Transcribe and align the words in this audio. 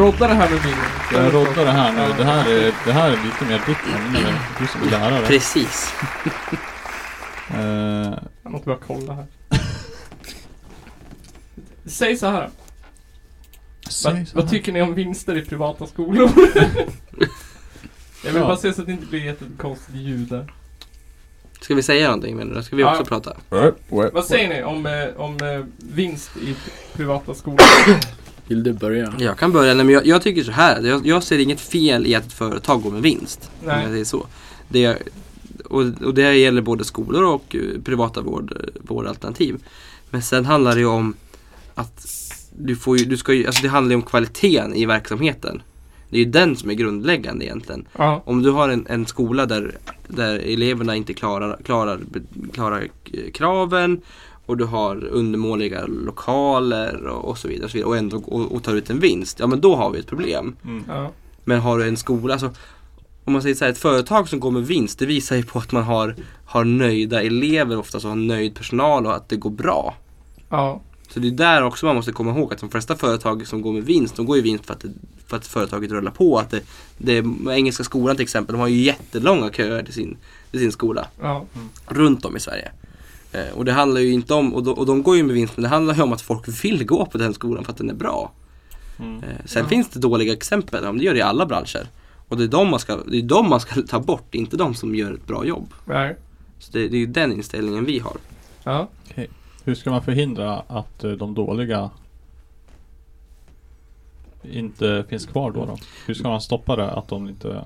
Jag 0.00 0.06
roddar 0.08 0.28
det 0.28 0.34
här 0.34 0.50
med 0.50 0.60
min. 0.64 0.74
Jag 1.12 1.34
roddar 1.34 1.64
det 1.64 1.70
här 1.70 1.92
nu. 1.92 2.00
Ja. 2.00 2.14
Det 2.18 2.24
här 2.24 2.50
är, 2.50 2.72
det 2.84 2.92
här 2.92 3.06
är 3.10 3.16
lite 3.24 3.44
mer 3.44 3.60
ditt 3.66 3.94
ämne. 3.94 4.38
Du 4.60 4.66
som 4.66 4.82
är 4.82 4.90
lärare. 4.90 5.26
Precis. 5.26 5.92
Eh, 7.54 8.14
Jag 8.42 8.52
måste 8.52 8.66
bara 8.68 8.78
kolla 8.86 9.12
här. 9.14 9.26
Säg 11.86 12.16
så 12.16 12.26
här. 12.26 12.50
säg 13.88 14.12
Vad, 14.14 14.28
så 14.28 14.36
vad 14.36 14.44
här. 14.44 14.50
tycker 14.50 14.72
ni 14.72 14.82
om 14.82 14.94
vinster 14.94 15.36
i 15.36 15.44
privata 15.44 15.86
skolor? 15.86 16.30
Jag 18.24 18.32
vill 18.32 18.40
Ja. 18.42 18.46
bara 18.46 18.56
se 18.56 18.72
så 18.72 18.80
att 18.80 18.86
det 18.86 18.92
inte 18.92 19.06
blir 19.06 19.24
jättekonstigt 19.24 19.98
ljud 19.98 20.28
där. 20.28 20.52
Ska 21.60 21.74
vi 21.74 21.82
säga 21.82 22.06
någonting 22.06 22.36
menar 22.36 22.54
du? 22.54 22.62
Ska 22.62 22.76
vi 22.76 22.82
Ja. 22.82 22.90
också 22.92 23.04
prata? 23.04 23.36
Vad 24.12 24.24
säger 24.24 24.48
ni 24.48 24.62
om, 24.62 24.86
eh, 24.86 25.08
om 25.16 25.36
eh, 25.36 25.64
vinst 25.94 26.36
i 26.36 26.56
privata 26.92 27.34
skolor? 27.34 27.60
Vill 28.50 28.62
du 28.62 28.72
börja? 28.72 29.14
Jag 29.18 29.38
kan 29.38 29.52
börja, 29.52 29.74
nej, 29.74 29.84
men 29.84 29.94
jag, 29.94 30.06
jag 30.06 30.22
tycker 30.22 30.42
så 30.42 30.52
här. 30.52 30.82
Jag, 30.82 31.06
jag 31.06 31.22
ser 31.22 31.38
inget 31.38 31.60
fel 31.60 32.06
i 32.06 32.14
att 32.14 32.26
ett 32.26 32.32
företag 32.32 32.82
går 32.82 32.90
med 32.90 33.02
vinst. 33.02 33.50
Om 33.60 33.66
Nej. 33.66 33.82
jag 33.82 33.90
säger 33.90 34.04
så. 34.04 34.26
Det, 34.68 34.96
och, 35.64 35.82
och 36.04 36.14
det 36.14 36.36
gäller 36.36 36.62
både 36.62 36.84
skolor 36.84 37.24
och 37.24 37.56
eh, 37.56 37.80
privata 37.84 38.20
vård, 38.20 38.52
vårdalternativ. 38.80 39.56
Men 40.10 40.22
sen 40.22 40.44
handlar 40.44 40.74
det 40.74 40.80
ju 40.80 40.86
om 40.86 41.14
att 41.74 42.06
du 42.58 42.76
får 42.76 42.98
ju, 42.98 43.04
du 43.04 43.16
ska 43.16 43.32
ju, 43.32 43.46
alltså 43.46 43.62
det 43.62 43.68
handlar 43.68 43.90
ju 43.90 43.96
om 43.96 44.02
kvaliteten 44.02 44.74
i 44.74 44.86
verksamheten. 44.86 45.62
Det 46.08 46.16
är 46.16 46.24
ju 46.24 46.30
den 46.30 46.56
som 46.56 46.70
är 46.70 46.74
grundläggande 46.74 47.44
egentligen. 47.44 47.88
Ja. 47.96 48.22
Om 48.26 48.42
du 48.42 48.50
har 48.50 48.68
en, 48.68 48.86
en 48.88 49.06
skola 49.06 49.46
där, 49.46 49.78
där 50.08 50.38
eleverna 50.38 50.96
inte 50.96 51.14
klarar, 51.14 51.58
klarar, 51.64 52.00
klarar 52.52 52.88
eh, 53.12 53.30
kraven 53.30 54.00
och 54.50 54.56
du 54.56 54.64
har 54.64 55.04
undermåliga 55.04 55.86
lokaler 55.86 57.06
och, 57.06 57.28
och 57.28 57.38
så 57.38 57.48
vidare 57.48 57.64
och, 57.64 57.70
så 57.70 57.76
vidare 57.76 57.88
och 57.88 57.96
ändå 57.96 58.16
och, 58.16 58.52
och 58.52 58.62
tar 58.62 58.74
ut 58.74 58.90
en 58.90 59.00
vinst, 59.00 59.40
ja 59.40 59.46
men 59.46 59.60
då 59.60 59.76
har 59.76 59.90
vi 59.90 59.98
ett 59.98 60.06
problem. 60.06 60.56
Mm. 60.64 60.84
Ja. 60.88 61.10
Men 61.44 61.60
har 61.60 61.78
du 61.78 61.88
en 61.88 61.96
skola, 61.96 62.32
alltså 62.32 62.50
om 63.24 63.32
man 63.32 63.42
säger 63.42 63.54
så 63.54 63.64
här, 63.64 63.72
ett 63.72 63.78
företag 63.78 64.28
som 64.28 64.40
går 64.40 64.50
med 64.50 64.66
vinst, 64.66 64.98
det 64.98 65.06
visar 65.06 65.36
ju 65.36 65.42
på 65.42 65.58
att 65.58 65.72
man 65.72 65.82
har, 65.82 66.16
har 66.44 66.64
nöjda 66.64 67.22
elever 67.22 67.78
oftast 67.78 68.04
och 68.04 68.10
har 68.10 68.16
nöjd 68.16 68.54
personal 68.54 69.06
och 69.06 69.14
att 69.14 69.28
det 69.28 69.36
går 69.36 69.50
bra. 69.50 69.94
Ja. 70.48 70.80
Så 71.08 71.20
det 71.20 71.28
är 71.28 71.32
där 71.32 71.62
också 71.62 71.86
man 71.86 71.96
måste 71.96 72.12
komma 72.12 72.30
ihåg 72.30 72.52
att 72.52 72.60
de 72.60 72.70
flesta 72.70 72.96
företag 72.96 73.46
som 73.46 73.62
går 73.62 73.72
med 73.72 73.84
vinst, 73.84 74.16
de 74.16 74.26
går 74.26 74.36
ju 74.36 74.42
vinst 74.42 74.66
för 74.66 74.74
att, 74.74 74.80
det, 74.80 74.88
för 75.26 75.36
att 75.36 75.46
företaget 75.46 75.90
rullar 75.90 76.10
på. 76.10 76.38
Att 76.38 76.50
det, 76.50 76.62
det, 76.98 77.24
Engelska 77.50 77.84
skolan 77.84 78.16
till 78.16 78.22
exempel, 78.22 78.52
de 78.52 78.60
har 78.60 78.68
ju 78.68 78.82
jättelånga 78.82 79.50
köer 79.50 79.82
till 79.82 79.94
sin, 79.94 80.16
till 80.50 80.60
sin 80.60 80.72
skola 80.72 81.06
Ja. 81.20 81.44
runt 81.86 82.24
om 82.24 82.36
i 82.36 82.40
Sverige. 82.40 82.72
Eh, 83.32 83.48
och 83.54 83.64
det 83.64 83.72
handlar 83.72 84.00
ju 84.00 84.12
inte 84.12 84.34
om, 84.34 84.54
och 84.54 84.62
de, 84.62 84.70
och 84.74 84.86
de 84.86 85.02
går 85.02 85.16
ju 85.16 85.22
med 85.22 85.34
vinst, 85.34 85.56
men 85.56 85.62
det 85.62 85.68
handlar 85.68 85.94
ju 85.94 86.02
om 86.02 86.12
att 86.12 86.20
folk 86.20 86.64
vill 86.64 86.86
gå 86.86 87.06
på 87.06 87.18
den 87.18 87.34
skolan 87.34 87.64
för 87.64 87.72
att 87.72 87.78
den 87.78 87.90
är 87.90 87.94
bra. 87.94 88.32
Mm. 88.98 89.16
Eh, 89.16 89.28
sen 89.44 89.62
Ja. 89.62 89.68
finns 89.68 89.88
det 89.88 90.00
dåliga 90.00 90.32
exempel, 90.32 90.84
ja, 90.84 90.92
det 90.92 91.04
gör 91.04 91.12
det 91.12 91.18
i 91.18 91.22
alla 91.22 91.46
branscher. 91.46 91.88
Och 92.28 92.36
det 92.36 92.44
är 92.44 92.48
de 92.48 92.70
man 92.70 92.80
ska, 92.80 92.96
det 92.96 93.18
är 93.18 93.22
de 93.22 93.48
man 93.48 93.60
ska 93.60 93.82
ta 93.88 94.00
bort, 94.00 94.34
inte 94.34 94.56
de 94.56 94.74
som 94.74 94.94
gör 94.94 95.12
ett 95.12 95.26
bra 95.26 95.44
jobb. 95.44 95.74
Nej. 95.84 96.16
Så 96.58 96.72
det, 96.72 96.88
det 96.88 96.96
är 96.96 97.00
ju 97.00 97.06
den 97.06 97.32
inställningen 97.32 97.84
vi 97.84 97.98
har. 97.98 98.16
Ja. 98.64 98.88
Hur 99.64 99.74
ska 99.74 99.90
man 99.90 100.02
förhindra 100.02 100.58
att 100.58 101.04
eh, 101.04 101.10
de 101.10 101.34
dåliga 101.34 101.90
inte 104.42 105.04
finns 105.08 105.26
kvar 105.26 105.50
då? 105.50 105.66
då? 105.66 105.78
Hur 106.06 106.14
ska 106.14 106.28
man 106.28 106.40
stoppa 106.40 106.76
det? 106.76 106.90
Att 106.90 107.08
de 107.08 107.28
inte... 107.28 107.64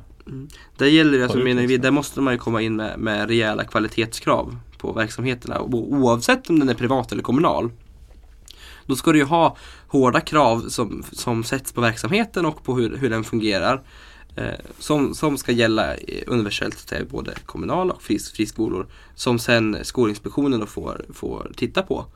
Där 0.76 0.86
gäller 0.86 1.18
det, 1.18 1.24
alltså, 1.24 1.38
menar 1.38 1.62
vi, 1.62 1.76
där 1.76 1.90
måste 1.90 2.20
man 2.20 2.34
ju 2.34 2.38
komma 2.38 2.62
in 2.62 2.76
med, 2.76 2.98
med 2.98 3.28
rejäla 3.28 3.64
kvalitetskrav 3.64 4.56
på 4.84 4.92
verksamheterna. 4.92 5.58
Och 5.58 5.74
oavsett 5.74 6.50
om 6.50 6.58
den 6.58 6.68
är 6.68 6.74
privat 6.74 7.12
eller 7.12 7.22
kommunal. 7.22 7.70
Då 8.86 8.96
ska 8.96 9.12
du 9.12 9.18
ju 9.18 9.24
ha 9.24 9.56
hårda 9.88 10.20
krav 10.20 10.68
som, 10.68 11.04
som 11.12 11.44
sätts 11.44 11.72
på 11.72 11.80
verksamheten 11.80 12.46
och 12.46 12.64
på 12.64 12.74
hur, 12.74 12.96
hur 12.96 13.10
den 13.10 13.24
fungerar. 13.24 13.82
Eh, 14.36 14.44
som, 14.78 15.14
som 15.14 15.38
ska 15.38 15.52
gälla 15.52 15.94
universellt 16.26 16.88
till 16.88 17.06
både 17.10 17.34
kommunala 17.46 17.94
och 17.94 18.02
fris, 18.02 18.32
friskolor. 18.32 18.86
Som 19.14 19.38
sen 19.38 19.76
Skolinspektionen 19.82 20.60
då 20.60 20.66
får, 20.66 21.04
får 21.12 21.52
titta 21.56 21.82
på. 21.82 22.06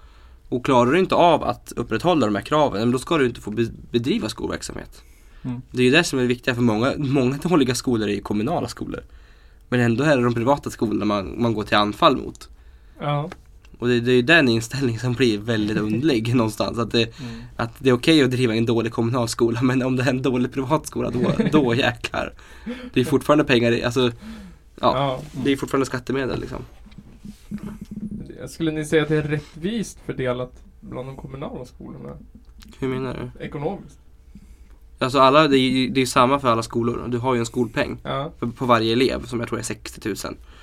Och 0.49 0.65
klarar 0.65 0.93
du 0.93 0.99
inte 0.99 1.15
av 1.15 1.45
att 1.45 1.73
upprätthålla 1.77 2.27
de 2.27 2.35
här 2.35 2.43
kraven, 2.43 2.91
då 2.91 2.99
ska 2.99 3.19
du 3.19 3.27
inte 3.27 3.41
få 3.41 3.51
be- 3.51 3.73
bedriva 3.91 4.29
skolverksamhet. 4.29 5.03
Mm. 5.43 5.63
Det 5.71 5.79
är 5.79 5.85
ju 5.85 5.91
det 5.91 6.05
som 6.05 6.19
är 6.19 6.23
det 6.23 6.29
viktiga 6.29 6.55
för 6.55 6.63
många, 6.63 6.93
många 6.97 7.37
dåliga 7.37 7.75
skolor 7.75 8.09
är 8.09 8.13
ju 8.15 8.21
kommunala 8.21 8.69
skolor. 8.69 9.01
Men 9.69 9.81
ändå 9.81 10.05
är 10.05 10.17
det 10.17 10.23
de 10.23 10.35
privata 10.35 10.71
skolorna 10.71 11.05
man, 11.05 11.43
man 11.43 11.55
går 11.55 11.65
till 11.65 11.77
anfall 11.77 12.17
mot. 12.17 12.49
Ja. 13.01 13.31
Och 13.79 13.89
det, 13.89 14.01
det 14.01 14.13
är 14.13 14.17
ju 14.17 14.23
den 14.23 14.49
inställningen 14.49 15.01
som 15.01 15.13
blir 15.13 15.39
väldigt 15.39 15.77
underlig 15.89 16.35
någonstans. 16.35 16.79
Att 16.79 16.91
det, 16.91 17.15
att 17.57 17.73
det 17.79 17.89
är 17.89 17.95
okej 17.95 18.23
att 18.23 18.31
driva 18.31 18.55
en 18.55 18.67
dålig 18.67 18.93
kommunal 18.93 19.29
skola 19.29 19.63
men 19.63 19.83
om 19.83 19.97
det 19.97 20.03
är 20.03 20.11
en 20.11 20.23
dålig 20.23 20.53
privat 20.53 20.87
skola 20.87 21.11
då, 21.11 21.33
då 21.53 21.75
jäklar. 21.75 22.33
Det 22.93 23.01
är 23.01 23.05
fortfarande 23.05 23.45
pengar 23.45 23.73
i, 23.73 23.83
alltså 23.85 24.13
Ja. 24.81 24.97
ja. 24.97 25.21
det 25.45 25.53
är 25.53 25.57
fortfarande 25.57 25.87
skattemedel 25.87 26.41
liksom. 26.41 26.59
Skulle 28.49 28.71
ni 28.73 28.85
säga 28.85 29.03
att 29.03 29.09
det 29.09 29.17
är 29.17 29.23
rättvist 29.23 29.99
fördelat 30.07 30.53
bland 30.81 31.09
de 31.09 31.17
kommunala 31.17 31.65
skolorna? 31.65 32.17
Hur 32.79 32.89
menar 32.89 33.31
du? 33.39 33.45
Ekonomiskt? 33.45 33.99
Alltså 34.99 35.19
alla, 35.19 35.49
det 35.49 35.57
är 35.59 35.99
ju 35.99 36.07
samma 36.07 36.39
för 36.41 36.49
alla 36.49 36.63
skolor. 36.63 37.09
Du 37.09 37.19
har 37.19 37.35
ju 37.35 37.41
en 37.41 37.47
skolpeng 37.47 37.99
Ja. 38.03 38.33
på 38.57 38.67
varje 38.67 38.93
elev 38.93 39.27
som 39.27 39.41
jag 39.41 39.49
tror 39.49 39.59
är 39.59 39.63
60 39.63 40.09
000. 40.09 40.17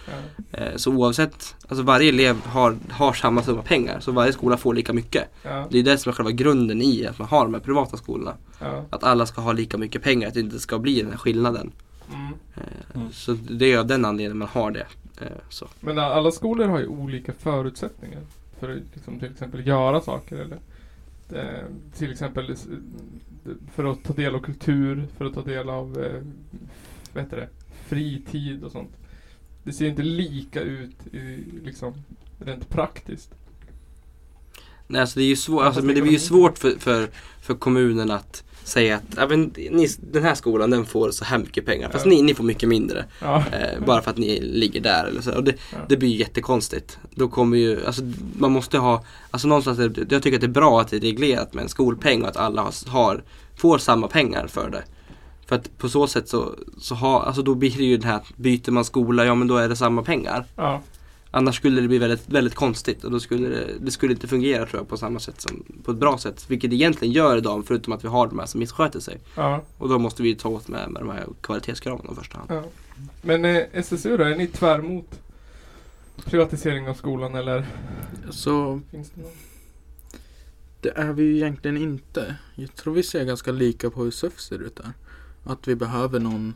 Ja. 0.08 0.58
Eh, 0.60 0.76
Så 0.76 0.92
oavsett, 0.92 1.56
alltså 1.68 1.84
varje 1.84 2.10
elev 2.10 2.36
har, 2.46 2.78
har 2.90 3.14
samma 3.14 3.44
summa 3.44 3.62
pengar 3.62 4.00
så 4.00 4.12
varje 4.12 4.34
skola 4.34 4.58
får 4.58 4.74
lika 4.74 4.94
mycket. 4.94 5.24
Ja. 5.44 5.68
Det 5.72 5.80
är 5.80 5.84
det 5.84 5.98
som 5.98 6.10
är 6.10 6.14
själva 6.14 6.32
grunden 6.32 6.82
i 6.82 7.08
att 7.08 7.20
man 7.20 7.28
har 7.28 7.46
de 7.46 7.54
här 7.54 7.62
privata 7.62 7.98
skolorna. 7.98 8.34
ja. 8.60 8.86
Att 8.90 9.04
alla 9.04 9.26
ska 9.26 9.42
ha 9.42 9.52
lika 9.54 9.78
mycket 9.78 10.04
pengar, 10.04 10.28
att 10.28 10.34
det 10.34 10.40
inte 10.40 10.60
ska 10.60 10.80
bli 10.80 11.02
den 11.02 11.12
här 11.12 11.18
skillnaden. 11.18 11.72
Mm. 12.14 12.34
Eh, 12.56 12.62
Mm. 12.96 13.12
Så 13.12 13.34
det 13.34 13.74
är 13.74 13.78
av 13.80 13.88
den 13.88 14.06
anledningen 14.06 14.38
man 14.38 14.48
har 14.48 14.72
det. 14.72 14.88
Eh, 15.22 15.28
Så. 15.50 15.68
Men 15.80 16.00
alla 16.00 16.32
skolor 16.32 16.66
har 16.68 16.80
ju 16.80 16.88
olika 16.88 17.34
förutsättningar 17.34 18.22
för 18.60 18.70
att 18.72 18.78
liksom, 18.94 19.20
till 19.20 19.32
exempel 19.32 19.68
göra 19.68 20.02
saker 20.02 20.36
eller 20.36 20.58
till 21.98 22.12
exempel 22.12 22.56
för 23.76 23.84
att 23.92 24.04
ta 24.04 24.14
del 24.14 24.36
av 24.36 24.40
kultur, 24.40 25.08
för 25.18 25.26
att 25.26 25.34
ta 25.34 25.42
del 25.42 25.70
av 25.70 25.92
vad 27.14 27.24
heter 27.24 27.38
det, 27.38 27.50
fritid 27.88 28.64
och 28.64 28.72
sånt. 28.72 28.90
Det 29.66 29.74
ser 29.74 29.86
inte 29.86 30.04
lika 30.04 30.62
ut 30.62 30.96
i, 31.14 31.44
liksom 31.66 31.94
rent 32.40 32.70
praktiskt. 32.70 33.30
Nej, 34.88 35.02
alltså 35.02 35.20
det 35.20 35.26
är 35.26 35.28
ju 35.28 35.36
svårt, 35.36 35.64
alltså, 35.64 35.82
men 35.82 35.96
det 35.96 36.02
blir 36.02 36.12
ju 36.12 36.20
svårt 36.20 36.58
för, 36.58 36.72
för, 36.80 37.10
för 37.42 37.54
kommunen 37.54 38.12
att 38.12 38.44
säga 38.64 38.96
att 38.96 39.04
ja, 39.18 39.28
men, 39.28 39.54
ni, 39.56 39.88
den 40.12 40.24
här 40.24 40.36
skolan 40.36 40.70
den 40.70 40.86
får 40.86 41.12
så 41.12 41.26
här 41.26 41.38
mycket 41.38 41.66
pengar 41.66 41.90
fast 41.90 42.06
Ja. 42.06 42.10
ni, 42.10 42.22
ni 42.22 42.34
får 42.36 42.44
mycket 42.44 42.70
mindre. 42.70 43.06
Ja. 43.22 43.44
Eh, 43.52 43.86
bara 43.86 44.02
för 44.02 44.12
att 44.12 44.18
ni 44.18 44.40
ligger 44.42 44.82
där 44.82 45.06
eller 45.06 45.22
så. 45.22 45.36
Och 45.36 45.44
det, 45.44 45.56
Ja. 45.72 45.78
det 45.90 45.98
blir 45.98 46.10
ju 46.10 46.18
jättekonstigt. 46.18 46.98
Då 47.16 47.28
kommer 47.28 47.58
ju, 47.58 47.86
alltså 47.86 48.02
man 48.40 48.52
måste 48.52 48.78
ha, 48.78 49.06
alltså 49.32 49.48
någonstans, 49.48 49.80
är 49.80 50.06
jag 50.10 50.24
tycker 50.24 50.38
att 50.38 50.42
det 50.42 50.48
är 50.48 50.50
bra 50.50 50.82
att 50.82 50.88
det 50.88 50.96
är 50.98 51.02
reglerat 51.02 51.54
med 51.54 51.64
en 51.64 51.70
skolpeng 51.70 52.22
och 52.22 52.28
att 52.30 52.38
alla 52.38 52.62
har, 52.62 52.90
har 52.90 53.24
får 53.56 53.78
samma 53.78 54.08
pengar 54.08 54.48
för 54.48 54.70
det. 54.70 54.84
För 55.46 55.56
att 55.56 55.78
på 55.78 55.90
så 55.90 56.08
sätt 56.08 56.30
så, 56.30 56.56
så 56.78 56.96
har, 56.96 57.22
alltså 57.22 57.42
då 57.42 57.56
blir 57.56 57.78
det 57.78 57.84
ju 57.84 57.98
det 57.98 58.08
här, 58.08 58.16
att 58.16 58.38
byter 58.38 58.72
man 58.72 58.86
skola, 58.86 59.26
ja 59.26 59.36
men 59.36 59.48
då 59.48 59.58
är 59.58 59.70
det 59.70 59.76
samma 59.76 60.04
pengar. 60.04 60.46
Ja. 60.56 60.82
Annars 61.32 61.56
skulle 61.56 61.82
det 61.82 61.88
bli 61.88 61.98
väldigt, 61.98 62.30
väldigt 62.30 62.56
konstigt 62.56 63.04
och 63.04 63.12
då 63.12 63.20
skulle 63.20 63.48
det, 63.48 63.68
det 63.80 63.92
skulle 63.92 64.14
inte 64.14 64.28
fungera 64.28 64.66
tror 64.66 64.80
jag 64.80 64.88
på 64.88 64.98
samma 64.98 65.20
sätt 65.20 65.42
som, 65.42 65.64
på 65.84 65.92
ett 65.92 65.98
bra 65.98 66.18
sätt. 66.18 66.46
Vilket 66.48 66.70
det 66.70 66.76
egentligen 66.76 67.14
gör 67.14 67.38
idag 67.38 67.64
förutom 67.68 67.94
att 67.94 68.04
vi 68.04 68.08
har 68.08 68.28
de 68.28 68.40
här 68.40 68.46
som 68.46 68.60
missköter 68.60 69.00
sig. 69.00 69.18
ja. 69.36 69.62
Och 69.78 69.90
då 69.90 70.00
måste 70.00 70.24
vi 70.24 70.36
ta 70.36 70.50
åt 70.50 70.68
med, 70.68 70.90
med 70.92 71.02
de 71.02 71.10
här 71.10 71.26
kvalitetskraven 71.42 72.12
i 72.12 72.16
första 72.16 72.38
hand. 72.38 72.50
ja. 72.52 72.64
Men 73.22 73.46
eh, 73.46 73.64
SSU 73.74 74.18
då, 74.18 74.24
är 74.24 74.36
ni 74.36 74.48
tvär 74.48 74.80
emot 74.80 75.20
privatisering 76.26 76.90
av 76.90 76.94
skolan 76.94 77.36
eller 77.36 77.66
Så 78.30 78.82
finns 78.92 79.10
det 79.16 79.22
någon? 79.22 79.32
det 80.82 80.90
är 80.96 81.14
vi 81.14 81.24
ju 81.24 81.36
egentligen 81.36 81.78
inte. 81.78 82.36
Jag 82.56 82.76
tror 82.76 82.94
vi 82.94 83.04
ser 83.04 83.24
ganska 83.24 83.52
lika 83.52 83.90
på 83.90 84.04
hur 84.04 84.12
SUF 84.12 84.40
ser 84.40 84.60
ut 84.60 84.76
där. 84.76 84.92
Att 85.46 85.68
vi 85.68 85.76
behöver 85.76 86.20
någon 86.20 86.54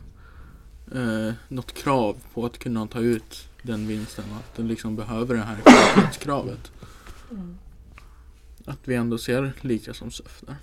eh, 0.94 1.32
något 1.48 1.72
krav 1.72 2.16
på 2.34 2.46
att 2.46 2.58
kunna 2.58 2.86
ta 2.86 3.00
ut 3.00 3.48
den 3.62 3.88
vinsten. 3.88 4.24
Att 4.38 4.56
den 4.56 4.68
liksom 4.68 4.96
behöver 4.96 5.34
det 5.34 5.40
här 5.40 5.56
kvalitetskravet. 5.56 6.72
Att 8.64 8.78
vi 8.84 8.94
ändå 8.94 9.18
ser 9.18 9.52
lika 9.60 9.94
som 9.94 10.10
SUF 10.10 10.42
där. 10.46 10.56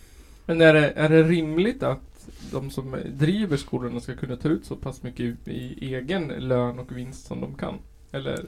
Men 0.46 0.62
är 0.62 0.74
det, 0.74 0.92
är 0.92 1.10
det 1.10 1.24
rimligt 1.24 1.84
att 1.84 2.30
de 2.52 2.72
som 2.72 2.98
driver 3.06 3.58
skolorna 3.58 4.00
ska 4.00 4.16
kunna 4.16 4.36
ta 4.36 4.50
ut 4.50 4.66
så 4.66 4.76
pass 4.76 5.04
mycket 5.04 5.48
i 5.48 5.96
egen 5.96 6.28
lön 6.28 6.80
och 6.80 6.98
vinst 6.98 7.28
som 7.28 7.42
de 7.42 7.56
kan? 7.56 7.80
Eller? 8.12 8.46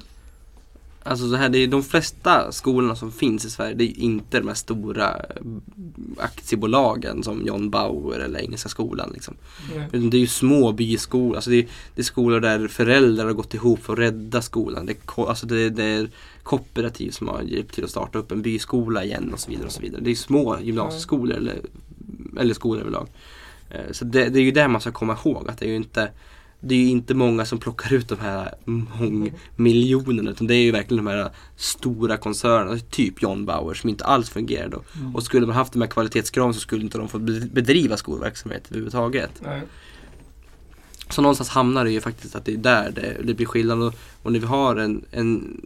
Alltså 1.03 1.29
så 1.29 1.35
här, 1.35 1.49
det 1.49 1.57
är 1.57 1.67
de 1.67 1.83
flesta 1.83 2.51
skolorna 2.51 2.95
som 2.95 3.11
finns 3.11 3.45
i 3.45 3.49
Sverige, 3.49 3.75
det 3.75 3.83
är 3.83 3.99
inte 3.99 4.39
de 4.39 4.47
här 4.47 4.55
stora 4.55 5.09
eh, 5.09 5.41
aktiebolagen 6.17 7.23
som 7.23 7.45
John 7.45 7.69
Bauer 7.69 8.19
eller 8.19 8.39
Engelska 8.39 8.69
skolan. 8.69 9.09
Liksom. 9.13 9.35
Utan 9.91 10.09
det 10.09 10.17
är 10.17 10.19
ju 10.19 10.27
små 10.27 10.71
byskolor, 10.71 11.35
alltså 11.35 11.49
det 11.49 11.59
är, 11.59 11.67
det 11.95 12.01
är 12.01 12.03
skolor 12.03 12.39
där 12.39 12.67
föräldrar 12.67 13.25
har 13.25 13.33
gått 13.33 13.53
ihop 13.53 13.83
för 13.83 13.93
att 13.93 13.99
rädda 13.99 14.41
skolan. 14.41 14.85
Det 14.85 14.91
är, 14.91 15.29
alltså 15.29 15.45
det, 15.45 15.69
det 15.69 15.83
är 15.83 16.09
kooperativ 16.43 17.11
som 17.11 17.27
har 17.27 17.41
hjälpt 17.41 17.73
till 17.73 17.83
att 17.83 17.89
starta 17.89 18.19
upp 18.19 18.31
en 18.31 18.41
byskola 18.41 19.03
igen 19.03 19.33
och 19.33 19.39
så 19.39 19.49
vidare. 19.49 19.65
Och 19.65 19.71
så 19.71 19.81
vidare. 19.81 20.01
Det 20.01 20.11
är 20.11 20.15
små 20.15 20.59
gymnasieskolor 20.61 21.37
eller, 21.37 21.61
eller 22.39 22.53
skolor 22.53 22.81
överlag. 22.81 23.07
Eh, 23.69 23.91
Så 23.91 24.05
det, 24.05 24.29
det 24.29 24.39
är 24.39 24.43
ju 24.43 24.51
det 24.51 24.67
man 24.67 24.81
ska 24.81 24.91
komma 24.91 25.17
ihåg 25.25 25.49
att 25.49 25.57
det 25.57 25.65
är 25.65 25.69
ju 25.69 25.75
inte 25.75 26.11
det 26.59 26.75
är 26.75 26.79
ju 26.79 26.89
inte 26.89 27.13
många 27.13 27.45
som 27.45 27.57
plockar 27.57 27.93
ut 27.93 28.07
de 28.07 28.19
här 28.19 28.53
mångmiljonerna 28.65 30.31
utan 30.31 30.47
det 30.47 30.55
är 30.55 30.63
ju 30.63 30.71
verkligen 30.71 31.05
de 31.05 31.11
här 31.11 31.29
stora 31.55 32.17
koncernerna, 32.17 32.79
typ 32.89 33.21
John 33.21 33.45
Bauer 33.45 33.73
som 33.73 33.89
inte 33.89 34.05
alls 34.05 34.29
fungerar 34.29 34.69
då. 34.69 34.81
Mm. 34.99 35.15
Och 35.15 35.23
skulle 35.23 35.47
man 35.47 35.55
haft 35.55 35.73
de 35.73 35.81
här 35.81 35.89
kvalitetskraven 35.89 36.53
så 36.53 36.59
skulle 36.59 36.83
inte 36.83 36.97
de 36.97 37.09
få 37.09 37.19
bedriva 37.19 37.97
skolverksamhet 37.97 38.67
överhuvudtaget. 38.69 39.31
Nej. 39.41 39.61
Så 41.09 41.21
någonstans 41.21 41.49
hamnar 41.49 41.85
det 41.85 41.91
ju 41.91 42.01
faktiskt 42.01 42.35
att 42.35 42.45
det 42.45 42.53
är 42.53 42.57
där 42.57 42.91
det, 42.91 43.17
det 43.23 43.33
blir 43.33 43.45
skillnad. 43.45 43.81
Och, 43.81 43.93
och 44.23 44.31
när 44.31 44.39
vi 44.39 44.45
har 44.45 44.75
en, 44.75 45.05
en 45.11 45.61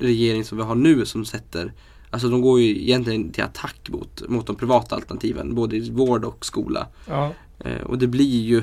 regering 0.00 0.44
som 0.44 0.58
vi 0.58 0.64
har 0.64 0.74
nu 0.74 1.06
som 1.06 1.24
sätter 1.24 1.72
Alltså 2.10 2.28
de 2.28 2.40
går 2.40 2.60
ju 2.60 2.82
egentligen 2.82 3.32
till 3.32 3.44
attack 3.44 3.88
mot, 3.88 4.28
mot 4.28 4.46
de 4.46 4.56
privata 4.56 4.94
alternativen, 4.94 5.54
både 5.54 5.76
i 5.76 5.90
vård 5.90 6.24
och 6.24 6.46
skola. 6.46 6.86
Ja. 7.08 7.32
Eh, 7.58 7.80
och 7.82 7.98
det 7.98 8.06
blir 8.06 8.40
ju 8.40 8.62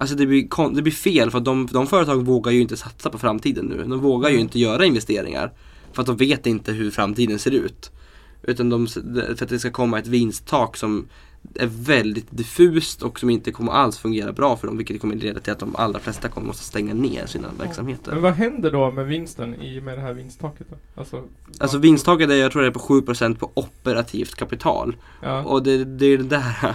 Alltså 0.00 0.16
det 0.16 0.26
blir, 0.26 0.74
det 0.74 0.82
blir 0.82 0.92
fel 0.92 1.30
för 1.30 1.38
att 1.38 1.44
de, 1.44 1.66
de 1.72 1.86
företag 1.86 2.16
vågar 2.26 2.52
ju 2.52 2.60
inte 2.60 2.76
satsa 2.76 3.10
på 3.10 3.18
framtiden 3.18 3.64
nu. 3.66 3.76
De 3.84 3.98
vågar 4.00 4.28
ju 4.28 4.34
Mm. 4.34 4.44
inte 4.46 4.58
göra 4.58 4.84
investeringar. 4.84 5.52
För 5.92 6.02
att 6.02 6.06
de 6.06 6.16
vet 6.16 6.46
inte 6.46 6.72
hur 6.72 6.90
framtiden 6.90 7.38
ser 7.38 7.50
ut. 7.50 7.90
Utan 8.42 8.70
de, 8.70 8.86
för 8.86 9.42
att 9.42 9.48
det 9.48 9.58
ska 9.58 9.70
komma 9.70 9.98
ett 9.98 10.06
vinsttak 10.06 10.76
som 10.76 11.08
är 11.54 11.66
väldigt 11.66 12.26
diffust 12.30 13.02
och 13.02 13.20
som 13.20 13.30
inte 13.30 13.52
kommer 13.52 13.72
alls 13.72 13.98
fungera 13.98 14.32
bra 14.32 14.56
för 14.56 14.66
dem. 14.66 14.76
Vilket 14.76 15.00
kommer 15.00 15.14
leda 15.16 15.40
till 15.40 15.52
att 15.52 15.58
de 15.58 15.76
allra 15.76 15.98
flesta 15.98 16.28
kommer 16.28 16.46
måste 16.46 16.64
stänga 16.64 16.94
ner 16.94 17.26
sina 17.26 17.48
verksamheter. 17.58 18.12
Men 18.12 18.22
vad 18.22 18.32
händer 18.32 18.70
då 18.72 18.90
med 18.90 19.06
vinsten 19.06 19.54
i 19.62 19.80
med 19.80 19.98
det 19.98 20.02
här 20.02 20.12
vinsttaket 20.12 20.66
då? 20.70 20.76
Alltså, 21.00 21.22
Alltså 21.58 21.78
vinsttaket 21.78 22.30
är 22.30 22.34
jag 22.34 22.52
tror 22.52 22.62
det 22.62 22.68
är 22.68 22.72
på 22.72 22.78
7% 22.80 23.34
på 23.38 23.50
operativt 23.54 24.34
kapital. 24.34 24.96
ja. 25.22 25.42
Och 25.44 25.62
det, 25.62 25.84
det 25.84 26.06
är 26.06 26.18
den 26.18 26.28
där 26.28 26.74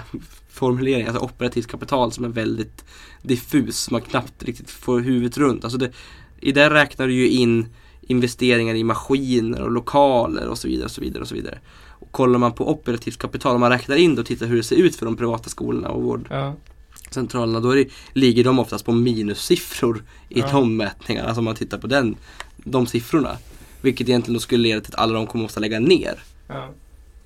formuleringen, 0.53 1.07
alltså 1.07 1.23
operativt 1.23 1.67
kapital 1.67 2.11
som 2.11 2.23
är 2.25 2.29
väldigt 2.29 2.85
diffus. 3.21 3.91
Man 3.91 4.01
knappt 4.01 4.43
riktigt 4.43 4.69
får 4.71 4.99
huvudet 4.99 5.37
runt. 5.37 5.63
Alltså 5.63 5.77
det, 5.77 5.91
I 6.39 6.51
det 6.51 6.69
räknar 6.69 7.07
du 7.07 7.13
ju 7.13 7.29
in 7.29 7.65
investeringar 8.01 8.75
i 8.75 8.83
maskiner 8.83 9.61
och 9.61 9.71
lokaler 9.71 10.47
och 10.47 10.57
så 10.57 10.67
vidare. 10.67 10.85
Och 10.85 10.91
så 10.91 11.01
vidare, 11.01 11.21
och 11.21 11.27
så 11.27 11.35
vidare. 11.35 11.59
Och 11.89 12.11
kollar 12.11 12.39
man 12.39 12.51
på 12.53 12.69
operativt 12.71 13.17
kapital, 13.17 13.55
om 13.55 13.61
man 13.61 13.69
räknar 13.71 13.95
in 13.95 14.15
det 14.15 14.21
och 14.21 14.27
tittar 14.27 14.45
hur 14.45 14.57
det 14.57 14.63
ser 14.63 14.75
ut 14.75 14.95
för 14.95 15.05
de 15.05 15.15
privata 15.15 15.49
skolorna 15.49 15.89
och 15.89 16.03
vårdcentralerna, 16.03 17.59
ja. 17.59 17.63
då 17.63 17.73
det, 17.73 17.87
ligger 18.13 18.43
de 18.43 18.59
oftast 18.59 18.85
på 18.85 18.91
minussiffror 18.91 20.03
i 20.29 20.39
Ja. 20.39 20.49
de 20.51 20.77
mätningarna. 20.77 21.27
Alltså 21.27 21.39
om 21.39 21.45
man 21.45 21.55
tittar 21.55 21.77
på 21.77 21.87
den, 21.87 22.15
de 22.57 22.85
siffrorna. 22.87 23.37
Vilket 23.81 24.09
egentligen 24.09 24.33
då 24.33 24.39
skulle 24.39 24.63
leda 24.63 24.81
till 24.81 24.93
att 24.93 24.99
alla 24.99 25.13
de 25.13 25.27
kommer 25.27 25.43
måste 25.43 25.59
lägga 25.59 25.79
ner. 25.79 26.23
ja. 26.47 26.69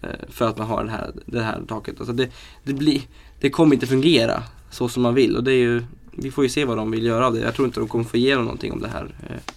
Eh, 0.02 0.10
För 0.30 0.48
att 0.48 0.58
man 0.58 0.68
har 0.68 0.84
den 0.84 0.90
här, 0.90 1.12
det 1.26 1.42
här 1.42 1.62
taket. 1.68 2.00
Alltså 2.00 2.14
det, 2.14 2.30
det, 2.64 2.74
blir, 2.74 3.02
det 3.40 3.50
kommer 3.50 3.74
inte 3.74 3.88
fungera 3.88 4.44
så 4.72 4.90
som 4.90 5.04
man 5.04 5.14
vill 5.14 5.36
och 5.36 5.44
det 5.44 5.52
är 5.52 5.58
ju, 5.58 5.84
vi 6.12 6.32
får 6.32 6.44
ju 6.44 6.50
se 6.50 6.66
vad 6.66 6.78
de 6.78 6.92
vill 6.92 7.06
göra 7.06 7.28
av 7.28 7.34
det. 7.34 7.40
Jag 7.40 7.56
tror 7.56 7.68
inte 7.68 7.80
de 7.80 7.88
kommer 7.90 8.06
få 8.06 8.18
igenom 8.18 8.46
någonting 8.46 8.72
om 8.72 8.82
det 8.82 8.88
här, 8.88 9.16
eh, 9.30 9.54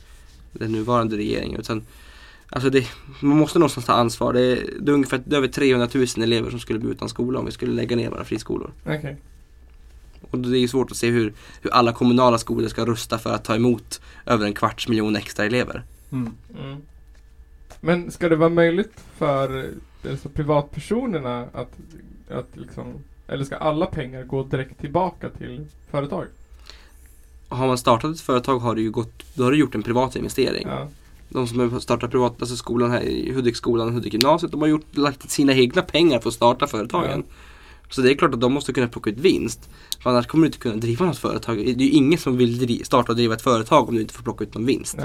den 0.52 0.72
nuvarande 0.72 1.16
regeringen. 1.16 1.60
Utan, 1.60 1.82
alltså 2.48 2.70
det, 2.70 2.86
man 3.20 3.38
måste 3.38 3.58
någonstans 3.58 3.86
ta 3.86 3.92
ansvar. 3.92 4.32
Det 4.32 4.40
är, 4.40 4.70
det 4.80 4.90
är 4.90 4.94
ungefär 4.94 5.22
det 5.24 5.36
är 5.36 5.38
över 5.38 5.48
300 5.48 5.88
000 5.94 6.06
elever 6.16 6.50
som 6.50 6.60
skulle 6.60 6.78
bli 6.78 6.90
utan 6.90 7.08
skola 7.08 7.38
om 7.38 7.46
vi 7.46 7.52
skulle 7.52 7.72
lägga 7.72 7.96
ner 7.96 8.10
våra 8.10 8.24
friskolor. 8.24 8.72
Okej. 8.84 9.16
Och 10.30 10.38
det 10.38 10.58
är 10.58 10.60
ju 10.60 10.68
svårt 10.68 10.90
att 10.90 10.96
se 10.96 11.10
hur, 11.10 11.32
hur 11.60 11.70
alla 11.70 11.92
kommunala 11.92 12.38
skolor 12.38 12.68
ska 12.68 12.86
rusta 12.86 13.18
för 13.18 13.32
att 13.32 13.44
ta 13.44 13.54
emot 13.54 14.00
över 14.26 14.46
en 14.46 14.54
kvarts 14.54 14.88
miljon 14.88 15.16
extra 15.16 15.44
elever. 15.44 15.84
Mm. 16.12 16.32
Mm. 16.58 16.76
Men 17.80 18.10
ska 18.10 18.28
det 18.28 18.36
vara 18.36 18.48
möjligt 18.48 18.92
för 19.18 19.70
alltså, 20.08 20.28
privatpersonerna 20.28 21.46
att, 21.52 21.72
att 22.30 22.56
liksom, 22.56 22.94
eller 23.28 23.44
ska 23.44 23.56
alla 23.56 23.86
pengar 23.86 24.24
gå 24.24 24.42
direkt 24.42 24.80
tillbaka 24.80 25.28
till 25.30 25.66
företag? 25.90 26.26
Har 27.48 27.66
man 27.66 27.78
startat 27.78 28.14
ett 28.14 28.20
företag 28.20 28.58
har 28.58 28.74
det 28.74 28.80
ju 28.80 28.90
gått, 28.90 29.34
då 29.34 29.44
har 29.44 29.52
du 29.52 29.58
gjort 29.58 29.74
en 29.74 29.82
privat 29.82 30.16
investering. 30.16 30.66
Ja. 30.68 30.88
De 31.28 31.46
som 31.46 31.80
startat 31.80 32.10
privat, 32.10 32.36
alltså 32.40 32.56
skolan 32.56 32.90
här 32.90 33.00
i 33.00 33.32
Hudikskolan 33.32 33.88
och 33.88 33.94
Hudik-gymnasiet, 33.94 34.52
de 34.52 34.60
har 34.60 34.68
gjort, 34.68 34.96
lagt 34.96 35.30
sina 35.30 35.54
egna 35.54 35.82
pengar 35.82 36.20
för 36.20 36.28
att 36.28 36.34
starta 36.34 36.66
företagen. 36.66 37.24
Så 37.90 38.00
det 38.00 38.12
är 38.12 38.14
klart 38.14 38.34
att 38.34 38.40
de 38.40 38.52
måste 38.52 38.72
kunna 38.72 38.88
plocka 38.88 39.10
ut 39.10 39.18
vinst. 39.18 39.70
För 40.02 40.10
annars 40.10 40.26
kommer 40.26 40.42
du 40.42 40.46
inte 40.46 40.58
kunna 40.58 40.76
driva 40.76 41.06
något 41.06 41.18
företag. 41.18 41.56
Det 41.56 41.70
är 41.70 41.74
ju 41.74 41.90
ingen 41.90 42.18
som 42.18 42.36
vill 42.36 42.84
starta 42.84 43.12
och 43.12 43.16
driva 43.16 43.34
ett 43.34 43.42
företag 43.42 43.88
om 43.88 43.94
du 43.94 44.00
inte 44.00 44.14
får 44.14 44.22
plocka 44.22 44.44
ut 44.44 44.54
någon 44.54 44.66
vinst. 44.66 44.98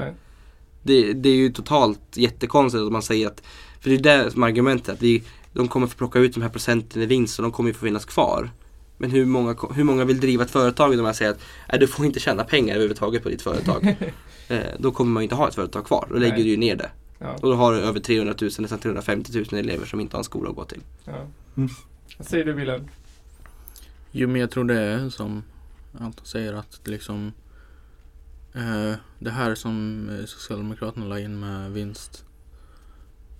Det, 0.83 1.13
det 1.13 1.29
är 1.29 1.35
ju 1.35 1.51
totalt 1.51 2.01
jättekonstigt 2.13 2.83
att 2.83 2.91
man 2.91 3.01
säger 3.01 3.27
att, 3.27 3.41
för 3.85 3.89
det 3.89 4.09
är 4.09 4.23
det 4.23 4.31
som 4.31 4.43
är 4.43 4.47
argumentet, 4.47 4.89
att 4.89 5.01
vi, 5.01 5.23
de 5.53 5.67
kommer 5.67 5.87
få 5.87 5.97
plocka 5.97 6.19
ut 6.19 6.33
de 6.33 6.41
här 6.41 6.49
procenten 6.49 7.01
i 7.01 7.05
vinst 7.05 7.39
och 7.39 7.43
de 7.43 7.51
kommer 7.51 7.69
ju 7.69 7.73
få 7.73 7.85
finnas 7.85 8.05
kvar. 8.05 8.51
Men 8.97 9.11
hur 9.11 9.25
många, 9.25 9.55
hur 9.73 9.83
många 9.83 10.05
vill 10.05 10.19
driva 10.19 10.43
ett 10.43 10.51
företag 10.51 10.93
om 10.93 11.03
man 11.03 11.13
säger 11.13 11.31
att 11.31 11.39
nej, 11.71 11.79
du 11.79 11.87
får 11.87 12.05
inte 12.05 12.19
tjäna 12.19 12.43
pengar 12.43 12.75
överhuvudtaget 12.75 13.23
på 13.23 13.29
ditt 13.29 13.41
företag. 13.41 13.95
eh, 14.47 14.59
då 14.79 14.91
kommer 14.91 15.11
man 15.11 15.21
ju 15.21 15.25
inte 15.25 15.35
ha 15.35 15.47
ett 15.47 15.55
företag 15.55 15.85
kvar, 15.85 16.07
då 16.09 16.15
lägger 16.15 16.33
Nej. 16.33 16.43
du 16.43 16.49
ju 16.49 16.57
ner 16.57 16.75
det. 16.75 16.89
Ja. 17.19 17.33
Och 17.33 17.49
då 17.49 17.53
har 17.55 17.73
du 17.73 17.79
över 17.79 17.99
300 17.99 18.35
000, 18.41 18.51
nästan 18.59 18.79
350 18.79 19.31
000 19.51 19.59
elever 19.59 19.85
som 19.85 19.99
inte 19.99 20.15
har 20.15 20.19
en 20.19 20.23
skola 20.23 20.49
att 20.49 20.55
gå 20.55 20.65
till. 20.65 20.81
ja. 21.05 21.27
Mm. 21.57 21.69
Vad 22.17 22.27
säger 22.27 22.45
du 22.45 22.53
Wilhelm? 22.53 22.87
Jo 24.11 24.27
men 24.27 24.41
jag 24.41 24.51
tror 24.51 24.63
det 24.63 24.79
är 24.79 25.09
som 25.09 25.43
Anton 25.99 26.25
säger 26.25 26.53
att 26.53 26.79
liksom 26.83 27.31
eh, 28.53 28.93
Det 29.19 29.31
här 29.31 29.55
som 29.55 30.09
eh, 30.09 30.25
Socialdemokraterna 30.25 31.05
la 31.05 31.19
in 31.19 31.39
med 31.39 31.71
vinst 31.71 32.24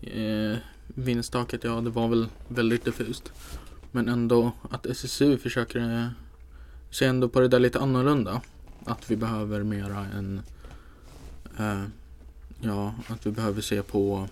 eh, 0.06 0.58
Vinsttaket, 0.88 1.64
ja 1.64 1.82
det 1.82 1.90
var 1.90 2.08
väl 2.08 2.28
väldigt 2.48 2.86
diffust 2.86 3.32
Men 3.92 4.10
ändå 4.10 4.52
att 4.72 4.86
SSU 4.86 5.38
försöker 5.38 5.80
eh, 5.80 6.08
se 6.92 7.06
ändå 7.06 7.30
på 7.30 7.40
det 7.40 7.48
där 7.48 7.60
lite 7.60 7.80
annorlunda 7.80 8.42
Att 8.86 9.12
vi 9.12 9.16
behöver 9.16 9.64
mera 9.64 10.06
en 10.06 10.42
eh, 11.60 11.84
Ja, 12.62 12.94
att 13.08 13.26
vi 13.26 13.32
behöver 13.32 13.62
se 13.62 13.82
på 13.82 14.28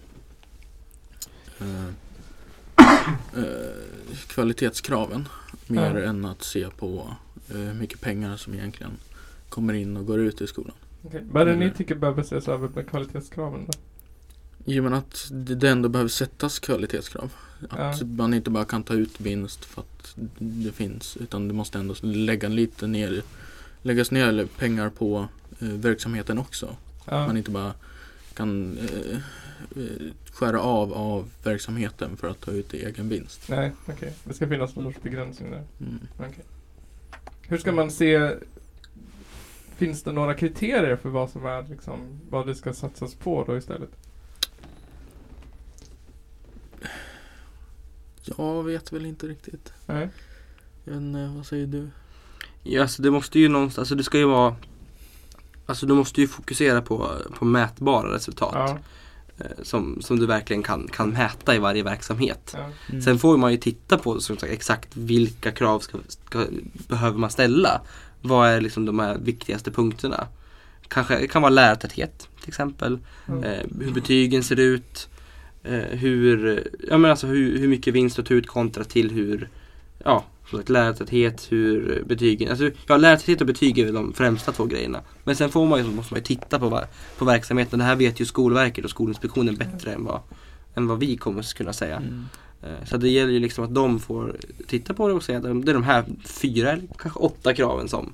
eh, 1.59 1.85
eh, 3.37 4.15
kvalitetskraven 4.27 5.27
mer 5.67 5.95
Ja. 5.95 6.03
än 6.09 6.25
att 6.25 6.43
se 6.43 6.69
på 6.69 7.15
eh, 7.49 7.55
hur 7.57 7.73
mycket 7.73 8.01
pengar 8.01 8.37
som 8.37 8.53
egentligen 8.53 8.91
kommer 9.49 9.73
in 9.73 9.97
och 9.97 10.05
går 10.05 10.19
ut 10.19 10.41
i 10.41 10.47
skolan. 10.47 10.75
Okay. 11.03 11.21
Vad 11.31 11.41
är 11.41 11.45
det 11.45 11.55
ni 11.55 11.71
tycker 11.71 11.95
behöver 11.95 12.21
ses 12.21 12.47
över 12.47 12.69
med 12.69 12.89
kvalitetskraven 12.89 13.65
då? 13.65 13.73
Jo 14.65 14.83
men 14.83 14.93
att 14.93 15.27
det 15.31 15.69
ändå 15.69 15.89
behöver 15.89 16.09
sättas 16.09 16.59
kvalitetskrav. 16.59 17.33
Att 17.69 18.01
Ja. 18.01 18.05
man 18.05 18.33
inte 18.33 18.49
bara 18.49 18.65
kan 18.65 18.83
ta 18.83 18.93
ut 18.93 19.21
vinst 19.21 19.65
för 19.65 19.81
att 19.81 20.13
det 20.39 20.71
finns. 20.71 21.17
Utan 21.17 21.47
det 21.47 21.53
måste 21.53 21.77
ändå 21.79 21.95
lägga 22.01 22.49
lite 22.49 22.87
ner, 22.87 23.21
läggas 23.81 24.11
ner 24.11 24.47
pengar 24.57 24.89
på 24.89 25.27
eh, 25.59 25.67
verksamheten 25.67 26.37
också. 26.37 26.75
Ja. 27.05 27.27
Man 27.27 27.37
inte 27.37 27.51
bara 27.51 27.73
kan 28.33 28.77
eh, 28.77 29.17
eh, 29.83 30.11
skära 30.31 30.61
av 30.61 30.93
av 30.93 31.29
verksamheten 31.43 32.17
för 32.17 32.27
att 32.29 32.41
ta 32.41 32.51
ut 32.51 32.73
egen 32.73 33.09
vinst. 33.09 33.49
Nej, 33.49 33.71
okej. 33.85 34.13
Det 34.23 34.33
ska 34.33 34.47
finnas 34.47 34.75
någon 34.75 34.85
sorts 34.93 35.03
begränsning 35.03 35.51
där. 35.51 35.63
Mm. 35.79 35.99
Okej. 36.17 36.43
Hur 37.41 37.57
ska 37.57 37.71
man 37.71 37.91
se 37.91 38.31
Finns 39.77 40.03
det 40.03 40.11
några 40.11 40.33
kriterier 40.33 40.95
för 40.95 41.09
vad 41.09 41.29
som 41.29 41.45
är 41.45 41.63
liksom 41.69 42.19
Vad 42.29 42.47
det 42.47 42.55
ska 42.55 42.73
satsas 42.73 43.15
på 43.15 43.43
då 43.43 43.57
istället? 43.57 43.89
Jag 48.37 48.63
vet 48.63 48.91
väl 48.93 49.05
inte 49.05 49.27
riktigt. 49.27 49.73
Nej? 49.85 50.09
Men, 50.83 51.15
eh, 51.15 51.35
vad 51.35 51.45
säger 51.45 51.67
du? 51.67 51.89
Ja, 52.63 52.81
alltså 52.81 53.01
det 53.01 53.11
måste 53.11 53.39
ju 53.39 53.49
någonstans, 53.49 53.79
alltså 53.79 53.95
det 53.95 54.03
ska 54.03 54.17
ju 54.17 54.25
vara 54.25 54.55
Alltså 55.65 55.85
du 55.85 55.93
måste 55.93 56.21
ju 56.21 56.27
fokusera 56.27 56.81
på, 56.81 57.11
på 57.39 57.45
mätbara 57.45 58.13
resultat 58.15 58.53
Ja. 58.55 58.77
eh, 59.45 59.63
som, 59.63 60.01
som 60.01 60.19
du 60.19 60.25
verkligen 60.25 60.63
kan, 60.63 60.87
kan 60.87 61.09
mäta 61.09 61.55
i 61.55 61.59
varje 61.59 61.83
verksamhet. 61.83 62.51
ja. 62.57 62.69
Mm. 62.89 63.01
Sen 63.01 63.19
får 63.19 63.37
man 63.37 63.51
ju 63.51 63.57
titta 63.57 63.97
på 63.97 64.19
som 64.19 64.37
sagt, 64.37 64.53
exakt 64.53 64.89
vilka 64.97 65.51
krav 65.51 65.79
ska, 65.79 65.97
ska, 66.07 66.45
behöver 66.87 67.17
man 67.17 67.29
ställa. 67.29 67.81
Vad 68.21 68.49
är 68.49 68.61
liksom 68.61 68.85
de 68.85 68.99
här 68.99 69.17
viktigaste 69.17 69.71
punkterna? 69.71 70.27
Kanske 70.87 71.19
det 71.19 71.27
kan 71.27 71.41
vara 71.41 71.49
lärartäthet 71.49 72.27
till 72.39 72.49
exempel. 72.49 72.99
Mm. 73.27 73.43
Eh, 73.43 73.59
hur 73.79 73.91
betygen 73.91 74.43
ser 74.43 74.59
ut. 74.59 75.09
Eh, 75.63 75.73
hur, 75.79 76.63
ja, 76.89 76.97
men 76.97 77.11
alltså 77.11 77.27
hur, 77.27 77.59
hur 77.59 77.67
mycket 77.67 77.93
vinst 77.93 78.19
att 78.19 78.25
ta 78.25 78.33
ut 78.33 78.47
kontra 78.47 78.83
till 78.83 79.11
hur 79.11 79.49
Ja, 80.05 80.23
som 80.49 80.57
sagt 80.59 80.69
lärartäthet, 80.69 81.47
hur 81.51 82.03
betygen, 82.07 82.49
alltså 82.49 82.69
ja 82.87 82.97
lärartäthet 82.97 83.41
och 83.41 83.47
betyg 83.47 83.79
är 83.79 83.85
väl 83.85 83.93
de 83.93 84.13
främsta 84.13 84.51
två 84.51 84.65
grejerna. 84.65 85.01
Men 85.23 85.35
sen 85.35 85.49
får 85.49 85.65
man 85.65 85.79
ju, 85.79 85.91
måste 85.91 86.13
man 86.13 86.19
ju 86.19 86.23
titta 86.23 86.59
på, 86.59 86.81
på 87.17 87.25
verksamheten. 87.25 87.79
Det 87.79 87.85
här 87.85 87.95
vet 87.95 88.19
ju 88.19 88.25
Skolverket 88.25 88.85
och 88.85 88.91
Skolinspektionen 88.91 89.55
bättre 89.55 89.93
än 89.93 90.05
vad, 90.05 90.19
än 90.75 90.87
vad 90.87 90.99
vi 90.99 91.17
kommer 91.17 91.39
att 91.39 91.53
kunna 91.53 91.73
säga. 91.73 91.97
Mm. 91.97 92.25
Eh, 92.63 92.85
Så 92.85 92.97
det 92.97 93.09
gäller 93.09 93.31
ju 93.31 93.39
liksom 93.39 93.63
att 93.63 93.75
de 93.75 93.99
får 93.99 94.35
titta 94.67 94.93
på 94.93 95.07
det 95.07 95.13
och 95.13 95.23
säga 95.23 95.37
att 95.37 95.43
det 95.43 95.71
är 95.71 95.73
de 95.73 95.83
här 95.83 96.05
fyra 96.25 96.71
eller 96.71 96.87
kanske 96.97 97.19
åtta 97.19 97.53
kraven 97.53 97.87
som 97.87 98.13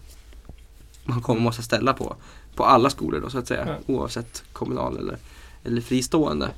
man 1.04 1.22
kommer 1.22 1.42
måste 1.42 1.64
ställa 1.64 1.94
på, 1.94 2.16
på 2.56 2.64
alla 2.64 2.90
skolor 2.90 3.20
då 3.20 3.30
så 3.30 3.38
att 3.38 3.48
säga. 3.48 3.68
Ja. 3.88 3.94
Oavsett 3.94 4.44
kommunal 4.54 4.98
eller, 4.98 5.18
eller 5.64 5.82
fristående. 5.82 6.50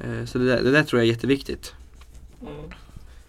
Eh, 0.00 0.24
Så 0.24 0.38
det 0.38 0.44
där, 0.44 0.62
det 0.62 0.70
där 0.70 0.82
tror 0.82 1.00
jag 1.00 1.08
är 1.08 1.12
jätteviktigt. 1.12 1.74
Mm. 2.42 2.70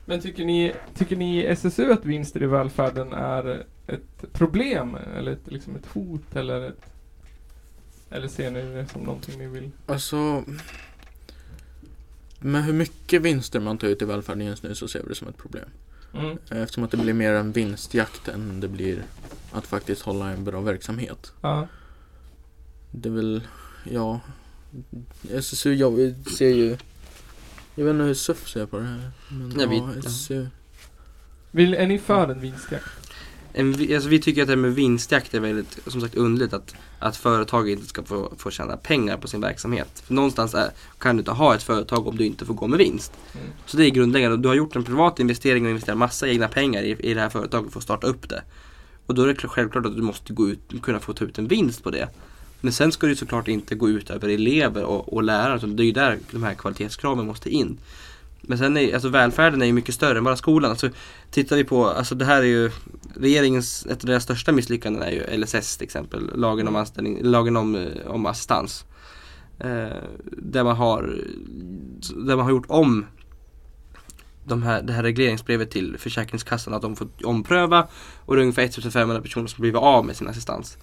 Men 0.06 0.22
tycker 0.22 0.46
ni, 0.46 0.74
tycker 0.96 1.16
ni 1.16 1.38
i 1.38 1.46
SSU 1.46 1.92
att 1.92 2.06
vinster 2.06 2.44
i 2.44 2.46
välfärden 2.46 3.14
är 3.14 3.66
ett 3.88 4.34
problem? 4.34 4.98
Eller 5.18 5.32
ett, 5.32 5.48
liksom 5.48 5.76
ett 5.76 5.86
hot? 5.86 6.36
Eller, 6.36 6.62
ett, 6.62 6.86
eller 8.10 8.28
ser 8.28 8.52
ni 8.52 8.62
det 8.62 8.88
som 8.88 9.02
någonting 9.02 9.38
ni 9.40 9.48
vill? 9.48 9.72
Alltså 9.86 10.44
med 12.40 12.64
hur 12.64 12.74
mycket 12.74 13.22
vinster 13.22 13.60
man 13.60 13.78
tar 13.78 13.88
ut 13.88 14.02
i 14.02 14.06
välfärden 14.06 14.46
just 14.46 14.64
nu 14.64 14.76
så 14.76 14.88
ser 14.88 15.04
vi 15.04 15.10
det 15.10 15.16
som 15.16 15.28
ett 15.28 15.38
problem. 15.38 15.70
Mm. 16.14 16.38
Eftersom 16.50 16.84
att 16.84 16.92
det 16.92 16.98
blir 16.98 17.14
mer 17.14 17.34
en 17.34 17.52
vinstjakt 17.52 18.28
än 18.28 18.60
det 18.60 18.68
blir 18.68 19.04
att 19.52 19.68
faktiskt 19.68 20.02
hålla 20.02 20.30
en 20.30 20.44
bra 20.44 20.62
verksamhet. 20.62 21.34
Ja. 21.42 21.68
Det 22.92 23.10
är 23.10 23.14
väl, 23.14 23.42
ja 23.84 24.20
SSU 25.34 25.74
jag 25.74 26.16
ser 26.38 26.50
ju 26.50 26.78
Jag 27.76 27.86
vet 27.86 27.92
inte 27.92 28.04
hur 28.04 28.14
SUF 28.14 28.50
ser 28.50 28.66
på 28.66 28.78
det 28.78 28.84
här. 28.84 29.12
Men 29.32 29.50
Nej, 29.50 29.68
vi- 29.68 29.78
ja, 29.78 29.90
ja. 29.96 30.00
SSU. 30.10 30.48
Vill, 31.52 31.74
är 31.74 31.88
ni 31.88 32.00
för 32.00 32.28
en 32.32 32.40
vinstjakt? 32.42 32.86
En, 33.54 33.72
vi- 33.74 33.96
alltså, 33.96 34.10
vi 34.10 34.20
tycker 34.22 34.42
att 34.42 34.48
det 34.48 34.52
här 34.52 34.58
med 34.58 34.76
vinstjakt 34.76 35.34
är 35.34 35.40
väldigt, 35.40 35.80
som 35.88 36.02
sagt 36.02 36.16
underligt 36.16 36.54
att, 36.54 36.76
att 37.00 37.18
företag 37.18 37.70
inte 37.70 37.86
ska 37.88 38.04
få, 38.04 38.34
få 38.38 38.52
tjäna 38.52 38.78
pengar 38.78 39.18
på 39.18 39.28
sin 39.28 39.42
verksamhet. 39.42 40.04
För 40.06 40.14
någonstans 40.14 40.54
är, 40.54 40.70
kan 40.98 41.16
du 41.16 41.20
inte 41.20 41.32
ha 41.32 41.56
ett 41.56 41.64
företag 41.64 42.08
om 42.08 42.18
du 42.18 42.26
inte 42.26 42.46
får 42.46 42.54
gå 42.54 42.68
med 42.68 42.78
vinst. 42.80 43.14
Mm. 43.34 43.46
Så 43.66 43.78
det 43.78 43.86
är 43.86 43.90
grundläggande. 43.90 44.38
Du 44.38 44.48
har 44.48 44.56
gjort 44.56 44.76
en 44.76 44.84
privat 44.84 45.20
investering 45.20 45.64
och 45.66 45.70
investerat 45.70 45.98
massa 45.98 46.28
egna 46.28 46.48
pengar 46.48 46.82
i, 46.84 46.90
i 47.00 47.14
det 47.14 47.22
här 47.22 47.30
företaget 47.30 47.72
för 47.72 47.80
att 47.80 47.84
starta 47.84 48.08
upp 48.08 48.30
det. 48.30 48.44
Och 49.06 49.16
då 49.16 49.22
är 49.24 49.28
det 49.28 49.34
kl- 49.34 49.48
självklart 49.48 49.86
att 49.86 49.96
du 49.96 50.02
måste 50.02 50.34
gå 50.34 50.50
ut, 50.50 50.60
kunna 50.82 51.00
få 51.00 51.14
ta 51.14 51.26
ut 51.26 51.38
en 51.38 51.48
vinst 51.48 51.84
på 51.84 51.92
det. 51.92 52.10
Men 52.62 52.74
sen 52.74 52.92
ska 52.92 53.08
det 53.08 53.12
ju 53.12 53.16
såklart 53.16 53.48
inte 53.48 53.76
gå 53.76 53.90
ut 53.90 54.10
över 54.10 54.30
elever 54.30 54.84
och, 54.84 55.14
och 55.14 55.24
lärare. 55.24 55.60
Så 55.60 55.66
det 55.66 55.84
är 55.84 55.86
ju 55.86 55.92
där 55.92 56.20
de 56.32 56.44
här 56.44 56.54
kvalitetskraven 56.54 57.26
måste 57.26 57.50
in. 57.50 57.78
Men 58.42 58.58
sen 58.58 58.78
är 58.78 58.94
alltså 58.94 59.10
välfärden 59.10 59.62
är 59.62 59.66
ju 59.66 59.74
mycket 59.74 59.96
större 59.96 60.18
än 60.18 60.24
bara 60.24 60.36
skolan. 60.36 60.72
Alltså, 60.72 60.90
tittar 61.32 61.56
vi 61.56 61.64
på, 61.64 61.88
alltså 61.88 62.16
det 62.16 62.26
här 62.26 62.42
är 62.42 62.46
ju 62.46 62.72
regeringens, 63.16 63.86
ett 63.86 64.04
av 64.04 64.06
deras 64.06 64.24
största 64.24 64.52
misslyckanden 64.52 65.04
är 65.04 65.12
ju 65.12 65.38
LSS 65.38 65.78
till 65.78 65.86
exempel, 65.86 66.30
lagen 66.36 66.68
om, 66.68 66.76
anställning, 66.76 67.24
lagen 67.24 67.58
om, 67.58 67.76
eh, 67.76 68.08
om 68.08 68.26
assistans. 68.26 68.86
Eh, 69.60 69.98
där, 70.32 70.64
man 70.64 70.76
har, 70.76 71.16
där 72.16 72.36
man 72.36 72.46
har 72.46 72.52
gjort 72.52 72.66
om 72.68 73.06
de 74.44 74.64
här, 74.64 74.82
det 74.82 74.94
här 74.94 75.04
regleringsbrevet 75.04 75.72
till 75.72 75.98
Försäkringskassan 75.98 76.74
att 76.74 76.82
de 76.82 76.96
får 76.96 77.08
ompröva 77.24 77.88
och 78.26 78.36
det 78.36 78.40
är 78.40 78.44
ungefär 78.44 78.64
1500 78.64 79.22
personer 79.22 79.48
som 79.48 79.62
blivit 79.62 79.82
av 79.82 80.06
med 80.06 80.16
sin 80.16 80.28
assistans. 80.28 80.78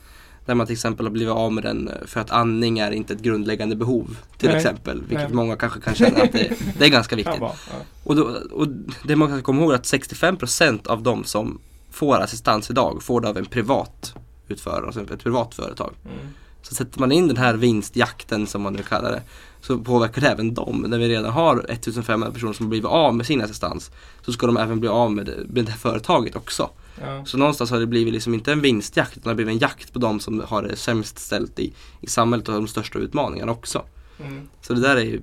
Där 0.49 0.55
man 0.55 0.67
till 0.67 0.73
exempel 0.73 1.07
har 1.07 1.11
blivit 1.11 1.35
av 1.35 1.53
med 1.53 1.63
den 1.65 1.91
för 2.07 2.21
att 2.21 2.31
andning 2.31 2.79
är 2.79 2.91
inte 2.91 3.15
ett 3.15 3.21
grundläggande 3.21 3.77
behov 3.77 4.17
till 4.39 4.49
Nej. 4.49 4.57
exempel. 4.57 5.01
Vilket 5.01 5.29
Nej. 5.29 5.35
många 5.35 5.57
kanske 5.57 5.81
kan 5.81 5.95
känna 5.95 6.23
att 6.23 6.33
det, 6.33 6.53
det 6.79 6.85
är 6.85 6.89
ganska 6.89 7.17
viktigt. 7.23 7.41
Vara. 7.41 7.53
Ja. 7.71 7.77
Och, 8.05 8.17
då, 8.17 8.23
och 8.51 8.69
det 9.05 9.17
man 9.17 9.29
kan 9.29 9.43
komma 9.43 9.63
ihåg 9.63 9.73
är 9.73 9.75
att 9.75 9.83
65% 9.83 10.87
av 10.89 11.03
de 11.03 11.25
som 11.25 11.59
får 11.91 12.19
assistans 12.19 12.71
idag 12.71 13.03
får 13.03 13.21
det 13.21 13.29
av 13.29 13.39
en 13.39 13.45
privat 13.45 14.15
utförare, 14.49 14.87
alltså 14.87 15.03
ett 15.03 15.23
privat 15.23 15.55
företag. 15.55 15.95
Mm. 16.05 16.17
Så 16.63 16.75
sätter 16.75 17.01
man 17.01 17.13
in 17.13 17.29
den 17.29 17.37
här 17.37 17.55
vinstjakten 17.55 18.47
som 18.47 18.63
man 18.63 18.73
nu 18.73 18.83
kallar 18.83 19.11
det 19.11 19.23
så 19.61 19.79
påverkar 19.79 20.23
det 20.23 20.29
även 20.29 20.55
dem. 20.55 20.85
När 20.89 20.99
vi 20.99 21.09
redan 21.09 21.33
har 21.33 21.67
1500 21.69 22.31
personer 22.31 22.53
som 22.53 22.67
har 22.67 22.71
blivit 22.71 22.87
av 22.87 23.15
med 23.15 23.27
sin 23.27 23.43
assistans 23.43 23.91
så 24.23 24.33
ska 24.33 24.47
de 24.47 24.57
även 24.57 24.81
bli 24.81 24.89
av 24.89 25.13
med 25.13 25.27
det, 25.27 25.37
med 25.49 25.65
det 25.65 25.71
här 25.71 25.79
företaget 25.79 26.37
också. 26.37 26.71
Ja. 27.03 27.25
Så 27.25 27.39
någonstans 27.39 27.71
har 27.71 27.81
det 27.81 27.87
blivit 27.87 28.13
liksom 28.13 28.35
inte 28.35 28.53
en 28.53 28.61
vinstjakt 28.61 29.17
utan 29.17 29.23
det 29.23 29.29
har 29.29 29.35
blivit 29.35 29.53
en 29.53 29.59
jakt 29.59 29.93
på 29.93 29.99
de 29.99 30.21
som 30.21 30.45
har 30.49 30.63
det 30.63 30.77
sämst 30.77 31.19
ställt 31.19 31.59
i, 31.59 31.73
i 32.01 32.07
samhället 32.07 32.49
och 32.49 32.55
de 32.55 32.69
största 32.69 32.99
utmaningarna 32.99 33.53
också. 33.53 33.85
Mm. 34.21 34.49
Så 34.61 34.75
det 34.75 34.81
där 34.81 34.97
är 34.97 35.05
ju 35.05 35.23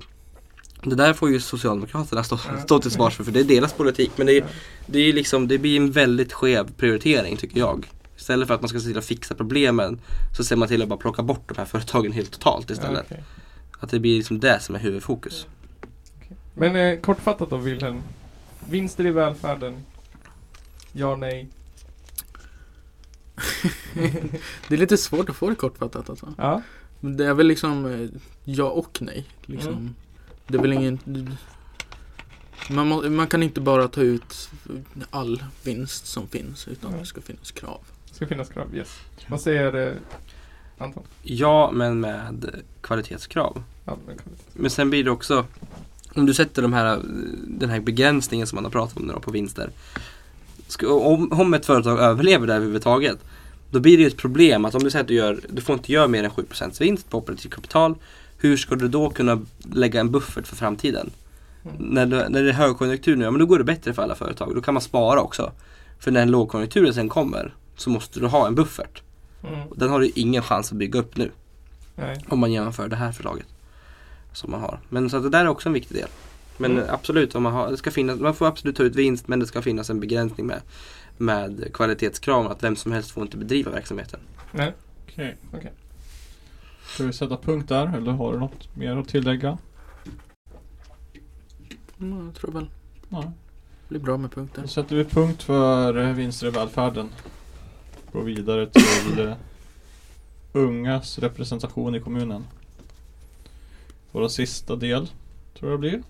det 0.83 0.95
där 0.95 1.13
får 1.13 1.29
ju 1.29 1.39
Socialdemokraterna 1.39 2.23
stå, 2.23 2.37
stå 2.63 2.79
till 2.79 2.91
svars 2.91 3.15
för, 3.15 3.23
för 3.23 3.31
det 3.31 3.39
är 3.39 3.43
deras 3.43 3.73
politik. 3.73 4.11
Men 4.15 4.27
det, 4.27 4.37
är, 4.37 4.45
det, 4.85 4.99
är 4.99 5.13
liksom, 5.13 5.47
det 5.47 5.57
blir 5.57 5.77
en 5.77 5.91
väldigt 5.91 6.33
skev 6.33 6.71
prioritering 6.77 7.37
tycker 7.37 7.59
jag. 7.59 7.91
Istället 8.17 8.47
för 8.47 8.55
att 8.55 8.61
man 8.61 8.69
ska 8.69 8.79
se 8.79 8.87
till 8.87 8.97
att 8.97 9.05
fixa 9.05 9.35
problemen 9.35 9.99
så 10.37 10.43
ser 10.43 10.55
man 10.55 10.67
till 10.67 10.81
att 10.81 10.87
bara 10.87 10.99
plocka 10.99 11.23
bort 11.23 11.47
de 11.47 11.57
här 11.57 11.65
företagen 11.65 12.11
helt 12.11 12.31
totalt 12.31 12.69
istället. 12.69 13.05
Ja, 13.09 13.15
okej. 13.15 13.23
Att 13.79 13.89
det 13.89 13.99
blir 13.99 14.17
liksom 14.17 14.39
det 14.39 14.59
som 14.59 14.75
är 14.75 14.79
huvudfokus. 14.79 15.47
Men 16.53 16.75
eh, 16.75 16.99
kortfattat 16.99 17.49
då 17.49 17.57
Wilhelm. 17.57 18.01
Vinster 18.69 19.05
i 19.05 19.11
välfärden? 19.11 19.75
Ja, 20.91 21.15
nej. 21.15 21.47
Det 24.67 24.75
är 24.75 24.77
lite 24.77 24.97
svårt 24.97 25.29
att 25.29 25.35
få 25.35 25.49
det 25.49 25.55
kortfattat 25.55 26.09
alltså. 26.09 26.33
Ja. 26.37 26.61
Men 26.99 27.17
Det 27.17 27.25
är 27.25 27.33
väl 27.33 27.47
liksom 27.47 27.85
eh, 27.85 28.09
ja 28.43 28.63
och 28.69 28.97
nej. 29.01 29.25
Liksom. 29.45 29.73
Mm. 29.73 29.95
Det 30.47 30.57
är 30.57 30.61
väl 30.61 30.73
ingen... 30.73 30.99
Man, 32.69 32.87
må, 32.87 33.09
man 33.09 33.27
kan 33.27 33.43
inte 33.43 33.61
bara 33.61 33.87
ta 33.87 34.01
ut 34.01 34.49
all 35.09 35.43
vinst 35.63 36.05
som 36.07 36.27
finns 36.27 36.67
utan 36.67 36.91
Nej. 36.91 36.99
det 36.99 37.05
ska 37.05 37.21
finnas 37.21 37.51
krav. 37.51 37.79
Det 38.09 38.15
ska 38.15 38.27
finnas 38.27 38.49
krav, 38.49 38.75
yes. 38.75 38.99
Vad 39.27 39.41
säger 39.41 39.87
eh, 39.87 39.93
Anton? 40.77 41.03
Ja, 41.21 41.71
men 41.73 41.99
med 41.99 42.49
kvalitetskrav. 42.81 43.63
Ja, 43.85 43.97
men 44.07 44.15
vi- 44.15 44.61
Men 44.61 44.69
sen 44.71 44.89
blir 44.89 45.03
det 45.03 45.11
också 45.11 45.45
om 46.15 46.25
du 46.25 46.33
sätter 46.33 46.61
de 46.61 46.73
här, 46.73 47.01
den 47.47 47.69
här 47.69 47.79
begränsningen 47.79 48.47
som 48.47 48.55
man 48.55 48.63
har 48.63 48.71
pratat 48.71 48.97
om 48.97 49.03
nu 49.07 49.13
på 49.21 49.31
vinster. 49.31 49.69
Om, 50.83 51.31
om 51.31 51.53
ett 51.53 51.65
företag 51.65 51.99
överlever 51.99 52.47
det 52.47 52.53
överhuvudtaget 52.53 53.17
då 53.71 53.79
blir 53.79 53.97
det 53.97 54.03
ju 54.03 54.07
ett 54.07 54.17
problem 54.17 54.65
att 54.65 54.75
om 54.75 54.83
du 54.83 54.91
säger 54.91 55.03
att 55.03 55.07
du, 55.07 55.13
gör, 55.13 55.39
du 55.49 55.61
får 55.61 55.73
inte 55.73 55.91
göra 55.91 56.07
mer 56.07 56.23
än 56.23 56.31
7% 56.31 56.79
vinst 56.79 57.09
på 57.09 57.17
operativt 57.17 57.53
kapital. 57.53 57.95
Hur 58.37 58.57
ska 58.57 58.75
du 58.75 58.87
då 58.87 59.09
kunna 59.09 59.41
lägga 59.73 59.99
en 59.99 60.11
buffert 60.11 60.47
för 60.47 60.55
framtiden? 60.55 61.09
Mm. 61.63 61.75
När, 61.77 62.05
du, 62.05 62.29
när 62.29 62.43
det 62.43 62.49
är 62.49 62.53
högkonjunktur 62.53 63.15
nu, 63.15 63.25
ja 63.25 63.31
men 63.31 63.39
då 63.39 63.45
går 63.45 63.57
det 63.57 63.63
bättre 63.63 63.93
för 63.93 64.01
alla 64.01 64.15
företag. 64.15 64.55
Då 64.55 64.61
kan 64.61 64.73
man 64.73 64.81
spara 64.81 65.21
också. 65.21 65.51
För 65.99 66.11
när 66.11 66.21
en 66.21 66.31
lågkonjunktur 66.31 66.91
sen 66.91 67.09
kommer 67.09 67.53
så 67.75 67.89
måste 67.89 68.19
du 68.19 68.27
ha 68.27 68.47
en 68.47 68.55
buffert. 68.55 69.01
Mm. 69.43 69.59
Den 69.75 69.89
har 69.89 69.99
du 69.99 70.11
ingen 70.15 70.41
chans 70.41 70.71
att 70.71 70.77
bygga 70.77 70.99
upp 70.99 71.17
nu. 71.17 71.31
Nej. 71.95 72.25
Om 72.29 72.39
man 72.39 72.51
genomför 72.51 72.87
det 72.87 72.95
här 72.95 73.11
förslaget. 73.11 73.47
Som 74.33 74.51
man 74.51 74.61
har. 74.61 74.79
Men 74.89 75.09
så 75.09 75.17
att 75.17 75.23
det 75.23 75.29
där 75.29 75.41
är 75.41 75.47
också 75.47 75.69
en 75.69 75.73
viktig 75.73 75.97
del. 75.97 76.09
Men 76.57 76.71
Mm. 76.71 76.85
absolut, 76.89 77.35
om 77.35 77.43
man, 77.43 77.53
har, 77.53 77.71
det 77.71 77.77
ska 77.77 77.91
finnas, 77.91 78.19
man 78.19 78.33
får 78.33 78.45
absolut 78.47 78.75
ta 78.75 78.83
ut 78.83 78.95
vinst 78.95 79.27
men 79.27 79.39
det 79.39 79.45
ska 79.45 79.61
finnas 79.61 79.89
en 79.89 79.99
begränsning 79.99 80.47
med, 80.47 80.61
med 81.17 81.73
kvalitetskrav. 81.73 82.51
Att 82.51 82.63
vem 82.63 82.75
som 82.75 82.91
helst 82.91 83.11
får 83.11 83.23
inte 83.23 83.37
bedriva 83.37 83.71
verksamheten. 83.71 84.19
Nej. 84.51 84.73
Okej. 85.07 85.37
Okej. 85.53 85.71
Ska 86.87 87.03
vi 87.03 87.13
sätta 87.13 87.37
punkt 87.37 87.69
där 87.69 87.97
eller 87.97 88.11
har 88.11 88.33
du 88.33 88.39
något 88.39 88.75
mer 88.75 88.97
att 88.97 89.07
tillägga? 89.07 89.57
Mm, 91.99 92.25
jag 92.25 92.35
tror 92.35 92.51
väl 92.51 92.69
Nej. 93.09 93.23
det 93.23 93.89
blir 93.89 93.99
bra 93.99 94.17
med 94.17 94.31
punkter. 94.31 94.61
Då 94.61 94.67
sätter 94.67 94.95
vi 94.95 95.03
punkt 95.05 95.43
för 95.43 95.97
eh, 95.97 96.09
vinster 96.13 96.47
i 96.47 96.49
välfärden. 96.49 97.09
Går 98.11 98.23
vidare 98.23 98.69
till 98.69 99.19
eh, 99.27 99.33
ungas 100.53 101.19
representation 101.19 101.95
i 101.95 101.99
kommunen. 101.99 102.43
Vår 104.11 104.27
sista 104.27 104.75
del 104.75 105.07
tror 105.59 105.71
jag 105.71 105.81
det 105.81 105.89
blir. 105.89 106.03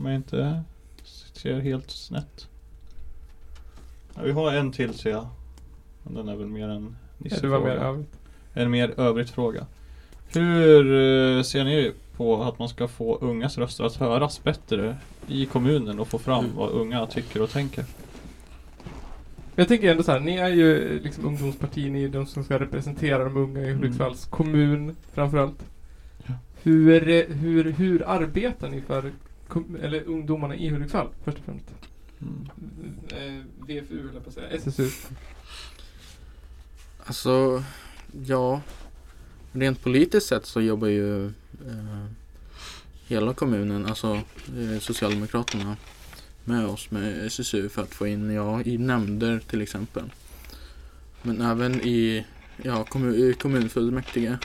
Om 0.00 0.06
jag 0.06 0.14
inte 0.14 0.62
ser 1.32 1.60
helt 1.60 1.90
snett. 1.90 2.48
Ja, 4.14 4.22
vi 4.22 4.32
har 4.32 4.52
en 4.52 4.72
till 4.72 4.94
ser 4.94 5.10
jag. 5.10 5.26
Men 6.02 6.14
den 6.14 6.28
är 6.28 6.36
väl 6.36 6.46
mer 6.46 6.68
en 6.68 6.96
Nisse-fråga. 7.18 8.04
En 8.52 8.70
mer 8.70 9.00
övrigt 9.00 9.30
fråga. 9.30 9.66
Hur 10.28 10.86
eh, 10.86 11.42
ser 11.42 11.64
ni 11.64 11.92
på 12.16 12.42
att 12.42 12.58
man 12.58 12.68
ska 12.68 12.88
få 12.88 13.18
ungas 13.18 13.58
röster 13.58 13.84
att 13.84 13.96
höras 13.96 14.44
bättre 14.44 14.96
i 15.26 15.46
kommunen 15.46 15.98
och 16.00 16.08
få 16.08 16.18
fram 16.18 16.44
Mm. 16.44 16.56
vad 16.56 16.70
unga 16.70 17.06
tycker 17.06 17.42
och 17.42 17.50
tänker? 17.50 17.84
Jag 19.56 19.68
tänker 19.68 19.90
ändå 19.90 20.02
så 20.02 20.12
här, 20.12 20.20
ni 20.20 20.36
är 20.36 20.48
ju 20.48 21.00
liksom 21.02 21.26
ungdomsparti, 21.26 21.90
ni 21.90 22.04
är 22.04 22.08
de 22.08 22.26
som 22.26 22.44
ska 22.44 22.58
representera 22.58 23.24
de 23.24 23.36
unga 23.36 23.60
i 23.60 23.72
Hudiksvalls 23.72 24.24
kommun 24.24 24.96
framförallt. 25.12 25.64
Ja. 26.26 26.34
Hur, 26.62 27.08
eh, 27.08 27.36
hur, 27.36 27.72
hur 27.72 28.08
arbetar 28.08 28.68
ni 28.68 28.80
för 28.80 29.12
eller 29.82 30.02
ungdomarna 30.02 30.56
i 30.56 30.68
Hudiksvall 30.68 31.08
först 31.24 31.38
och 31.38 31.44
främst? 31.44 31.66
Mm. 32.20 32.48
Eh, 33.08 33.44
VFU 33.66 34.08
eller 34.10 34.20
på 34.20 34.28
att 34.28 34.34
säga, 34.34 34.48
SSU. 34.48 34.90
Alltså, 37.04 37.64
ja. 38.26 38.60
Rent 39.52 39.82
politiskt 39.82 40.26
sett 40.26 40.46
så 40.46 40.60
jobbar 40.60 40.88
ju 40.88 41.26
eh, 41.26 42.06
hela 43.06 43.34
kommunen, 43.34 43.86
alltså 43.86 44.20
eh, 44.58 44.78
Socialdemokraterna 44.80 45.76
med 46.44 46.66
oss 46.66 46.90
med 46.90 47.26
SSU 47.26 47.68
för 47.68 47.82
att 47.82 47.94
få 47.94 48.06
in, 48.06 48.30
ja, 48.30 48.62
i 48.62 48.78
nämnder 48.78 49.38
till 49.38 49.62
exempel. 49.62 50.12
Men 51.22 51.40
även 51.40 51.80
i, 51.80 52.26
ja, 52.62 52.84
kommun, 52.84 53.14
i 53.14 53.32
kommunfullmäktige. 53.32 54.38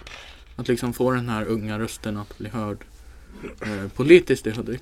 Att 0.55 0.67
liksom 0.67 0.93
få 0.93 1.11
den 1.11 1.29
här 1.29 1.45
unga 1.45 1.79
rösten 1.79 2.17
att 2.17 2.37
bli 2.37 2.49
hörd 2.49 2.77
eh, 3.61 3.87
politiskt 3.95 4.47
i 4.47 4.51
Hudik. 4.51 4.81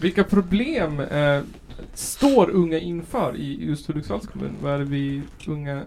Vilka 0.00 0.24
problem 0.24 1.00
eh, 1.00 1.42
står 1.94 2.50
unga 2.50 2.78
inför 2.78 3.36
i 3.36 3.64
just 3.64 3.86
Hudiksvalls 3.86 4.26
kommun? 4.26 4.52
Vad 4.62 4.72
är 4.72 4.78
det 4.78 4.84
vi 4.84 5.22
unga... 5.46 5.84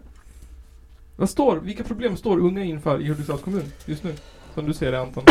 Vad 1.15 1.29
står, 1.29 1.57
vilka 1.57 1.83
problem 1.83 2.17
står 2.17 2.39
unga 2.39 2.63
inför 2.63 3.01
i 3.01 3.07
Hudiksvalls 3.07 3.41
kommun 3.41 3.72
just 3.86 4.03
nu? 4.03 4.13
Som 4.53 4.65
du 4.65 4.74
ser 4.74 4.91
det 4.91 5.00
Anton? 5.00 5.24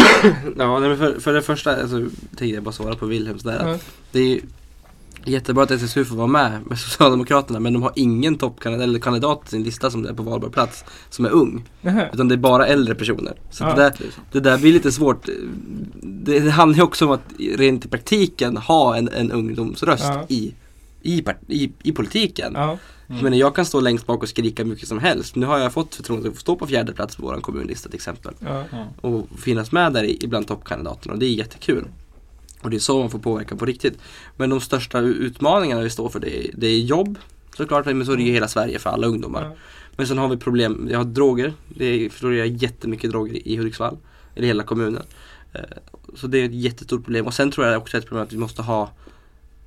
Ja, 0.58 0.78
nej, 0.78 0.88
men 0.88 0.98
för, 0.98 1.20
för 1.20 1.32
det 1.32 1.42
första 1.42 1.76
alltså, 1.76 1.98
tänkte 2.26 2.46
jag 2.46 2.62
bara 2.62 2.72
svara 2.72 2.94
på 2.94 3.06
Wilhelms 3.06 3.42
där. 3.42 3.66
Ja. 3.68 3.74
Att 3.74 4.61
det 5.24 5.28
är 5.28 5.30
ju 5.30 5.34
jättebra 5.34 5.62
att 5.64 5.70
SSU 5.70 6.04
får 6.04 6.16
vara 6.16 6.26
med 6.26 6.60
med 6.66 6.78
Socialdemokraterna 6.78 7.60
men 7.60 7.72
de 7.72 7.82
har 7.82 7.92
ingen 7.96 8.38
toppkandidat 8.38 8.84
eller 8.84 8.98
kandidat 8.98 9.40
i 9.46 9.50
sin 9.50 9.62
lista 9.62 9.90
som 9.90 10.06
är 10.06 10.12
på 10.12 10.22
valbar 10.22 10.48
plats 10.48 10.84
som 11.10 11.24
är 11.24 11.30
ung. 11.30 11.64
Nähä. 11.80 12.10
Utan 12.12 12.28
det 12.28 12.34
är 12.34 12.36
bara 12.36 12.66
äldre 12.66 12.94
personer. 12.94 13.32
Så 13.50 13.64
Ja. 13.64 13.74
det, 13.74 13.82
där, 13.82 13.92
Det 14.32 14.40
där 14.40 14.58
blir 14.58 14.72
lite 14.72 14.92
svårt. 14.92 15.28
Det, 16.02 16.40
det 16.40 16.50
handlar 16.50 16.76
ju 16.76 16.82
också 16.82 17.06
om 17.06 17.10
att 17.12 17.32
rent 17.56 17.84
i 17.84 17.88
praktiken 17.88 18.56
ha 18.56 18.96
en, 18.96 19.08
en 19.08 19.32
ungdomsröst 19.32 20.04
Ja. 20.04 20.24
i, 20.28 20.54
i, 21.02 21.24
i, 21.48 21.72
i 21.82 21.92
politiken. 21.92 22.52
Ja. 22.56 22.78
Jag 23.06 23.22
menar, 23.22 23.36
jag 23.36 23.54
kan 23.54 23.64
stå 23.66 23.80
längst 23.80 24.06
bak 24.06 24.22
och 24.22 24.28
skrika 24.28 24.64
mycket 24.64 24.88
som 24.88 24.98
helst. 24.98 25.36
Nu 25.36 25.46
har 25.46 25.58
jag 25.58 25.72
fått 25.72 25.94
förtroendet 25.94 26.28
att 26.30 26.34
få 26.36 26.40
stå 26.40 26.56
på 26.56 26.66
fjärde 26.66 26.92
plats 26.92 27.16
på 27.16 27.22
vår 27.22 27.36
kommunlista 27.40 27.88
till 27.88 27.96
exempel. 27.96 28.34
Ja. 28.40 28.64
Och 29.00 29.26
finnas 29.38 29.72
med 29.72 29.92
där 29.92 30.04
i- 30.04 30.26
bland 30.28 30.46
toppkandidaterna 30.46 31.12
och 31.12 31.18
det 31.18 31.26
är 31.26 31.30
jättekul. 31.30 31.84
Och 32.62 32.70
det 32.70 32.76
är 32.76 32.80
så 32.80 32.98
man 33.00 33.10
får 33.10 33.18
påverka 33.18 33.56
på 33.56 33.66
riktigt. 33.66 33.98
Men 34.36 34.50
de 34.50 34.60
största 34.60 34.98
utmaningarna 34.98 35.82
vi 35.82 35.90
står 35.90 36.08
för 36.08 36.20
det 36.20 36.46
är, 36.46 36.50
det 36.54 36.66
är 36.66 36.78
jobb 36.78 37.18
såklart, 37.56 37.86
men 37.86 38.06
så 38.06 38.12
är 38.12 38.16
det 38.16 38.22
ju 38.22 38.32
hela 38.32 38.48
Sverige 38.48 38.78
för 38.78 38.90
alla 38.90 39.06
ungdomar. 39.06 39.42
Ja. 39.44 39.52
Men 39.96 40.06
sen 40.06 40.18
har 40.18 40.28
vi 40.28 40.36
problem, 40.36 40.86
vi 40.88 40.94
har 40.94 41.04
droger. 41.04 41.52
Det 41.68 42.10
florerar 42.12 42.44
jättemycket 42.44 43.10
droger 43.10 43.48
i 43.48 43.56
Hudiksvall, 43.56 43.96
eller 44.34 44.46
hela 44.46 44.62
kommunen. 44.62 45.02
Eh, 45.52 45.60
Så 46.14 46.26
det 46.26 46.38
är 46.38 46.44
ett 46.44 46.54
jättestort 46.54 47.04
problem. 47.04 47.26
Och 47.26 47.34
sen 47.34 47.50
tror 47.50 47.66
jag 47.66 47.76
också 47.82 47.96
ett 47.98 48.06
problem 48.06 48.24
att 48.26 48.32
vi 48.32 48.38
måste 48.38 48.62
ha 48.62 48.90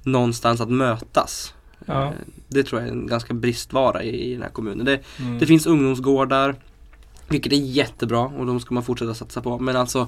någonstans 0.03 0.61
att 0.61 0.69
mötas. 0.69 1.53
Ja. 1.85 2.03
Eh, 2.05 2.11
Det 2.47 2.63
tror 2.63 2.81
jag 2.81 2.87
är 2.89 2.93
en 2.93 3.07
ganska 3.07 3.33
bristvara 3.33 4.03
i, 4.03 4.29
i 4.29 4.33
den 4.33 4.41
här 4.41 4.49
kommunen. 4.49 4.85
Det, 4.85 4.99
Mm. 5.19 5.39
det 5.39 5.45
finns 5.45 5.65
ungdomsgårdar, 5.65 6.55
vilket 7.27 7.53
är 7.53 7.57
jättebra 7.57 8.19
och 8.19 8.45
de 8.45 8.59
ska 8.59 8.73
man 8.73 8.83
fortsätta 8.83 9.13
satsa 9.13 9.41
på. 9.41 9.59
Men 9.59 9.75
alltså, 9.75 10.07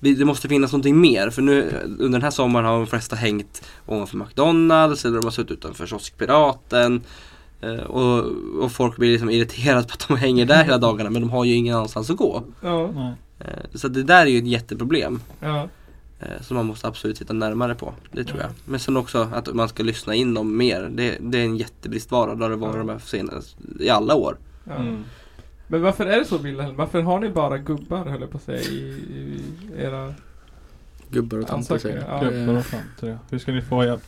det 0.00 0.24
måste 0.24 0.48
finnas 0.48 0.72
någonting 0.72 1.00
mer. 1.00 1.30
För 1.30 1.42
nu 1.42 1.70
under 1.84 2.08
den 2.08 2.22
här 2.22 2.30
sommaren 2.30 2.66
har 2.66 2.76
de 2.76 2.86
flesta 2.86 3.16
hängt 3.16 3.62
ovanför 3.86 4.16
McDonalds 4.16 5.04
eller 5.04 5.16
de 5.16 5.24
har 5.24 5.30
suttit 5.30 5.50
utanför 5.50 5.86
kioskpiraten. 5.86 7.02
Eh, 7.60 7.74
Och, 7.74 8.24
och 8.62 8.72
folk 8.72 8.96
blir 8.96 9.12
liksom 9.12 9.30
irriterade 9.30 9.82
på 9.88 9.92
att 9.92 10.08
de 10.08 10.16
hänger 10.16 10.46
där 10.46 10.64
hela 10.64 10.78
dagarna 10.78 11.10
men 11.10 11.22
de 11.22 11.30
har 11.30 11.44
ju 11.44 11.54
ingen 11.54 11.76
annanstans 11.76 12.10
att 12.10 12.16
gå. 12.16 12.42
Ja. 12.60 12.90
Eh, 13.38 13.46
Så 13.74 13.88
det 13.88 14.02
där 14.02 14.22
är 14.22 14.30
ju 14.30 14.38
ett 14.38 14.46
jätteproblem. 14.46 15.20
Ja. 15.40 15.68
eh, 16.20 16.42
Som 16.42 16.56
man 16.56 16.66
måste 16.66 16.86
absolut 16.88 17.16
titta 17.16 17.32
närmare 17.32 17.74
på. 17.74 17.94
Det 18.12 18.24
tror 18.24 18.40
jag. 18.40 18.50
Men 18.64 18.80
sen 18.80 18.96
också 18.96 19.28
att 19.32 19.54
man 19.54 19.68
ska 19.68 19.82
lyssna 19.82 20.14
in 20.14 20.34
dem 20.34 20.56
mer. 20.56 20.90
Det, 20.94 21.16
det 21.20 21.38
är 21.38 21.44
en 21.44 21.56
jättebristvara. 21.56 22.34
Det 22.34 22.44
har 22.44 22.50
det 22.50 22.56
varit 22.56 22.76
de 22.76 22.88
här 22.88 22.98
senast, 22.98 23.56
i 23.80 23.88
alla 23.88 24.14
år. 24.14 24.36
Ja. 24.64 24.74
Mm. 24.74 25.04
Men 25.68 25.82
varför 25.82 26.06
är 26.06 26.18
det 26.18 26.24
så 26.24 26.38
Wilhelm? 26.38 26.76
Varför 26.76 27.02
har 27.02 27.20
ni 27.20 27.28
bara 27.28 27.58
gubbar 27.58 28.04
höll 28.04 28.20
jag 28.20 28.30
på 28.30 28.36
att 28.36 28.44
säga 28.44 28.60
i, 28.60 28.74
i 28.76 29.42
era 29.78 30.14
Gubbar 31.10 31.38
och 31.38 31.46
tanter 31.46 31.78
säger 31.78 31.96
jag. 31.96 32.24
Ja. 32.24 32.30
Gubbar 32.30 32.54
och 32.58 32.66
tanter, 32.66 33.08
ja. 33.08 33.18
Hur 33.30 33.38
ska 33.38 33.52
ni 33.52 33.62
få 33.62 33.84
hjälp 33.84 34.02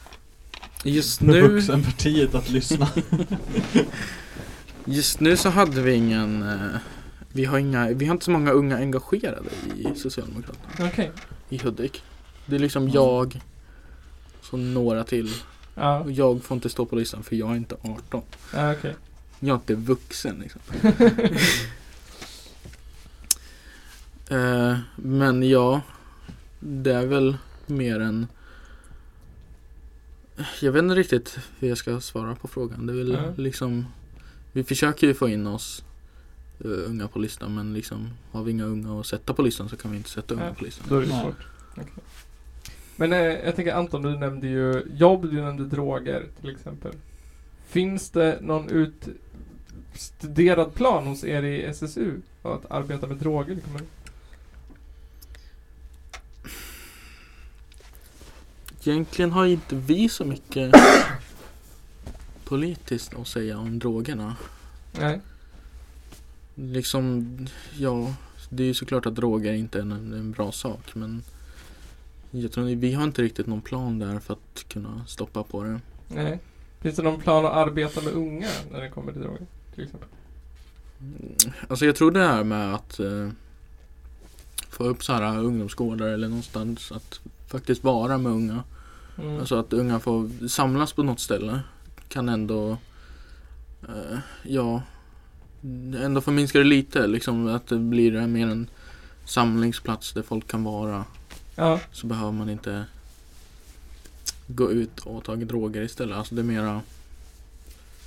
Just 0.85 1.21
nu, 1.21 1.41
vuxenpartiet 1.49 2.35
att 2.35 2.51
lyssna? 2.51 2.89
just 4.85 5.21
nu 5.21 5.37
så 5.37 5.49
hade 5.49 5.83
vi 5.83 5.95
ingen 5.95 6.43
eh, 6.43 6.59
vi 7.33 7.45
har, 7.45 7.59
inga, 7.59 7.89
vi 7.89 8.07
har 8.07 8.13
inte 8.13 8.25
så 8.25 8.31
många 8.31 8.51
unga 8.51 8.77
engagerade 8.77 9.49
i 9.77 9.87
Socialdemokraterna 9.97 10.89
Okej. 10.89 11.11
i 11.49 11.59
Hudik. 11.59 12.03
Det 12.47 12.55
är 12.55 12.61
liksom 12.61 12.83
Mm. 12.83 12.95
jag 12.95 13.41
så 14.43 14.57
några 14.57 15.05
till. 15.05 15.35
Ja. 15.75 15.99
Och 16.01 16.13
jag 16.13 16.43
får 16.43 16.55
inte 16.55 16.69
stå 16.69 16.87
på 16.87 16.97
listan 16.97 17.23
för 17.23 17.37
jag 17.37 17.51
är 17.51 17.57
inte 17.57 17.77
18. 17.83 18.23
Ja, 18.55 18.73
okej. 18.73 18.95
Jag 19.41 19.49
är 19.51 19.55
inte 19.55 19.75
vuxen 19.75 20.37
liksom. 20.41 20.61
Eh, 24.31 24.79
men 24.97 25.43
ja, 25.49 25.81
det 26.61 26.93
är 26.93 27.07
väl 27.07 27.37
mer 27.67 28.01
än 28.01 28.27
Jag 30.61 30.73
vet 30.73 30.83
inte 30.83 30.95
riktigt 30.95 31.39
hur 31.59 31.69
jag 31.69 31.79
ska 31.79 32.01
svara 32.01 32.35
på 32.35 32.49
frågan. 32.49 32.87
Det 32.87 32.93
är 32.93 32.97
väl 32.97 33.13
Ja. 33.13 33.33
liksom 33.37 33.87
Vi 34.53 34.65
försöker 34.65 35.07
ju 35.07 35.15
få 35.15 35.29
in 35.29 35.47
oss 35.47 35.85
eh, 36.65 36.71
unga 36.71 37.09
på 37.09 37.19
listan 37.19 37.55
men 37.55 37.75
liksom 37.75 38.11
har 38.33 38.43
vi 38.43 38.51
inga 38.51 38.65
unga 38.65 39.01
att 39.01 39.07
sätta 39.07 39.35
på 39.35 39.43
listan 39.43 39.69
så 39.69 39.77
kan 39.77 39.91
vi 39.91 39.97
inte 39.97 40.11
sätta 40.11 40.35
unga 40.35 40.47
Ja. 40.47 40.55
på 40.55 40.65
listan. 40.65 40.87
Då 40.89 40.97
är 40.97 41.01
det 41.01 41.07
svårt. 41.07 41.47
Okej. 41.73 41.85
Men 42.97 43.13
eh, 43.13 43.19
jag 43.19 43.57
tänker 43.57 43.75
Anton, 43.75 44.03
du 44.03 44.17
nämnde 44.19 44.47
ju 44.49 44.83
jobb, 44.95 45.31
du 45.31 45.41
nämnde 45.43 45.65
droger 45.65 46.27
till 46.41 46.51
exempel. 46.51 46.93
Finns 47.69 48.11
det 48.11 48.39
någon 48.41 48.69
utstuderad 49.95 50.75
plan 50.75 51.07
hos 51.07 51.25
er 51.25 51.43
i 51.43 51.65
SSU 51.65 52.21
att 52.43 52.71
arbeta 52.71 53.07
med 53.07 53.17
droger 53.17 53.53
i 53.53 53.61
kommunen? 53.61 53.87
Egentligen 58.85 59.33
har 59.33 59.47
inte 59.47 59.77
vi 59.77 60.09
så 60.09 60.25
mycket 60.25 60.75
politiskt 62.45 63.15
att 63.15 63.29
säga 63.29 63.59
om 63.59 63.79
drogerna. 63.79 64.37
Nej. 64.99 65.21
Liksom, 66.55 67.27
ja, 67.77 68.15
det 68.49 68.63
är 68.63 68.67
ju 68.67 68.75
såklart 68.75 69.07
att 69.07 69.15
droger 69.15 69.53
inte 69.53 69.79
är 69.79 69.83
en, 69.83 69.93
en 69.93 70.33
bra 70.33 70.53
sak 70.53 70.95
men 70.95 71.23
jag 72.31 72.53
tror 72.53 72.65
vi 72.65 72.93
har 72.93 73.05
inte 73.05 73.23
riktigt 73.23 73.47
någon 73.47 73.61
plan 73.61 73.99
där 73.99 74.19
för 74.19 74.35
att 74.35 74.69
kunna 74.69 75.05
stoppa 75.07 75.43
på 75.43 75.63
det. 75.63 75.81
Nej. 76.09 76.41
Finns 76.81 76.97
det 76.97 77.03
någon 77.03 77.21
plan 77.21 77.47
att 77.47 77.53
arbeta 77.53 78.01
med 78.01 78.13
unga 78.13 78.49
när 78.73 78.81
det 78.81 78.89
kommer 78.89 79.13
till 79.13 79.23
droger? 79.23 79.47
Till 79.75 79.85
exempel? 79.85 80.09
Mm, 81.01 81.35
Alltså 81.69 81.87
jag 81.87 81.97
tror 81.97 82.11
det 82.11 82.27
här 82.27 82.45
med 82.45 82.75
att 82.75 83.01
eh, 83.01 83.29
få 84.71 84.85
upp 84.85 85.05
så 85.05 85.13
här 85.13 85.39
ungdomsgårdar 85.39 86.07
eller 86.07 86.29
någonstans 86.29 86.93
att 86.93 87.21
faktiskt 87.47 87.85
vara 87.85 88.19
med 88.19 88.33
unga. 88.33 88.63
Mm. 89.19 89.39
Alltså 89.41 89.59
att 89.59 89.73
unga 89.73 90.01
får 90.01 90.49
samlas 90.49 90.93
på 90.93 91.03
något 91.03 91.21
ställe 91.21 91.61
kan 92.09 92.29
ändå 92.29 92.77
eh, 93.89 94.19
ja 94.43 94.83
ändå 96.03 96.21
förminska 96.21 96.59
det 96.59 96.65
lite 96.65 97.07
liksom 97.07 97.47
att 97.49 97.67
det 97.67 97.77
blir 97.79 98.27
mer 98.27 98.47
en 98.49 98.71
samlingsplats 99.25 100.13
där 100.13 100.23
folk 100.23 100.47
kan 100.47 100.65
vara 100.65 101.05
Ja. 101.57 101.81
så 101.93 102.07
behöver 102.07 102.33
man 102.33 102.51
inte 102.51 102.85
gå 104.49 104.71
ut 104.71 105.01
och 105.01 105.25
ta 105.25 105.37
droger 105.37 105.83
istället. 105.83 106.17
Alltså 106.17 106.35
det 106.35 106.41
är 106.41 106.45
mera 106.45 106.81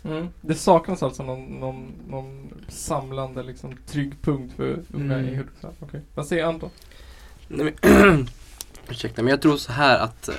Mm. 0.03 0.27
Det 0.41 0.55
saknas 0.55 1.03
alltså 1.03 1.23
någon, 1.23 1.45
någon, 1.45 1.91
någon 2.09 2.53
samlande 2.67 3.43
liksom 3.43 3.75
trygg 3.87 4.21
punkt 4.21 4.53
för 4.55 4.83
unga 4.93 5.17
Mm. 5.17 5.33
i 5.33 5.35
Hudiksvall? 5.35 5.73
Okej. 5.79 6.01
Vad 6.15 6.27
säger 6.27 6.45
Anton? 6.45 6.69
Nej, 7.47 7.75
men, 7.81 8.27
ursäkta, 8.89 9.21
men 9.23 9.29
jag 9.31 9.41
tror 9.41 9.57
så 9.57 9.71
här 9.71 9.99
att 9.99 10.29
eh, 10.29 10.35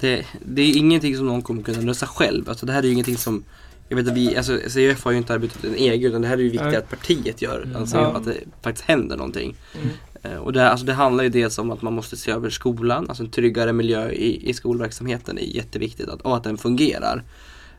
det, 0.00 0.26
det 0.46 0.62
är 0.62 0.76
ingenting 0.76 1.16
som 1.16 1.26
någon 1.26 1.42
kommer 1.42 1.62
kunna 1.62 1.80
lösa 1.80 2.06
själv. 2.06 2.48
Alltså 2.48 2.66
det 2.66 2.72
här 2.72 2.82
är 2.82 2.86
ju 2.86 2.92
ingenting 2.92 3.16
som 3.16 3.44
jag 3.88 3.96
vet 3.96 4.08
att 4.08 4.14
vi, 4.14 4.36
alltså 4.36 4.58
CUF 4.58 5.04
har 5.04 5.10
ju 5.12 5.18
inte 5.18 5.34
arbetat 5.34 5.64
en 5.64 5.74
egen 5.74 6.10
utan 6.10 6.22
det 6.22 6.28
här 6.28 6.38
är 6.38 6.42
ju 6.42 6.50
viktigt 6.50 6.74
att 6.76 6.90
partiet 6.90 7.42
gör. 7.42 7.62
Mm. 7.62 7.76
Alltså 7.76 7.98
att 7.98 8.24
det 8.24 8.36
faktiskt 8.62 8.88
händer 8.88 9.16
någonting. 9.16 9.54
Mm. 9.74 9.88
Eh, 10.22 10.38
Och 10.38 10.52
det, 10.52 10.70
alltså 10.70 10.86
det 10.86 10.92
handlar 10.92 11.24
ju 11.24 11.30
dels 11.30 11.58
om 11.58 11.70
att 11.70 11.82
man 11.82 11.92
måste 11.92 12.16
se 12.16 12.30
över 12.30 12.50
skolan, 12.50 13.06
alltså 13.08 13.22
en 13.24 13.30
tryggare 13.30 13.72
miljö 13.72 14.10
i, 14.10 14.50
i 14.50 14.54
skolverksamheten 14.54 15.38
är 15.38 15.42
jätteviktigt 15.42 16.08
att, 16.08 16.22
och 16.22 16.36
att 16.36 16.44
den 16.44 16.58
fungerar. 16.58 17.22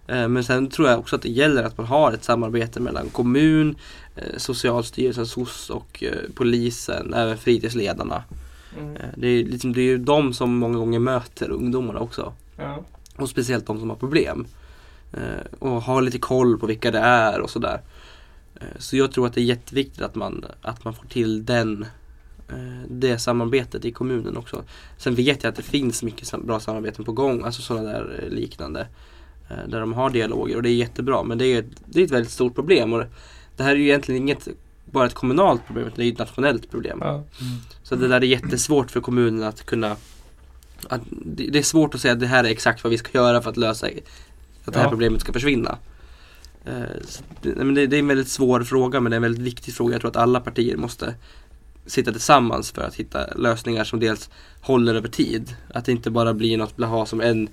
Eh, 0.08 0.28
Men 0.28 0.44
sen 0.44 0.70
tror 0.70 0.90
jag 0.90 1.00
också 1.00 1.16
att 1.16 1.22
det 1.22 1.30
gäller 1.30 1.64
att 1.64 1.78
man 1.78 1.88
har 1.88 2.14
ett 2.14 2.24
samarbete 2.24 2.80
mellan 2.80 3.10
kommun, 3.10 3.76
eh, 4.16 4.38
Socialstyrelsen, 4.38 5.26
SOS 5.28 5.70
och 5.70 6.04
polisen, 6.36 7.14
även 7.14 7.38
fritidsledarna. 7.38 8.24
Mm. 8.80 8.98
Det 9.16 9.28
är, 9.28 9.44
liksom, 9.46 9.74
det 9.74 9.82
är 9.82 9.86
ju 9.86 9.98
de 9.98 10.34
som 10.34 10.58
många 10.58 10.78
gånger 10.78 11.00
möter 11.00 11.50
ungdomarna 11.52 12.00
också. 12.00 12.34
Ja. 12.58 12.84
Och 13.16 13.30
speciellt 13.30 13.66
de 13.68 13.80
som 13.80 13.90
har 13.90 13.98
problem. 13.98 14.48
Eh, 15.14 15.46
och 15.60 15.82
har 15.82 16.02
lite 16.02 16.20
koll 16.20 16.60
på 16.60 16.66
vilka 16.66 16.92
det 16.92 17.00
är 17.00 17.42
och 17.42 17.50
sådär. 17.50 17.82
Eh, 18.56 18.68
så 18.78 18.98
jag 18.98 19.12
tror 19.12 19.28
att 19.28 19.34
det 19.34 19.42
är 19.42 19.46
jätteviktigt 19.46 20.02
att 20.02 20.16
man, 20.16 20.46
att 20.62 20.86
man 20.86 20.94
får 20.94 21.06
till 21.06 21.46
den, 21.46 21.86
eh, 22.50 22.90
det 22.90 23.20
samarbetet 23.20 23.86
i 23.86 23.92
kommunen 23.92 24.38
också. 24.38 24.64
Sen 24.98 25.16
vet 25.16 25.44
jag 25.44 25.50
att 25.50 25.56
det 25.56 25.64
finns 25.64 26.04
mycket 26.04 26.34
bra 26.44 26.60
samarbeten 26.60 27.06
på 27.06 27.12
gång, 27.12 27.44
alltså 27.44 27.62
sådana 27.62 27.92
där 27.92 28.28
liknande. 28.30 28.88
Där 29.68 29.80
de 29.80 29.94
har 29.94 30.10
dialoger 30.10 30.56
och 30.56 30.64
det 30.64 30.70
är 30.70 30.76
jättebra 30.76 31.24
men 31.24 31.38
det 31.38 31.46
är, 31.46 31.66
det 31.86 32.02
är 32.02 32.06
ett 32.06 32.12
väldigt 32.12 32.32
stort 32.32 32.56
problem. 32.56 32.94
Och 32.94 33.04
det 33.58 33.64
här 33.64 33.72
är 33.72 33.76
ju 33.76 33.84
egentligen 33.84 34.22
inget 34.22 34.48
bara 34.86 35.06
ett 35.06 35.14
kommunalt 35.14 35.66
problem 35.66 35.86
utan 35.86 35.98
det 35.98 36.06
är 36.06 36.12
ett 36.12 36.20
nationellt 36.20 36.72
problem. 36.72 37.00
Ja. 37.02 37.24
Så 37.84 37.96
det 37.96 38.08
där 38.08 38.22
är 38.22 38.26
jättesvårt 38.26 38.92
för 38.92 39.02
kommunen 39.02 39.44
att 39.44 39.66
kunna 39.66 39.96
att, 40.90 41.02
det 41.26 41.58
är 41.58 41.64
svårt 41.64 41.96
att 41.96 42.02
säga 42.02 42.14
att 42.14 42.20
det 42.20 42.28
här 42.28 42.44
är 42.44 42.50
exakt 42.50 42.84
vad 42.84 42.92
vi 42.92 42.98
ska 42.98 43.18
göra 43.18 43.42
för 43.42 43.50
att 43.50 43.58
lösa 43.58 43.90
att 44.70 44.74
det 44.74 44.80
här 44.80 44.86
Ja. 44.86 44.90
problemet 44.90 45.22
ska 45.22 45.34
försvinna. 45.34 45.78
Eh, 46.66 46.82
det, 47.42 47.50
är 47.50 47.94
en 47.94 48.08
väldigt 48.08 48.28
svår 48.28 48.64
fråga 48.64 49.00
men 49.00 49.10
det 49.10 49.16
är 49.16 49.18
en 49.18 49.22
väldigt 49.22 49.44
viktig 49.44 49.74
fråga. 49.74 49.94
Jag 49.94 50.02
tror 50.02 50.12
att 50.12 50.18
alla 50.18 50.40
partier 50.40 50.78
måste 50.78 51.16
sitta 51.86 52.12
tillsammans 52.12 52.72
för 52.72 52.82
att 52.82 52.96
hitta 52.96 53.34
lösningar 53.36 53.84
som 53.84 54.00
dels 54.00 54.30
håller 54.62 54.96
över 54.96 55.08
tid. 55.10 55.56
Att 55.74 55.86
det 55.86 55.92
inte 55.92 56.12
bara 56.12 56.34
blir 56.34 56.58
något 56.58 56.76
blaha 56.76 57.06
som 57.06 57.22
en, 57.22 57.50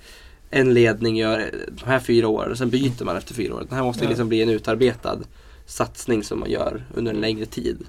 en 0.51 0.75
ledning 0.75 1.17
gör 1.17 1.51
de 1.69 1.85
här 1.87 2.01
fyra 2.01 2.29
åren 2.29 2.51
och 2.51 2.59
sen 2.59 2.71
byter 2.71 3.05
man 3.05 3.17
efter 3.17 3.35
fyra 3.35 3.55
år. 3.55 3.67
Det 3.69 3.75
här 3.75 3.83
måste 3.83 4.09
liksom 4.09 4.29
bli 4.29 4.43
en 4.43 4.49
utarbetad 4.49 5.19
satsning 5.67 6.23
som 6.25 6.41
man 6.41 6.51
gör 6.51 6.85
under 6.95 7.15
en 7.15 7.21
längre 7.21 7.47
tid. 7.47 7.87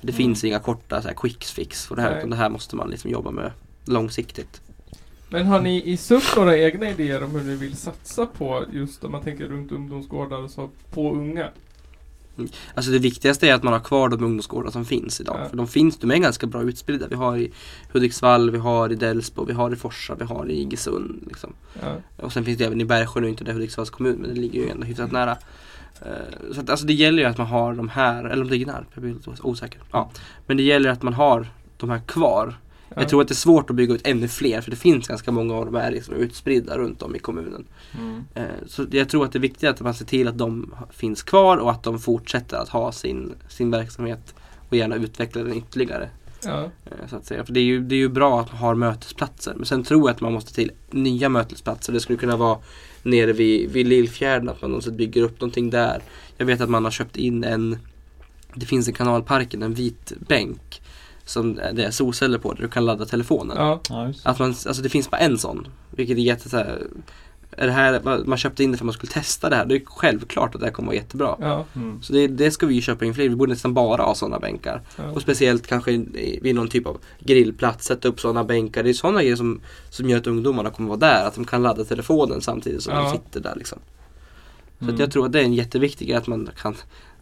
Det 0.00 0.12
finns 0.12 0.44
inga 0.44 0.58
korta 0.58 1.02
så 1.02 1.08
här, 1.08 1.14
quick 1.14 1.44
fix 1.44 1.86
för 1.86 1.96
det 1.96 2.02
här. 2.02 2.18
Utan 2.18 2.30
det 2.30 2.36
här 2.36 2.48
måste 2.48 2.76
man 2.76 2.90
liksom 2.90 3.10
jobba 3.10 3.30
med 3.30 3.52
långsiktigt. 3.84 4.60
Men 5.30 5.46
har 5.46 5.60
ni 5.60 5.82
i 5.84 5.96
SUF 5.96 6.36
några 6.36 6.58
egna 6.58 6.90
idéer 6.90 7.22
om 7.24 7.30
hur 7.30 7.40
ni 7.44 7.54
vill 7.56 7.76
satsa 7.76 8.26
på 8.26 8.64
just 8.72 9.04
om 9.04 9.12
man 9.12 9.22
tänker 9.22 9.44
runt 9.48 9.72
ungdomsgårdar 9.72 10.38
och 10.38 10.50
så 10.50 10.70
på 10.90 11.12
unga? 11.14 11.48
Alltså 12.74 12.90
det 12.90 12.98
viktigaste 12.98 13.48
är 13.48 13.54
att 13.54 13.62
man 13.62 13.72
har 13.72 13.80
kvar 13.80 14.08
de 14.08 14.24
ungdomsgårdar 14.24 14.70
som 14.70 14.84
finns 14.84 15.20
idag. 15.20 15.36
Ja. 15.42 15.48
För 15.48 15.56
de 15.56 15.68
finns, 15.68 15.96
de 15.98 16.10
är 16.10 16.16
ganska 16.16 16.46
bra 16.46 16.62
utspridda. 16.62 17.06
Vi 17.08 17.14
har 17.14 17.36
i 17.36 17.52
Hudiksvall, 17.92 18.50
vi 18.50 18.58
har 18.58 18.92
i 18.92 18.94
Delsbo, 18.94 19.44
vi 19.44 19.52
har 19.52 19.72
i 19.72 19.76
Forsa, 19.76 20.14
vi 20.14 20.24
har 20.24 20.46
i 20.50 20.60
Iggesund. 20.60 21.24
Liksom. 21.26 21.52
Ja. 21.82 21.94
Och 22.16 22.32
sen 22.32 22.44
finns 22.44 22.58
det 22.58 22.64
även 22.64 22.80
i 22.80 22.84
Bergsjö, 22.84 23.20
nu 23.20 23.28
inte 23.28 23.44
det 23.44 23.52
Hudiksvalls 23.52 23.90
kommun 23.90 24.16
men 24.20 24.34
det 24.34 24.40
ligger 24.40 24.60
ju 24.62 24.68
ändå 24.70 24.86
hyfsat 24.86 25.12
nära. 25.12 25.36
Eh, 26.02 26.52
Så 26.54 26.60
att, 26.60 26.70
alltså 26.70 26.86
det 26.86 26.92
gäller 26.94 27.22
ju 27.22 27.28
att 27.28 27.38
man 27.38 27.46
har 27.46 27.74
de 27.74 27.88
här, 27.88 28.24
eller 28.24 28.42
om 28.42 28.48
det 28.48 28.56
är 28.56 28.58
Gnarp, 28.58 28.86
jag 28.94 29.02
blir 29.02 29.14
lite 29.14 29.30
os- 29.30 29.40
osäker. 29.42 29.80
Ja. 29.92 30.10
Men 30.46 30.56
det 30.56 30.62
gäller 30.62 30.90
att 30.90 31.02
man 31.02 31.14
har 31.14 31.46
de 31.76 31.90
här 31.90 32.00
kvar. 32.06 32.54
Ja. 32.94 33.00
Jag 33.02 33.08
tror 33.08 33.22
att 33.22 33.28
det 33.28 33.32
är 33.32 33.36
svårt 33.36 33.70
att 33.70 33.76
bygga 33.76 33.94
ut 33.94 34.06
ännu 34.06 34.28
fler 34.28 34.60
för 34.60 34.70
det 34.70 34.76
finns 34.76 35.08
ganska 35.08 35.32
många 35.32 35.54
av 35.54 35.64
de 35.66 35.74
här 35.74 35.90
liksom 35.90 36.14
utspridda 36.14 36.78
runt 36.78 37.02
om 37.02 37.16
i 37.16 37.18
kommunen. 37.18 37.64
Mm. 37.98 38.24
Eh, 38.34 38.44
Så 38.66 38.86
jag 38.90 39.08
tror 39.08 39.24
att 39.24 39.32
det 39.32 39.38
är 39.38 39.40
viktigt 39.40 39.68
att 39.68 39.80
man 39.80 39.94
ser 39.94 40.04
till 40.04 40.28
att 40.28 40.38
de 40.38 40.74
finns 40.90 41.22
kvar 41.22 41.56
och 41.56 41.70
att 41.70 41.82
de 41.82 41.98
fortsätter 41.98 42.56
att 42.56 42.68
ha 42.68 42.92
sin, 42.92 43.32
sin 43.48 43.70
verksamhet 43.70 44.34
och 44.68 44.76
gärna 44.76 44.96
utveckla 44.96 45.42
den 45.42 45.56
ytterligare. 45.56 46.08
Ja. 46.44 46.62
eh, 46.84 47.08
Så 47.10 47.16
att 47.16 47.26
säga. 47.26 47.44
För 47.44 47.52
det 47.52 47.60
är, 47.60 47.64
ju, 47.64 47.80
det 47.80 47.94
är 47.94 47.98
ju 47.98 48.08
bra 48.08 48.40
att 48.40 48.48
man 48.52 48.58
har 48.60 48.74
mötesplatser 48.74 49.54
men 49.56 49.66
sen 49.66 49.82
tror 49.82 50.08
jag 50.08 50.14
att 50.14 50.20
man 50.20 50.32
måste 50.32 50.54
till 50.54 50.70
nya 50.90 51.28
mötesplatser. 51.28 51.92
Det 51.92 52.00
skulle 52.00 52.18
kunna 52.18 52.36
vara 52.36 52.58
nere 53.02 53.32
vid, 53.32 53.70
vid 53.70 53.86
Lillfjärden 53.86 54.48
att 54.48 54.62
man 54.62 54.70
någonstans 54.70 54.96
bygger 54.96 55.22
upp 55.22 55.40
någonting 55.40 55.70
där. 55.70 56.02
Jag 56.36 56.46
vet 56.46 56.60
att 56.60 56.70
man 56.70 56.84
har 56.84 56.90
köpt 56.90 57.16
in 57.16 57.44
en 57.44 57.78
Det 58.54 58.66
finns 58.66 58.88
i 58.88 58.92
kanalparken 58.92 59.62
en 59.62 59.74
vit 59.74 60.12
bänk 60.28 60.79
som 61.30 61.54
det 61.54 61.84
är 61.84 61.90
solceller 61.90 62.38
på 62.38 62.52
där 62.52 62.62
du 62.62 62.68
kan 62.68 62.84
ladda 62.86 63.04
telefonen. 63.04 63.56
Ja. 63.56 63.80
Att 64.22 64.38
man, 64.38 64.48
alltså 64.48 64.82
det 64.82 64.88
finns 64.88 65.10
bara 65.10 65.16
en 65.20 65.38
sån. 65.38 65.66
Vilket 65.90 66.16
är 66.16 66.20
jätte 66.22 66.48
så 66.48 66.56
här, 66.56 66.82
är 67.52 67.66
det 67.66 67.72
här, 67.72 68.00
man 68.26 68.38
köpte 68.38 68.64
in 68.64 68.72
det 68.72 68.78
för 68.78 68.84
att 68.84 68.86
man 68.86 68.92
skulle 68.92 69.12
testa 69.12 69.48
det 69.50 69.56
här. 69.56 69.64
Det 69.66 69.74
är 69.76 69.82
självklart 69.86 70.54
att 70.54 70.60
det 70.60 70.66
här 70.66 70.72
kommer 70.72 70.86
vara 70.86 70.96
jättebra. 70.96 71.36
Ja. 71.40 71.64
Mm. 71.76 72.02
Så 72.02 72.12
det, 72.12 72.26
det 72.28 72.50
ska 72.50 72.66
vi 72.66 72.74
ju 72.74 72.80
köpa 72.80 73.04
in 73.04 73.14
fler. 73.14 73.28
Vi 73.28 73.36
borde 73.36 73.52
nästan 73.52 73.74
bara 73.74 74.02
ha 74.02 74.14
sådana 74.14 74.38
bänkar. 74.38 74.82
Ja. 74.96 75.04
Och 75.10 75.22
speciellt 75.22 75.66
kanske 75.66 75.92
i- 75.92 76.38
vid 76.42 76.54
någon 76.54 76.68
typ 76.68 76.86
av 76.86 76.98
grillplats, 77.20 77.86
sätta 77.86 78.08
upp 78.08 78.20
sådana 78.20 78.44
bänkar. 78.44 78.82
Det 78.82 78.90
är 78.90 78.94
sådana 78.94 79.22
grejer 79.22 79.36
som, 79.36 79.60
som 79.90 80.10
gör 80.10 80.18
att 80.18 80.26
ungdomarna 80.26 80.70
kommer 80.70 80.88
vara 80.88 80.98
där. 80.98 81.26
Att 81.26 81.34
de 81.34 81.44
kan 81.44 81.62
ladda 81.62 81.84
telefonen 81.84 82.40
samtidigt 82.40 82.82
som 82.82 82.94
Ja. 82.94 83.02
de 83.02 83.10
sitter 83.10 83.40
där 83.40 83.54
liksom. 83.56 83.78
Så 84.78 84.84
Mm. 84.84 84.94
att 84.94 85.00
jag 85.00 85.10
tror 85.10 85.26
att 85.26 85.32
det 85.32 85.40
är 85.40 85.44
en 85.44 85.54
jätteviktig 85.54 86.08
grej 86.08 86.16
att 86.16 86.26
man 86.26 86.48
kan 86.62 86.74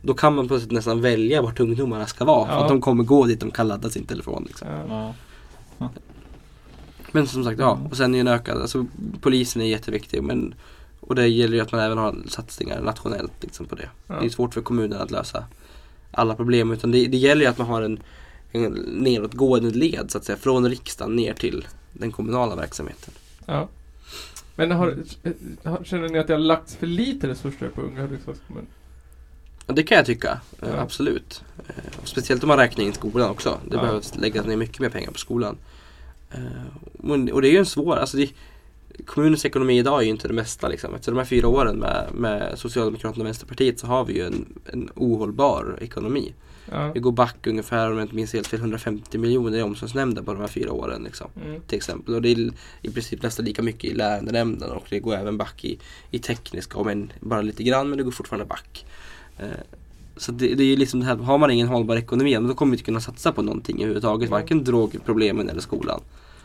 Då 0.03 0.15
kan 0.15 0.35
man 0.35 0.49
på 0.49 0.55
ett 0.55 0.63
sätt 0.63 0.71
nästan 0.71 1.01
välja 1.01 1.43
vart 1.43 1.61
ungdomarna 1.61 2.07
ska 2.07 2.25
vara. 2.25 2.47
För 2.47 2.55
Ja. 2.55 2.63
att 2.63 2.69
de 2.69 2.81
kommer 2.81 3.05
gå 3.05 3.25
dit 3.25 3.41
de 3.41 3.51
kan 3.51 3.69
ladda 3.69 3.91
sin 3.91 4.05
telefon. 4.07 4.45
Liksom. 4.47 4.69
Ja. 4.89 5.15
Ja. 5.79 5.91
Men 7.13 7.27
som 7.27 7.45
sagt, 7.45 7.61
ja. 7.61 7.81
Och 7.91 7.97
sen 7.97 8.15
är 8.15 8.19
ju 8.19 8.21
en 8.21 8.29
ökad, 8.29 8.61
alltså 8.63 8.87
polisen 9.21 9.63
är 9.63 9.67
jätteviktig. 9.67 10.23
Men, 10.23 10.55
och 11.01 11.15
det 11.15 11.27
gäller 11.27 11.55
ju 11.55 11.61
att 11.63 11.73
man 11.73 11.81
även 11.81 11.99
har 11.99 12.17
satsningar 12.29 12.81
nationellt 12.81 13.33
liksom, 13.41 13.67
på 13.67 13.75
det. 13.75 13.89
Ja. 14.07 14.15
Det 14.21 14.27
är 14.27 14.31
svårt 14.31 14.55
för 14.55 14.61
kommunen 14.61 15.01
att 15.01 15.11
lösa 15.11 15.45
alla 16.11 16.35
problem. 16.35 16.71
Utan 16.71 16.91
det, 16.91 17.07
det 17.07 17.17
gäller 17.17 17.43
ju 17.43 17.49
att 17.51 17.59
man 17.59 17.67
har 17.67 17.83
en, 17.83 18.01
en 18.53 18.73
nedåtgående 18.73 19.71
led 19.71 20.11
så 20.11 20.19
att 20.19 20.25
säga. 20.25 20.39
Från 20.39 20.69
riksdagen 20.69 21.17
ner 21.17 21.35
till 21.35 21.67
den 21.93 22.13
kommunala 22.13 22.57
verksamheten. 22.57 23.15
Ja. 23.47 23.69
Men 24.57 24.71
har, 24.71 24.97
har, 25.65 25.85
känner 25.85 26.09
ni 26.09 26.19
att 26.19 26.27
det 26.27 26.33
har 26.33 26.41
lagts 26.41 26.77
för 26.77 26.87
lite 26.87 27.29
resurser 27.29 27.69
på 27.69 27.81
unga 27.81 28.03
Hudiksvalls 28.03 28.41
kommun? 28.49 28.67
Det 29.75 29.83
kan 29.83 29.97
jag 29.97 30.07
tycka, 30.07 30.41
eh, 30.63 30.69
Ja. 30.69 30.81
absolut. 30.81 31.43
Eh, 31.69 31.75
speciellt 32.05 32.43
om 32.43 32.49
man 32.49 32.59
räknar 32.59 32.85
in 32.85 32.93
skolan 32.93 33.31
också. 33.31 33.59
Det 33.71 33.77
Ja. 33.77 33.83
behövs 33.83 34.17
läggas 34.17 34.47
ner 34.47 34.57
mycket 34.57 34.79
mer 34.81 34.89
pengar 34.89 35.11
på 35.11 35.19
skolan. 35.19 35.57
Eh, 36.31 37.31
och 37.33 37.43
det 37.43 37.49
är 37.49 37.53
ju 37.53 37.59
en 37.59 37.67
svår, 37.67 37.97
alltså 37.97 38.17
det, 38.17 38.31
kommunens 39.07 39.45
ekonomi 39.45 39.79
idag 39.79 39.99
är 40.01 40.05
ju 40.05 40.11
inte 40.11 40.29
det 40.29 40.35
mesta 40.35 40.69
liksom. 40.69 40.95
Efter 40.95 41.13
de 41.13 41.19
här 41.19 41.25
fyra 41.25 41.49
åren 41.49 41.77
med, 41.77 42.07
med 42.15 42.59
Socialdemokraterna 42.59 43.23
och 43.23 43.27
Vänsterpartiet 43.27 43.79
så 43.79 43.87
har 43.87 44.05
vi 44.05 44.15
ju 44.15 44.27
en, 44.27 44.47
en 44.73 44.91
ohållbar 44.95 45.79
ekonomi. 45.81 46.33
Ja. 46.71 46.93
Vi 46.95 47.01
går 47.01 47.13
back 47.13 47.47
ungefär, 47.47 47.91
om 47.91 47.97
jag 47.99 48.05
inte 48.05 48.15
minns 48.15 48.33
helt 48.33 48.47
fel, 48.47 48.61
150 48.61 49.19
miljoner 49.19 49.59
i 49.59 49.63
omsorgsnämnden 49.63 50.25
på 50.25 50.33
de 50.33 50.41
här 50.41 50.49
fyra 50.49 50.73
åren. 50.73 51.03
Liksom, 51.05 51.31
Mm. 51.47 51.61
till 51.61 51.77
exempel. 51.77 52.15
Och 52.15 52.23
det 52.23 52.29
är 52.29 52.51
i 52.83 52.91
princip 52.91 53.23
nästan 53.23 53.45
lika 53.45 53.63
mycket 53.63 53.91
i 53.91 53.95
lärandenämnden 53.95 54.71
och 54.71 54.87
det 54.91 54.99
går 55.01 55.15
även 55.15 55.39
back 55.39 55.65
i, 55.65 55.79
i 56.11 56.19
tekniska, 56.19 56.79
om 56.79 56.89
än 56.89 57.13
bara 57.21 57.43
lite 57.43 57.63
grann, 57.63 57.89
men 57.89 57.99
det 57.99 58.05
går 58.05 58.11
fortfarande 58.11 58.47
back. 58.47 58.87
Eh, 59.39 59.47
så 60.17 60.33
det, 60.33 60.55
det 60.55 60.63
är 60.63 60.67
ju 60.67 60.77
liksom 60.77 61.01
det 61.01 61.07
här, 61.07 61.17
har 61.17 61.39
man 61.39 61.51
ingen 61.51 61.69
hållbar 61.69 61.97
ekonomi, 61.97 62.35
då 62.35 62.55
kommer 62.55 62.71
vi 62.71 62.75
inte 62.75 62.85
kunna 62.85 63.01
satsa 63.01 63.33
på 63.33 63.43
någonting 63.43 63.77
överhuvudtaget, 63.77 64.29
Mm. 64.29 64.41
varken 64.41 64.65
drogproblemen 64.65 65.49
eller 65.49 65.61
skolan. 65.61 66.01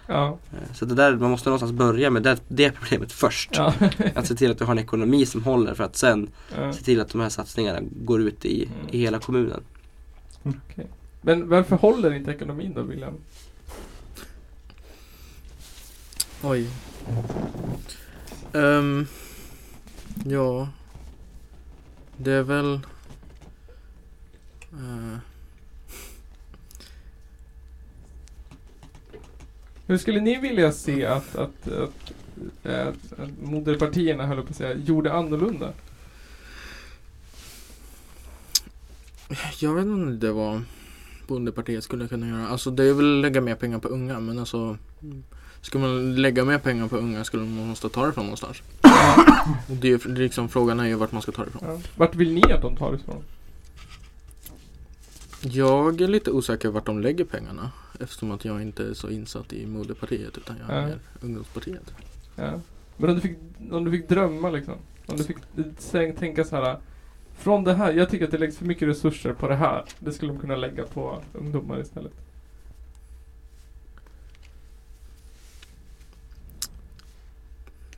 Ja. 0.07 0.37
Eh, 0.51 0.73
Så 0.75 0.85
det 0.85 0.95
där, 0.95 1.15
man 1.15 1.31
måste 1.31 1.49
någonstans 1.49 1.71
börja 1.71 2.09
med 2.09 2.23
det, 2.23 2.37
det 2.47 2.71
problemet 2.71 3.11
först. 3.11 3.49
Ja. 3.53 3.73
Att 4.15 4.27
se 4.27 4.35
till 4.35 4.51
att 4.51 4.57
du 4.59 4.65
har 4.65 4.71
en 4.71 4.79
ekonomi 4.79 5.25
som 5.25 5.43
håller 5.43 5.73
för 5.73 5.83
att 5.83 5.95
sen 5.97 6.27
ja. 6.57 6.73
se 6.73 6.83
till 6.83 7.01
att 7.01 7.09
de 7.09 7.21
här 7.21 7.29
satsningarna 7.29 7.79
går 8.03 8.21
ut 8.21 8.45
i, 8.45 8.63
Mm. 8.65 8.87
i 8.91 8.97
hela 8.99 9.19
kommunen. 9.19 9.61
Men 11.21 11.49
varför 11.49 11.75
håller 11.75 12.13
inte 12.13 12.31
ekonomin 12.31 12.73
då 12.75 12.81
William? 12.81 13.13
Oj. 16.43 16.67
Ehm, 18.53 19.07
ja. 20.25 20.67
Det 22.17 22.31
är 22.31 22.43
väl... 22.43 22.73
eh, 24.73 25.17
Hur 29.87 29.97
skulle 29.97 30.21
ni 30.21 30.39
vilja 30.39 30.71
se 30.71 31.05
att, 31.05 31.35
att, 31.35 31.67
att, 31.67 32.11
att, 32.65 33.19
att 33.19 33.29
moderpartierna, 33.43 34.25
höll 34.27 34.41
på 34.41 34.49
att 34.49 34.55
säga, 34.55 34.73
gjorde 34.77 35.13
annorlunda? 35.13 35.73
jag 39.59 39.73
vet 39.73 39.85
inte 39.85 40.31
var 40.31 40.61
Bondepartiet 41.27 41.83
skulle 41.83 42.07
kunna 42.07 42.27
göra. 42.27 42.47
Alltså 42.47 42.71
det 42.71 42.83
är 42.83 42.93
väl 42.93 43.21
lägga 43.21 43.41
mer 43.41 43.55
pengar 43.55 43.79
på 43.79 43.87
unga 43.87 44.19
men 44.19 44.39
alltså 44.39 44.77
Ska 45.63 45.79
man 45.79 46.15
lägga 46.15 46.45
mer 46.45 46.57
pengar 46.59 46.87
på 46.87 46.97
unga 46.97 47.23
skulle 47.23 47.43
man 47.43 47.67
måste 47.67 47.89
ta 47.89 48.05
det 48.05 48.13
från 48.13 48.23
någonstans. 48.25 48.61
Och 49.69 49.75
det 49.75 49.91
är, 49.91 50.09
det 50.09 50.21
liksom 50.21 50.49
frågan 50.49 50.79
är 50.79 50.85
ju 50.85 50.95
vart 50.95 51.11
man 51.11 51.21
ska 51.21 51.31
ta 51.31 51.43
det 51.43 51.49
ifrån. 51.49 51.61
Ja. 51.69 51.79
Vart 51.95 52.15
vill 52.15 52.33
ni 52.33 52.41
att 52.53 52.61
de 52.61 52.75
tar 52.77 52.93
ifrån? 52.95 53.23
Jag 55.41 56.01
är 56.01 56.07
lite 56.07 56.31
osäker 56.31 56.69
vart 56.69 56.85
de 56.85 56.99
lägger 57.01 57.25
pengarna. 57.25 57.71
Eftersom 57.99 58.31
att 58.31 58.45
jag 58.45 58.61
inte 58.61 58.83
är 58.85 58.93
så 58.93 59.09
insatt 59.09 59.53
i 59.53 59.65
moderpartiet 59.65 60.37
utan 60.37 60.55
jag 60.67 60.77
är 60.77 60.87
Ja. 60.89 60.95
ungdomspartiet. 61.21 61.93
Ja. 62.35 62.51
Men 62.97 63.09
om 63.09 63.15
du 63.15 63.21
fick, 63.21 63.37
om 63.71 63.85
du 63.85 63.91
fick 63.91 64.09
drömma 64.09 64.49
liksom. 64.49 64.73
Om 65.05 65.17
du 65.17 65.23
fick 65.23 65.37
tänk- 65.91 66.19
tänka 66.19 66.43
så 66.43 66.55
här. 66.55 66.77
Från 67.37 67.63
det 67.63 67.73
här, 67.73 67.93
jag 67.93 68.09
tycker 68.09 68.25
att 68.25 68.31
det 68.31 68.37
läggs 68.37 68.57
för 68.57 68.65
mycket 68.65 68.87
resurser 68.87 69.33
på 69.33 69.47
det 69.47 69.55
här. 69.55 69.83
Det 69.99 70.11
skulle 70.11 70.31
de 70.33 70.39
kunna 70.39 70.55
lägga 70.55 70.83
på 70.83 71.21
ungdomar 71.33 71.79
istället. 71.81 72.11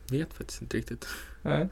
Vet 0.09 0.33
faktiskt 0.33 0.61
inte 0.61 0.77
riktigt. 0.77 1.07
Nej. 1.41 1.67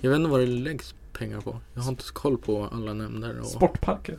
Jag 0.00 0.10
vet 0.10 0.16
inte 0.16 0.30
vad 0.30 0.40
det 0.40 0.46
läggs 0.46 0.94
pengar 1.12 1.40
på. 1.40 1.60
Jag 1.74 1.82
har 1.82 1.90
inte 1.90 2.04
koll 2.12 2.38
på 2.38 2.68
alla 2.72 2.92
nämnder. 2.94 3.40
Och... 3.40 3.46
Sportparker. 3.46 4.18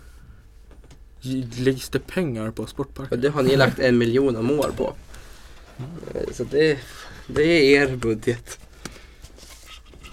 Läggs 1.57 1.89
det 1.89 1.99
pengar 1.99 2.51
på 2.51 2.65
sportparker? 2.65 3.17
det 3.17 3.29
har 3.29 3.43
ni 3.43 3.55
lagt 3.55 3.79
en 3.79 3.97
miljon 3.97 4.35
om 4.35 4.51
år 4.51 4.71
på. 4.77 4.93
Eh, 6.13 6.31
Så 6.33 6.43
det, 6.43 6.79
det 7.27 7.43
är 7.43 7.81
er 7.89 7.95
budget. 7.95 8.59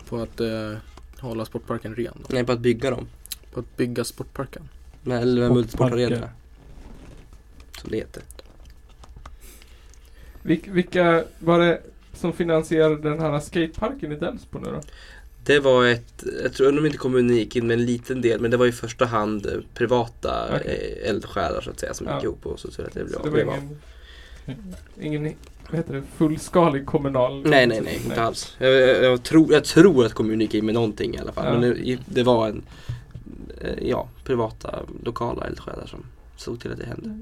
På 0.09 0.23
att 0.23 0.41
eh, 0.41 0.73
hålla 1.19 1.45
sportparken 1.45 1.95
ren? 1.95 2.15
Då. 2.17 2.27
Nej, 2.35 2.45
på 2.45 2.53
att 2.53 2.61
bygga 2.61 2.91
dem. 2.91 3.09
På 3.53 3.61
att 3.61 3.77
bygga 3.77 4.05
sportparken? 4.05 4.69
Med, 5.03 5.23
eller. 5.23 5.49
Sportparker. 5.49 6.31
Som 7.81 7.91
det 7.91 7.97
heter. 7.97 8.23
Vil, 10.43 10.61
vilka 10.69 11.25
var 11.39 11.59
det 11.59 11.83
som 12.15 12.33
finansierade 12.33 12.97
den 13.11 13.21
här 13.21 13.41
skateparken 13.41 14.13
i 14.13 14.17
Delsbo 14.17 14.59
nu 14.59 14.71
då? 14.71 14.81
Det 15.45 15.61
var 15.61 15.87
ett, 15.87 16.25
jag 16.43 16.53
tror 16.53 16.67
undrar 16.69 16.81
om 16.81 16.87
inte 16.87 16.99
kommunen 16.99 17.37
gick 17.37 17.57
in 17.57 17.67
med 17.67 17.79
en 17.79 17.87
liten 17.87 18.21
del 18.21 18.41
men 18.41 18.51
det 18.51 18.57
var 18.57 18.67
i 18.67 18.73
första 18.73 19.05
hand 19.07 19.47
eh, 19.47 19.53
privata 19.75 20.49
Okej. 20.57 21.01
eh, 21.05 21.11
eldsjälar 21.11 21.61
så 21.61 21.71
att 21.71 21.81
säga 21.81 21.95
som 21.95 22.07
Ja. 22.07 22.15
gick 22.15 22.25
ihop 22.25 22.47
och 22.47 22.61
så 22.61 22.69
att 22.69 22.77
det 22.95 23.05
blev 23.05 23.13
Så 23.13 23.23
det 23.23 23.45
var 23.45 23.55
ingen, 23.55 23.79
ingen 25.01 25.35
vad 25.71 25.77
heter 25.79 25.95
det, 25.95 26.03
fullskalig 26.17 26.87
kommunal... 26.87 27.43
Nej, 27.47 27.67
nej, 27.67 27.81
nej, 27.81 28.01
inte 28.05 28.23
alls. 28.23 28.57
Jag, 28.59 28.73
jag, 28.73 29.05
jag, 29.05 29.23
tror, 29.23 29.53
jag 29.53 29.65
tror 29.65 30.07
att 30.07 30.15
kommunen 30.15 30.41
gick 30.41 30.55
in 30.55 30.65
med 30.67 30.75
någonting 30.75 31.15
i 31.15 31.19
alla 31.19 31.33
fall. 31.33 31.45
Ja. 31.45 31.61
Men 31.61 31.61
det, 31.85 31.99
det 32.07 32.23
var 32.23 32.49
en, 32.49 32.63
eh, 33.61 33.89
ja, 33.89 34.09
privata 34.25 34.75
lokala 35.05 35.47
eldsjälar 35.47 35.87
som 35.87 36.05
såg 36.37 36.61
till 36.61 36.73
att 36.73 36.79
det 36.79 36.87
hände. 36.87 37.19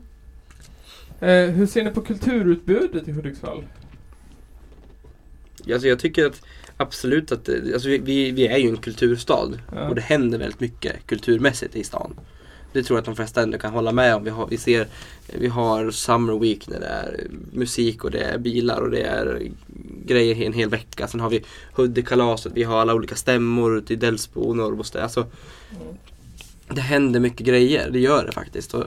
Eh, 1.21 1.51
hur 1.51 1.67
ser 1.67 1.85
ni 1.85 1.91
på 1.91 2.01
kulturutbudet 2.01 3.09
i 3.09 3.13
Hudiksvall? 3.13 3.65
Alltså 5.75 5.89
jag 5.89 5.99
tycker 5.99 6.27
att 6.27 6.43
absolut 6.77 7.33
att, 7.33 7.45
det- 7.45 7.73
alltså 7.75 7.89
vi, 7.89 8.31
vi, 8.31 8.47
är 8.47 8.57
ju 8.59 8.69
en 8.69 8.77
kulturstad 8.77 9.49
Ja. 9.75 9.89
och 9.89 9.95
det 9.95 10.01
händer 10.01 10.39
väldigt 10.39 10.61
mycket 10.61 11.07
kulturmässigt 11.07 11.77
i 11.77 11.85
stan. 11.85 12.15
Det 12.73 12.83
tror 12.83 12.97
jag 12.97 13.01
att 13.01 13.07
de 13.07 13.17
flesta 13.17 13.43
ändå 13.43 13.59
kan 13.59 13.73
hålla 13.73 13.93
med 13.93 14.15
om. 14.15 14.25
Vi 14.25 14.31
har, 14.31 14.47
vi 14.47 14.57
ser, 14.57 14.87
vi 15.39 15.49
har 15.49 15.91
Summer 15.91 16.39
Week 16.39 16.69
när 16.69 16.81
det 16.81 16.87
är 16.87 17.27
musik 17.53 18.05
och 18.05 18.11
det 18.11 18.19
är 18.21 18.39
bilar 18.39 18.81
och 18.81 18.91
det 18.91 19.01
är 19.03 19.49
grejer 20.07 20.47
en 20.47 20.53
hel 20.53 20.69
vecka. 20.69 21.09
Sen 21.09 21.21
har 21.21 21.31
vi 21.31 21.45
Huddekalaset, 21.73 22.53
vi 22.55 22.63
har 22.63 22.79
alla 22.81 22.95
olika 22.95 23.15
stämmor 23.17 23.79
ute 23.79 23.93
i 23.93 23.97
Delsbo 23.97 24.41
och 24.41 24.57
Norrbosten. 24.57 25.03
Alltså, 25.03 25.27
det 26.71 26.81
händer 26.81 27.21
mycket 27.21 27.47
grejer, 27.47 27.91
det 27.91 27.99
gör 28.01 28.27
det 28.27 28.33
faktiskt. 28.33 28.75
Och, 28.75 28.85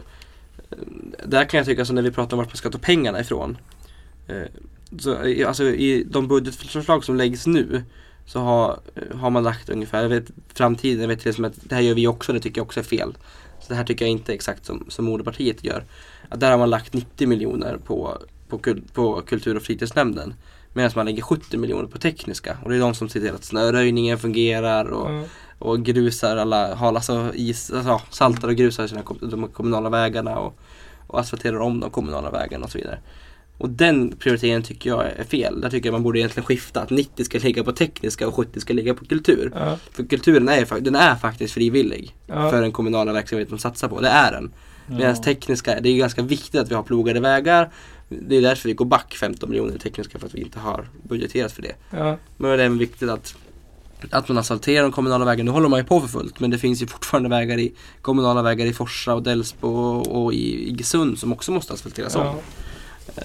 eh, 0.69 0.77
där 1.25 1.45
kan 1.45 1.57
jag 1.57 1.67
tycka, 1.67 1.85
så 1.85 1.93
när 1.93 2.01
vi 2.01 2.11
pratar 2.11 2.33
om 2.33 2.37
vart 2.37 2.49
man 2.49 2.57
ska 2.57 2.69
ta 2.69 2.77
pengarna 2.77 3.19
ifrån. 3.21 3.57
Så, 4.99 5.23
i- 5.25 5.43
alltså, 5.45 5.63
I 5.63 6.03
de 6.03 6.27
budgetförslag 6.27 7.03
som 7.05 7.15
läggs 7.15 7.47
nu 7.47 7.83
så 8.25 8.39
har, 8.39 8.79
har 9.15 9.29
man 9.29 9.43
lagt 9.43 9.69
ungefär, 9.69 10.01
jag 10.01 10.09
vet 10.09 10.25
framtiden, 10.53 11.01
jag 11.01 11.07
vet 11.07 11.23
det 11.23 11.33
som 11.33 11.45
att 11.45 11.53
det 11.63 11.75
här 11.75 11.81
gör 11.81 11.95
vi 11.95 12.07
också, 12.07 12.33
det 12.33 12.39
tycker 12.39 12.59
jag 12.59 12.65
också 12.65 12.79
är 12.79 12.83
fel. 12.83 13.13
Så 13.59 13.65
det 13.69 13.75
här 13.75 13.83
tycker 13.83 14.05
jag 14.05 14.11
inte 14.11 14.31
är 14.31 14.33
exakt 14.33 14.65
som, 14.65 14.85
som 14.89 15.05
Moderpartiet 15.05 15.63
gör. 15.63 15.83
Att 16.29 16.39
där 16.39 16.51
har 16.51 16.57
man 16.57 16.69
lagt 16.69 16.93
90 16.93 17.27
miljoner 17.27 17.77
på, 17.85 18.17
på, 18.49 18.57
kul, 18.57 18.81
på 18.93 19.21
kultur 19.21 19.55
och 19.57 19.61
fritidsnämnden. 19.63 20.33
Medan 20.73 20.91
man 20.95 21.05
lägger 21.05 21.21
70 21.21 21.57
miljoner 21.57 21.87
på 21.87 21.97
tekniska. 21.97 22.57
Och 22.63 22.69
det 22.69 22.75
är 22.75 22.79
de 22.79 22.93
som 22.93 23.09
ser 23.09 23.19
till 23.19 23.35
att 23.35 23.43
snöröjningen 23.43 24.17
fungerar 24.19 24.85
och, 24.85 25.11
Ja. 25.11 25.23
och 25.59 25.83
grusar 25.85 26.37
alla, 26.37 26.75
har 26.75 26.93
alltså 26.93 27.31
is, 27.35 27.71
alltså, 27.71 28.01
saltar 28.09 28.47
och 28.47 28.55
grusar 28.55 28.87
sina, 28.87 29.01
de 29.21 29.47
kommunala 29.47 29.89
vägarna 29.89 30.39
och, 30.39 30.59
och 31.07 31.19
asfalterar 31.19 31.59
om 31.59 31.79
de 31.79 31.89
kommunala 31.89 32.31
vägarna 32.31 32.65
och 32.65 32.71
så 32.71 32.77
vidare. 32.77 32.99
Och 33.61 33.69
den 33.69 34.15
prioriteringen 34.19 34.63
tycker 34.63 34.89
jag 34.89 35.05
är 35.17 35.23
fel. 35.23 35.61
Där 35.61 35.69
tycker 35.69 35.87
jag 35.89 35.93
man 35.93 36.03
borde 36.03 36.19
egentligen 36.19 36.45
skifta. 36.45 36.81
Att 36.81 36.89
90 36.89 37.23
ska 37.25 37.39
ligga 37.39 37.63
på 37.63 37.71
tekniska 37.71 38.27
och 38.27 38.35
70 38.35 38.59
ska 38.59 38.73
ligga 38.73 38.93
på 38.93 39.05
kultur. 39.05 39.51
Ja. 39.55 39.77
För 39.91 40.03
kulturen 40.03 40.49
är, 40.49 40.81
den 40.81 40.95
är 40.95 41.15
faktiskt 41.15 41.53
frivillig. 41.53 42.15
Ja. 42.27 42.49
För 42.49 42.61
den 42.61 42.71
kommunala 42.71 43.13
verksamheten 43.13 43.55
de 43.55 43.59
satsar 43.61 43.87
på. 43.87 44.01
Det 44.01 44.07
är 44.07 44.31
den. 44.31 44.51
Medan 44.87 45.15
Ja. 45.15 45.23
tekniska, 45.23 45.79
det 45.81 45.89
är 45.89 45.93
ju 45.93 45.99
ganska 45.99 46.21
viktigt 46.21 46.61
att 46.61 46.71
vi 46.71 46.75
har 46.75 46.83
plogade 46.83 47.19
vägar. 47.19 47.69
Det 48.09 48.35
är 48.37 48.41
därför 48.41 48.69
vi 48.69 48.73
går 48.73 48.85
back 48.85 49.13
15 49.15 49.49
miljoner 49.49 49.75
i 49.75 49.79
tekniska 49.79 50.19
för 50.19 50.27
att 50.27 50.35
vi 50.35 50.41
inte 50.41 50.59
har 50.59 50.87
budgeterat 51.03 51.51
för 51.51 51.61
det. 51.61 51.75
Ja. 51.89 52.17
Men 52.37 52.49
det 52.51 52.63
är 52.63 52.65
även 52.65 52.77
viktigt 52.77 53.09
att, 53.09 53.35
att 54.09 54.27
man 54.27 54.37
asfalterar 54.37 54.83
de 54.83 54.91
kommunala 54.91 55.25
vägarna. 55.25 55.51
Nu 55.51 55.53
håller 55.53 55.69
man 55.69 55.79
ju 55.79 55.85
på 55.85 56.01
för 56.01 56.07
fullt 56.07 56.39
men 56.39 56.49
det 56.49 56.57
finns 56.57 56.81
ju 56.81 56.87
fortfarande 56.87 57.29
vägar 57.29 57.57
i, 57.59 57.73
kommunala 58.01 58.41
vägar 58.41 58.65
i 58.65 58.73
Forsa 58.73 59.13
och 59.13 59.23
Delsbo 59.23 59.67
och, 59.67 60.23
och 60.23 60.33
i 60.33 60.69
Iggesund 60.69 61.19
som 61.19 61.33
också 61.33 61.51
måste 61.51 61.73
asfalteras 61.73 62.15
om. 62.15 62.35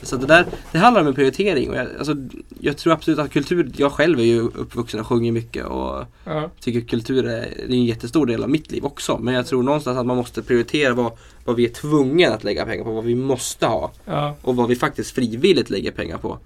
Så 0.02 0.16
det 0.16 0.26
där, 0.26 0.46
det 0.72 0.78
handlar 0.78 1.00
om 1.00 1.06
en 1.06 1.14
prioritering. 1.14 1.70
Och 1.70 1.76
jag, 1.76 1.86
alltså, 1.98 2.14
jag 2.60 2.76
tror 2.76 2.92
absolut 2.92 3.18
att 3.18 3.30
kultur, 3.32 3.72
jag 3.76 3.92
själv 3.92 4.18
är 4.20 4.24
ju 4.24 4.40
uppvuxen 4.40 5.00
och 5.00 5.06
sjunger 5.06 5.32
mycket 5.32 5.64
och 5.66 6.04
Ja. 6.24 6.50
tycker 6.60 6.80
kultur 6.80 7.26
är, 7.26 7.38
är 7.42 7.70
en 7.70 7.84
jättestor 7.84 8.26
del 8.26 8.42
av 8.42 8.50
mitt 8.50 8.70
liv 8.72 8.84
också. 8.84 9.18
Men 9.18 9.34
jag 9.34 9.46
tror 9.46 9.62
någonstans 9.62 9.98
att 9.98 10.06
man 10.06 10.16
måste 10.16 10.42
prioritera 10.42 10.94
vad, 10.94 11.12
vad 11.44 11.56
vi 11.56 11.64
är 11.64 11.70
tvungna 11.72 12.28
att 12.34 12.44
lägga 12.44 12.64
pengar 12.66 12.84
på, 12.84 12.92
vad 12.92 13.04
vi 13.04 13.14
måste 13.14 13.66
ha 13.66 13.92
Ja. 14.04 14.36
och 14.42 14.56
vad 14.56 14.68
vi 14.68 14.76
faktiskt 14.76 15.10
frivilligt 15.14 15.70
lägger 15.70 15.90
pengar 15.92 16.16
på. 16.18 16.38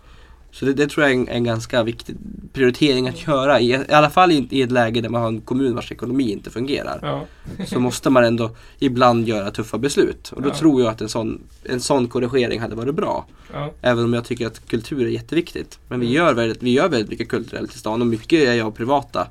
Så 0.53 0.65
det, 0.65 0.73
det 0.73 0.87
tror 0.87 1.05
jag 1.07 1.13
är 1.15 1.19
en, 1.19 1.29
en 1.29 1.45
ganska 1.45 1.83
viktig 1.83 2.17
prioritering 2.53 3.09
att 3.09 3.27
göra. 3.27 3.61
I, 3.61 3.71
I 3.71 3.93
alla 3.93 4.11
fall 4.11 4.33
i, 4.33 4.47
i 4.51 4.63
ett 4.63 4.71
läge 4.73 5.01
där 5.01 5.09
man 5.09 5.21
har 5.21 5.29
en 5.29 5.41
kommun 5.41 5.75
vars 5.75 5.93
ekonomi 5.93 6.33
inte 6.33 6.51
fungerar. 6.51 6.99
Ja. 7.03 7.27
Så 7.67 7.81
måste 7.81 8.11
man 8.11 8.25
ändå 8.25 8.51
ibland 8.79 9.29
göra 9.29 9.51
tuffa 9.51 9.79
beslut. 9.79 10.33
Och 10.33 10.43
då 10.43 10.49
Ja. 10.49 10.55
tror 10.55 10.83
jag 10.83 10.91
att 10.91 11.01
en 11.01 11.09
sån, 11.09 11.41
en 11.65 11.81
sån 11.81 12.09
korrigering 12.09 12.61
hade 12.61 12.75
varit 12.75 12.95
bra. 12.95 13.27
Ja. 13.53 13.73
Även 13.83 14.05
om 14.05 14.15
jag 14.15 14.25
tycker 14.25 14.47
att 14.47 14.69
kultur 14.69 15.07
är 15.07 15.11
jätteviktigt. 15.11 15.79
Men 15.89 16.01
vi 16.01 16.07
gör 16.11 16.35
väldigt, 16.35 16.63
vi 16.63 16.71
gör 16.71 16.89
väldigt 16.89 17.11
mycket 17.11 17.29
kulturellt 17.29 17.75
i 17.75 17.79
stan 17.79 18.01
och 18.01 18.07
mycket 18.07 18.49
är 18.49 18.55
jag 18.55 18.75
privata 18.75 19.27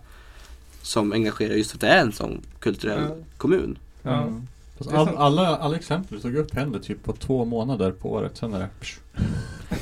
som 0.82 1.14
engagerar 1.14 1.54
just 1.54 1.72
för 1.72 1.78
att 1.78 1.82
det 1.82 1.88
är 1.88 2.02
en 2.02 2.12
sån 2.12 2.42
kulturell 2.60 3.02
Ja. 3.10 3.16
kommun. 3.38 3.78
Ja. 4.04 4.22
Mm. 4.24 4.48
All, 4.94 5.18
alla, 5.18 5.58
alla 5.58 5.76
exempel 5.76 6.18
du 6.18 6.22
tog 6.22 6.36
upp 6.36 6.56
händer 6.56 6.80
typ 6.80 7.04
på 7.04 7.14
två 7.14 7.46
månader 7.46 7.92
på 7.92 8.12
året. 8.12 8.32
Sen 8.38 8.54
är 8.54 8.60
det... 8.60 8.68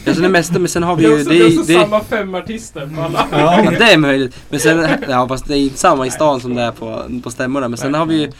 Alltså 0.07 0.21
det 0.21 0.29
mesta, 0.29 0.59
men 0.59 0.67
sen 0.67 0.83
har 0.83 0.95
vi 0.95 1.03
Det 1.03 1.09
är 1.09 1.11
ju... 1.11 1.17
också, 1.19 1.29
Det, 1.29 1.37
det 1.37 1.73
är 1.73 1.79
det, 1.79 1.83
samma 1.83 2.03
fem 2.03 2.35
artister 2.35 2.89
på 2.95 3.01
alla. 3.01 3.27
Ja 3.31 3.71
det 3.79 3.83
är 3.93 3.97
möjligt. 3.97 4.35
Men 4.49 4.59
sen, 4.59 4.87
ja 5.09 5.27
fast 5.27 5.47
det 5.47 5.57
är 5.57 5.59
inte 5.59 5.77
samma 5.77 6.07
i 6.07 6.11
stan 6.11 6.39
som 6.41 6.55
det 6.55 6.61
är 6.61 6.71
på, 6.71 7.03
på 7.23 7.31
stämmorna. 7.31 7.67
Men 7.67 7.77
sen 7.77 7.93
har 7.93 8.05
vi 8.05 8.21
ju 8.21 8.31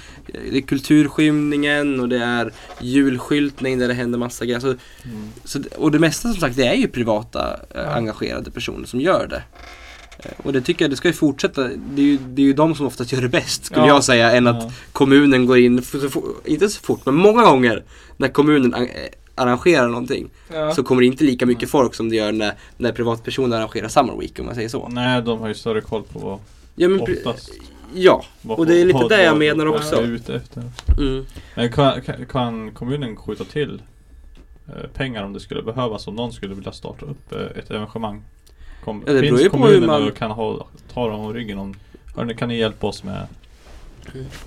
det 0.52 0.58
är 0.58 0.62
kulturskymningen 0.62 2.00
och 2.00 2.10
det 2.10 2.24
är 2.24 2.52
julskyltning 2.82 3.80
där 3.80 3.88
det 3.88 3.94
händer 3.94 4.20
massa 4.20 4.46
grejer. 4.46 4.60
Så, 4.60 4.68
Mm. 4.68 5.30
så, 5.44 5.60
och 5.78 5.92
det 5.92 6.00
mesta 6.00 6.30
som 6.32 6.40
sagt 6.42 6.56
det 6.56 6.68
är 6.68 6.74
ju 6.76 6.88
privata 6.88 7.54
eh, 7.54 7.58
Ja. 7.76 7.82
engagerade 7.82 8.52
personer 8.52 8.88
som 8.88 9.02
gör 9.02 9.28
det. 9.30 9.44
Eh, 10.20 10.32
Och 10.44 10.54
det 10.54 10.62
tycker 10.62 10.86
jag, 10.86 10.92
det 10.92 10.96
ska 10.96 11.08
ju 11.08 11.14
fortsätta. 11.14 11.62
Det 11.68 12.02
är 12.02 12.06
ju, 12.06 12.18
det 12.18 12.42
är 12.42 12.46
ju 12.46 12.54
de 12.54 12.76
som 12.76 12.86
oftast 12.88 13.12
gör 13.12 13.22
det 13.22 13.30
bäst 13.30 13.66
skulle 13.66 13.82
Ja. 13.82 13.88
jag 13.88 14.04
säga. 14.04 14.32
Än 14.32 14.48
att 14.48 14.64
Ja. 14.64 14.72
kommunen 14.92 15.46
går 15.46 15.58
in, 15.58 15.82
inte 16.46 16.70
så 16.70 16.80
fort 16.82 17.06
men 17.06 17.16
många 17.16 17.44
gånger 17.46 17.84
när 18.18 18.28
kommunen 18.28 18.74
eh, 18.74 18.88
arrangerar 19.36 19.88
någonting 19.88 20.30
Ja. 20.54 20.74
så 20.76 20.84
kommer 20.84 21.02
det 21.02 21.06
inte 21.08 21.24
lika 21.24 21.46
mycket 21.46 21.70
folk 21.70 21.94
som 21.96 22.10
det 22.10 22.16
gör 22.16 22.32
när, 22.32 22.54
när 22.78 22.92
privatpersoner 22.92 23.58
arrangerar 23.58 23.88
Summer 23.88 24.18
Week 24.20 24.40
om 24.40 24.46
man 24.46 24.56
säger 24.56 24.70
så. 24.70 24.88
Nej, 24.88 25.22
de 25.22 25.40
har 25.40 25.48
ju 25.48 25.54
större 25.54 25.82
koll 25.82 26.04
på 26.04 26.20
vad, 26.20 26.40
Ja, 26.76 26.88
men, 26.90 27.02
oftast. 27.02 27.52
ja. 27.94 28.24
Och 28.48 28.66
det 28.66 28.82
är 28.82 28.86
lite 28.86 29.08
det 29.10 29.24
jag 29.24 29.38
menar 29.38 29.66
också. 29.66 29.96
Mm. 30.98 31.26
Men 31.56 31.72
kan, 31.72 32.02
kan, 32.32 32.72
kommunen 32.72 33.16
skjuta 33.16 33.44
till 33.44 33.82
eh, 34.68 34.90
pengar 34.94 35.24
om 35.24 35.34
det 35.34 35.40
skulle 35.40 35.62
behövas 35.64 36.08
om 36.08 36.16
någon 36.16 36.34
skulle 36.34 36.56
vilja 36.56 36.72
starta 36.72 37.06
upp 37.06 37.32
ett 37.32 37.72
evenemang? 37.72 38.24
Kom, 38.84 39.04
Ja, 39.08 39.14
det 39.14 39.22
beror 39.22 39.40
ju 39.42 39.50
på 39.50 39.68
hur 39.68 39.82
man- 39.88 40.08
och 40.08 40.16
kan 40.18 40.32
ha, 40.32 40.68
ta 40.94 41.10
dem 41.10 41.20
om 41.20 41.34
ryggen 41.34 41.58
om 41.58 41.76
Hörni, 42.16 42.36
kan 42.36 42.50
ni 42.50 42.58
hjälpa 42.58 42.88
oss 42.88 43.04
med 43.04 43.28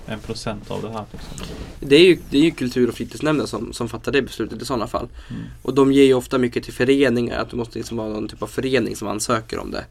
en 0.05 0.19
procent 0.19 0.71
av 0.71 0.81
det 0.81 0.89
här? 0.89 1.05
Liksom? 1.11 1.37
Det 1.79 1.95
är 1.95 2.05
ju, 2.05 2.17
det 2.29 2.37
är 2.37 2.41
ju 2.41 2.51
kultur 2.51 2.87
och 2.89 2.93
fritidsnämnden 2.95 3.47
som, 3.47 3.73
som 3.73 3.89
fattar 3.89 4.11
det 4.11 4.21
beslutet 4.21 4.61
i 4.61 4.65
sådana 4.65 4.87
fall. 4.87 5.07
Mm. 5.29 5.41
Och 5.61 5.73
de 5.73 5.91
ger 5.93 6.03
ju 6.03 6.13
ofta 6.13 6.37
mycket 6.37 6.63
till 6.63 6.73
föreningar, 6.73 7.39
att 7.39 7.49
det 7.49 7.55
måste 7.57 7.77
liksom 7.77 7.97
vara 7.97 8.09
någon 8.09 8.27
typ 8.27 8.41
av 8.43 8.47
förening 8.47 8.95
som 8.95 9.07
ansöker 9.07 9.59
om 9.59 9.71
det. 9.71 9.85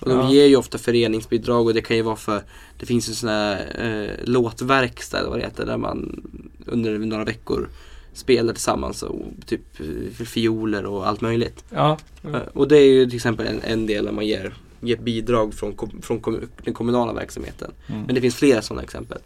Och 0.00 0.08
de 0.08 0.18
Ja. 0.18 0.30
ger 0.32 0.46
ju 0.46 0.56
ofta 0.56 0.78
föreningsbidrag 0.78 1.66
och 1.66 1.74
det 1.74 1.80
kan 1.82 1.96
ju 1.96 2.02
vara 2.02 2.16
för 2.16 2.42
Det 2.78 2.86
finns 2.86 3.08
ju 3.08 3.12
sån 3.14 3.28
här 3.28 3.66
eh, 3.78 4.24
låtverkstad 4.28 5.28
vad 5.28 5.38
det 5.38 5.42
heter 5.44 5.66
där 5.66 5.76
man 5.76 6.22
under 6.66 6.98
några 6.98 7.24
veckor 7.24 7.68
spelar 8.16 8.52
tillsammans 8.52 9.02
och 9.02 9.20
typ 9.46 9.80
eh, 9.80 10.24
fioler 10.26 10.86
och 10.86 11.08
allt 11.08 11.20
möjligt. 11.20 11.64
Ja. 11.70 11.98
Eh, 12.24 12.36
Och 12.52 12.68
det 12.68 12.76
är 12.78 12.84
ju 12.92 13.06
till 13.06 13.16
exempel 13.16 13.46
en, 13.46 13.60
en 13.64 13.86
del 13.86 14.04
där 14.04 14.12
man 14.12 14.26
ger, 14.26 14.54
ger 14.80 14.96
bidrag 14.96 15.54
från, 15.54 15.72
kom, 15.72 16.02
från 16.02 16.20
kommu- 16.20 16.48
den 16.64 16.74
kommunala 16.74 17.12
verksamheten. 17.12 17.70
Mm. 17.86 18.02
Men 18.02 18.14
det 18.14 18.20
finns 18.20 18.34
flera 18.36 18.62
sådana 18.62 18.82
exempel. 18.82 19.18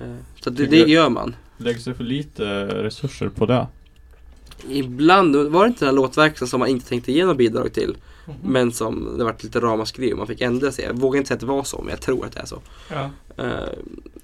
Eh, 0.00 0.06
Så 0.40 0.50
det, 0.50 0.66
det 0.66 0.76
gör 0.76 1.08
man. 1.08 1.36
Läggs 1.56 1.84
det 1.84 1.94
för 1.94 2.04
lite 2.04 2.44
resurser 2.84 3.28
på 3.28 3.46
det? 3.46 3.66
Ibland 4.70 5.36
var 5.36 5.62
det 5.64 5.68
inte 5.68 5.84
den 5.84 5.88
här 5.88 6.02
låtverkstaden 6.02 6.48
som 6.48 6.60
man 6.60 6.68
inte 6.68 6.88
tänkte 6.88 7.12
ge 7.12 7.24
något 7.26 7.36
bidrag 7.36 7.72
till. 7.72 7.96
Mhm. 8.26 8.36
Men 8.52 8.72
som 8.72 9.18
det 9.18 9.24
vart 9.24 9.42
lite 9.42 9.60
ramaskri 9.60 10.12
och 10.12 10.18
man 10.18 10.26
fick 10.26 10.40
ändra 10.40 10.72
sig. 10.72 10.84
Jag 10.84 10.98
vågar 10.98 11.18
inte 11.18 11.28
säga 11.28 11.34
att 11.34 11.40
det 11.40 11.46
var 11.46 11.64
så 11.64 11.78
men 11.82 11.90
jag 11.90 12.00
tror 12.00 12.26
att 12.26 12.32
det 12.32 12.40
är 12.40 12.46
så. 12.46 12.60
Ja. 12.90 13.10
Eh, 13.36 13.68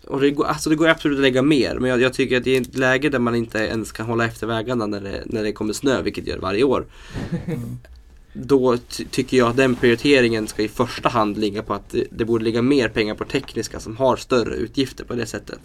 och 0.07 0.21
det 0.21 0.31
går, 0.31 0.45
alltså 0.45 0.71
det 0.71 0.77
går 0.77 0.89
absolut 0.89 1.17
att 1.19 1.23
lägga 1.23 1.43
mer 1.43 1.79
men 1.79 1.91
jag, 1.91 2.01
jag 2.01 2.15
tycker 2.15 2.37
att 2.37 2.47
i 2.47 2.57
ett 2.57 2.77
läge 2.77 3.09
där 3.09 3.19
man 3.19 3.35
inte 3.35 3.59
ens 3.59 3.93
kan 3.93 4.07
hålla 4.07 4.25
efter 4.27 4.47
vägarna 4.47 4.87
när 4.87 5.01
det, 5.01 5.23
när 5.27 5.43
det 5.43 5.53
kommer 5.53 5.73
snö, 5.73 6.03
vilket 6.03 6.27
gör 6.27 6.39
varje 6.39 6.65
år. 6.65 6.87
Då 8.33 8.77
ty- 8.77 9.05
tycker 9.05 9.37
jag 9.37 9.49
att 9.49 9.57
den 9.57 9.75
prioriteringen 9.75 10.47
ska 10.47 10.63
i 10.63 10.69
första 10.69 11.09
hand 11.09 11.39
ligga 11.39 11.63
på 11.63 11.75
att 11.75 11.91
det, 11.91 12.05
det 12.11 12.25
borde 12.25 12.45
ligga 12.45 12.63
mer 12.63 12.89
pengar 12.89 13.15
på 13.15 13.25
tekniska 13.25 13.81
som 13.81 13.97
har 13.97 14.17
större 14.17 14.55
utgifter 14.55 15.05
på 15.05 15.15
det 15.15 15.27
sättet. 15.27 15.59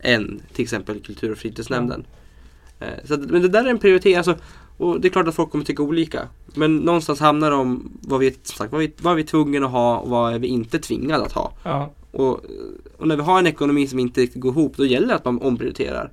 Än 0.00 0.42
till 0.52 0.62
exempel 0.62 1.00
kultur 1.00 1.32
och 1.32 1.38
fritidsnämnden. 1.38 2.00
Eh, 2.00 2.21
Så 3.04 3.14
att, 3.14 3.20
men 3.20 3.42
det 3.42 3.48
där 3.48 3.64
är 3.64 3.70
en 3.70 3.78
prioritering. 3.78 4.16
Alltså, 4.16 4.36
och 4.76 5.00
det 5.00 5.08
är 5.08 5.10
klart 5.10 5.28
att 5.28 5.34
folk 5.34 5.50
kommer 5.50 5.64
tycka 5.64 5.82
olika. 5.82 6.28
Men 6.54 6.76
någonstans 6.76 7.20
hamnar 7.20 7.50
det 7.50 7.56
om 7.56 7.98
vad 8.02 8.20
vi, 8.20 8.36
sagt, 8.42 8.72
vad 8.72 8.80
vi, 8.80 8.92
vad 9.00 9.16
vi 9.16 9.22
är 9.22 9.26
tvungna 9.26 9.66
att 9.66 9.72
ha 9.72 9.98
och 9.98 10.10
vad 10.10 10.34
är 10.34 10.38
vi 10.38 10.46
inte 10.46 10.78
tvingade 10.78 11.24
att 11.24 11.32
ha. 11.32 11.52
Ja. 11.62 11.92
Och, 12.10 12.40
och 12.96 13.08
när 13.08 13.16
vi 13.16 13.22
har 13.22 13.38
en 13.38 13.46
ekonomi 13.46 13.86
som 13.86 13.98
inte 13.98 14.20
riktigt 14.20 14.42
går 14.42 14.52
ihop 14.52 14.76
då 14.76 14.84
gäller 14.84 15.08
det 15.08 15.14
att 15.14 15.24
man 15.24 15.42
omprioriterar. 15.42 16.10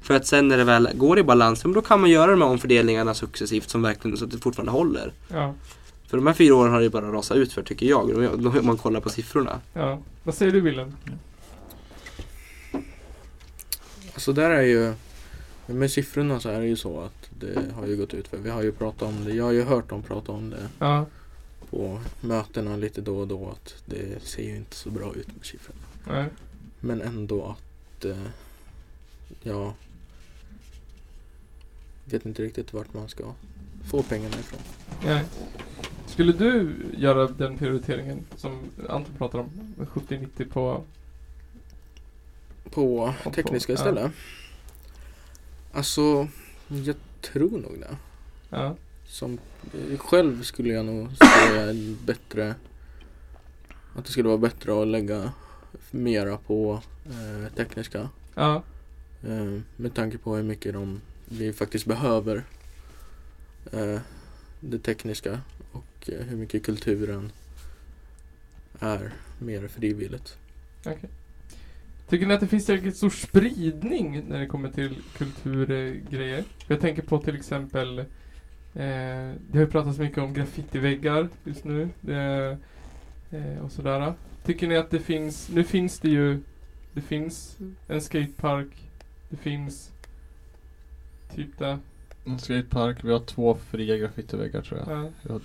För 0.00 0.14
att 0.14 0.26
sen 0.26 0.48
när 0.48 0.58
det 0.58 0.64
väl 0.64 0.88
går 0.94 1.18
i 1.18 1.22
balans, 1.22 1.64
men 1.64 1.72
då 1.72 1.82
kan 1.82 2.00
man 2.00 2.10
göra 2.10 2.30
de 2.30 2.42
här 2.42 2.48
omfördelningarna 2.48 3.14
successivt 3.14 3.70
som 3.70 3.82
verkligen 3.82 4.16
så 4.16 4.24
att 4.24 4.30
det 4.30 4.38
fortfarande 4.38 4.72
håller. 4.72 5.12
Ja. 5.28 5.54
För 6.06 6.16
de 6.16 6.26
här 6.26 6.34
fyra 6.34 6.54
åren 6.54 6.72
har 6.72 6.78
det 6.78 6.84
ju 6.84 6.90
bara 6.90 7.12
rasat 7.12 7.36
ut 7.36 7.52
för 7.52 7.62
tycker 7.62 7.86
jag, 7.86 8.10
om 8.56 8.66
man 8.66 8.76
kollar 8.76 9.00
på 9.00 9.08
siffrorna. 9.08 9.60
Ja. 9.72 9.98
Vad 10.22 10.34
säger 10.34 10.52
du 10.52 10.60
Willem? 10.60 10.96
Så 14.16 14.32
där 14.32 14.50
är 14.50 14.62
ju 14.62 14.92
med 15.66 15.90
siffrorna 15.90 16.40
så 16.40 16.48
är 16.48 16.60
det 16.60 16.66
ju 16.66 16.76
så 16.76 17.00
att 17.00 17.30
det 17.40 17.72
har 17.74 17.86
ju 17.86 17.96
gått 17.96 18.14
ut 18.14 18.28
för. 18.28 18.38
Vi 18.38 18.50
har 18.50 18.62
ju 18.62 18.72
pratat 18.72 19.02
om 19.02 19.24
det. 19.24 19.34
Jag 19.34 19.44
har 19.44 19.52
ju 19.52 19.62
hört 19.62 19.88
dem 19.88 20.02
prata 20.02 20.32
om 20.32 20.50
det 20.50 20.68
Ja. 20.78 21.06
på 21.70 22.00
mötena 22.20 22.76
lite 22.76 23.00
då 23.00 23.18
och 23.18 23.28
då 23.28 23.48
att 23.50 23.74
det 23.86 24.22
ser 24.22 24.42
ju 24.42 24.56
inte 24.56 24.76
så 24.76 24.90
bra 24.90 25.14
ut 25.14 25.26
med 25.36 25.46
siffrorna. 25.46 25.80
Nej. 26.08 26.26
Men 26.80 27.00
ändå 27.02 27.44
att 27.44 28.04
eh, 28.04 28.22
ja 29.42 29.74
vet 32.04 32.26
inte 32.26 32.42
riktigt 32.42 32.72
vart 32.72 32.94
man 32.94 33.08
ska 33.08 33.24
få 33.90 34.02
pengarna 34.02 34.36
ifrån. 34.40 34.60
Nej. 35.04 35.24
Skulle 36.06 36.32
du 36.32 36.72
göra 36.96 37.26
den 37.28 37.58
prioriteringen 37.58 38.24
som 38.36 38.58
Anton 38.88 39.14
pratar 39.18 39.38
om? 39.38 39.50
70-90 39.78 40.50
på... 40.52 40.84
På 42.70 43.14
på- 43.24 43.30
tekniska 43.30 43.72
ja. 43.72 43.78
istället? 43.78 44.12
Alltså, 45.72 46.28
jag 46.68 46.96
tror 47.20 47.50
nog 47.58 47.80
det. 47.80 47.96
Ja. 48.50 48.76
Som 49.06 49.38
själv 49.98 50.42
skulle 50.42 50.72
jag 50.72 50.84
nog 50.84 51.08
säga 51.16 51.74
bättre 52.04 52.54
att 53.94 54.04
det 54.04 54.12
skulle 54.12 54.28
vara 54.28 54.38
bättre 54.38 54.82
att 54.82 54.88
lägga 54.88 55.32
mera 55.90 56.36
på 56.36 56.82
eh, 57.06 57.52
tekniska. 57.54 58.08
Ja. 58.34 58.62
Eh, 59.22 59.60
med 59.76 59.94
tanke 59.94 60.18
på 60.18 60.36
hur 60.36 60.42
mycket 60.42 60.72
de, 60.72 61.00
vi 61.24 61.52
faktiskt 61.52 61.86
behöver 61.86 62.44
eh, 63.72 64.00
det 64.60 64.78
tekniska 64.78 65.40
och 65.72 66.10
eh, 66.10 66.20
hur 66.26 66.36
mycket 66.36 66.64
kulturen 66.64 67.32
är 68.78 69.12
mer 69.38 69.68
frivilligt. 69.68 70.36
Okej. 70.84 71.10
Tycker 72.12 72.26
ni 72.26 72.34
att 72.34 72.40
det 72.40 72.46
finns 72.46 72.66
tillräckligt 72.66 72.96
stor 72.96 73.10
spridning 73.10 74.24
när 74.28 74.40
det 74.40 74.46
kommer 74.46 74.68
till 74.68 74.96
kulturgrejer? 75.16 76.44
Jag 76.68 76.80
tänker 76.80 77.02
på 77.02 77.18
till 77.18 77.36
exempel 77.36 77.98
eh, 77.98 78.04
Det 78.74 79.52
har 79.52 79.60
ju 79.60 79.66
pratats 79.66 79.98
mycket 79.98 80.18
om 80.18 80.34
graffitiväggar 80.34 81.28
just 81.44 81.64
nu. 81.64 81.88
Det, 82.00 82.58
eh, 83.30 83.64
och 83.64 83.72
sådär. 83.72 84.12
Tycker 84.44 84.68
ni 84.68 84.76
att 84.76 84.90
det 84.90 84.98
finns, 84.98 85.50
nu 85.54 85.64
finns 85.64 86.00
det 86.00 86.08
ju 86.08 86.40
Det 86.94 87.00
finns 87.00 87.58
en 87.88 88.00
skatepark 88.00 88.90
Det 89.28 89.36
finns 89.36 89.90
Typ 91.34 91.58
det. 91.58 91.78
En 92.24 92.38
skatepark, 92.38 93.04
vi 93.04 93.12
har 93.12 93.20
två 93.20 93.54
fria 93.70 93.96
graffitiväggar 93.96 94.62
tror 94.62 94.80
jag. 94.80 94.88
Ja. 94.98 95.10
Ja. 95.28 95.40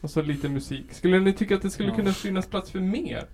Och 0.00 0.10
så 0.10 0.22
lite 0.22 0.48
musik. 0.48 0.92
Skulle 0.92 1.20
ni 1.20 1.32
tycka 1.32 1.54
att 1.54 1.62
det 1.62 1.70
skulle 1.70 1.88
Ja. 1.88 1.96
kunna 1.96 2.12
finnas 2.12 2.46
plats 2.46 2.70
för 2.70 2.80
mer? 2.80 3.24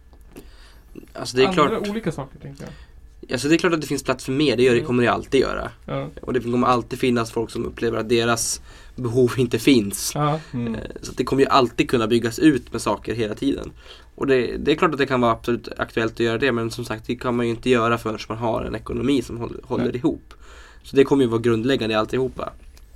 Alltså 1.12 1.37
det 1.37 1.42
är 1.42 1.48
Andra 1.48 1.68
klart, 1.68 1.88
olika 1.88 2.12
saker 2.12 2.38
tänker 2.38 2.64
jag. 2.64 3.32
alltså 3.32 3.48
det 3.48 3.54
är 3.54 3.58
klart 3.58 3.72
att 3.72 3.80
det 3.80 3.87
finns 3.87 4.02
plats 4.02 4.24
för 4.24 4.32
mer, 4.32 4.56
det 4.56 4.62
gör 4.62 4.72
det, 4.72 4.78
Mm. 4.78 4.87
kommer 4.87 5.02
det 5.02 5.08
alltid 5.12 5.40
göra. 5.40 5.70
Ja. 5.84 6.08
Och 6.22 6.32
det 6.32 6.40
kommer 6.40 6.66
alltid 6.66 6.98
finnas 6.98 7.30
folk 7.30 7.50
som 7.50 7.64
upplever 7.66 7.98
att 7.98 8.08
deras 8.08 8.61
behov 8.96 9.32
inte 9.38 9.58
finns. 9.58 10.12
Ja. 10.14 10.40
Mm. 10.52 10.74
Eh, 10.74 10.80
Så 11.02 11.12
det 11.12 11.24
kommer 11.24 11.42
ju 11.42 11.48
alltid 11.48 11.90
kunna 11.90 12.06
byggas 12.06 12.38
ut 12.38 12.72
med 12.72 12.82
saker 12.82 13.14
hela 13.14 13.34
tiden. 13.34 13.72
Och 14.14 14.26
det, 14.26 14.56
det 14.56 14.72
är 14.72 14.76
klart 14.76 14.92
att 14.92 14.98
det 14.98 15.06
kan 15.06 15.20
vara 15.20 15.32
absolut 15.32 15.68
aktuellt 15.78 16.12
att 16.12 16.20
göra 16.20 16.38
det 16.38 16.52
men 16.52 16.70
som 16.70 16.84
sagt 16.84 17.06
det 17.06 17.16
kan 17.16 17.37
man 17.37 17.46
ju 17.46 17.50
inte 17.52 17.70
göra 17.70 17.98
förrän 17.98 18.18
man 18.28 18.38
har 18.38 18.64
en 18.64 18.74
ekonomi 18.74 19.22
som 19.22 19.37
håller, 19.37 19.61
håller 19.64 19.96
ihop. 19.96 20.34
Så 20.82 20.96
det 20.96 21.04
kommer 21.04 21.22
ju 21.24 21.28
vara 21.30 21.40
grundläggande 21.40 21.92
i 21.94 21.96
alltihopa. 21.96 22.52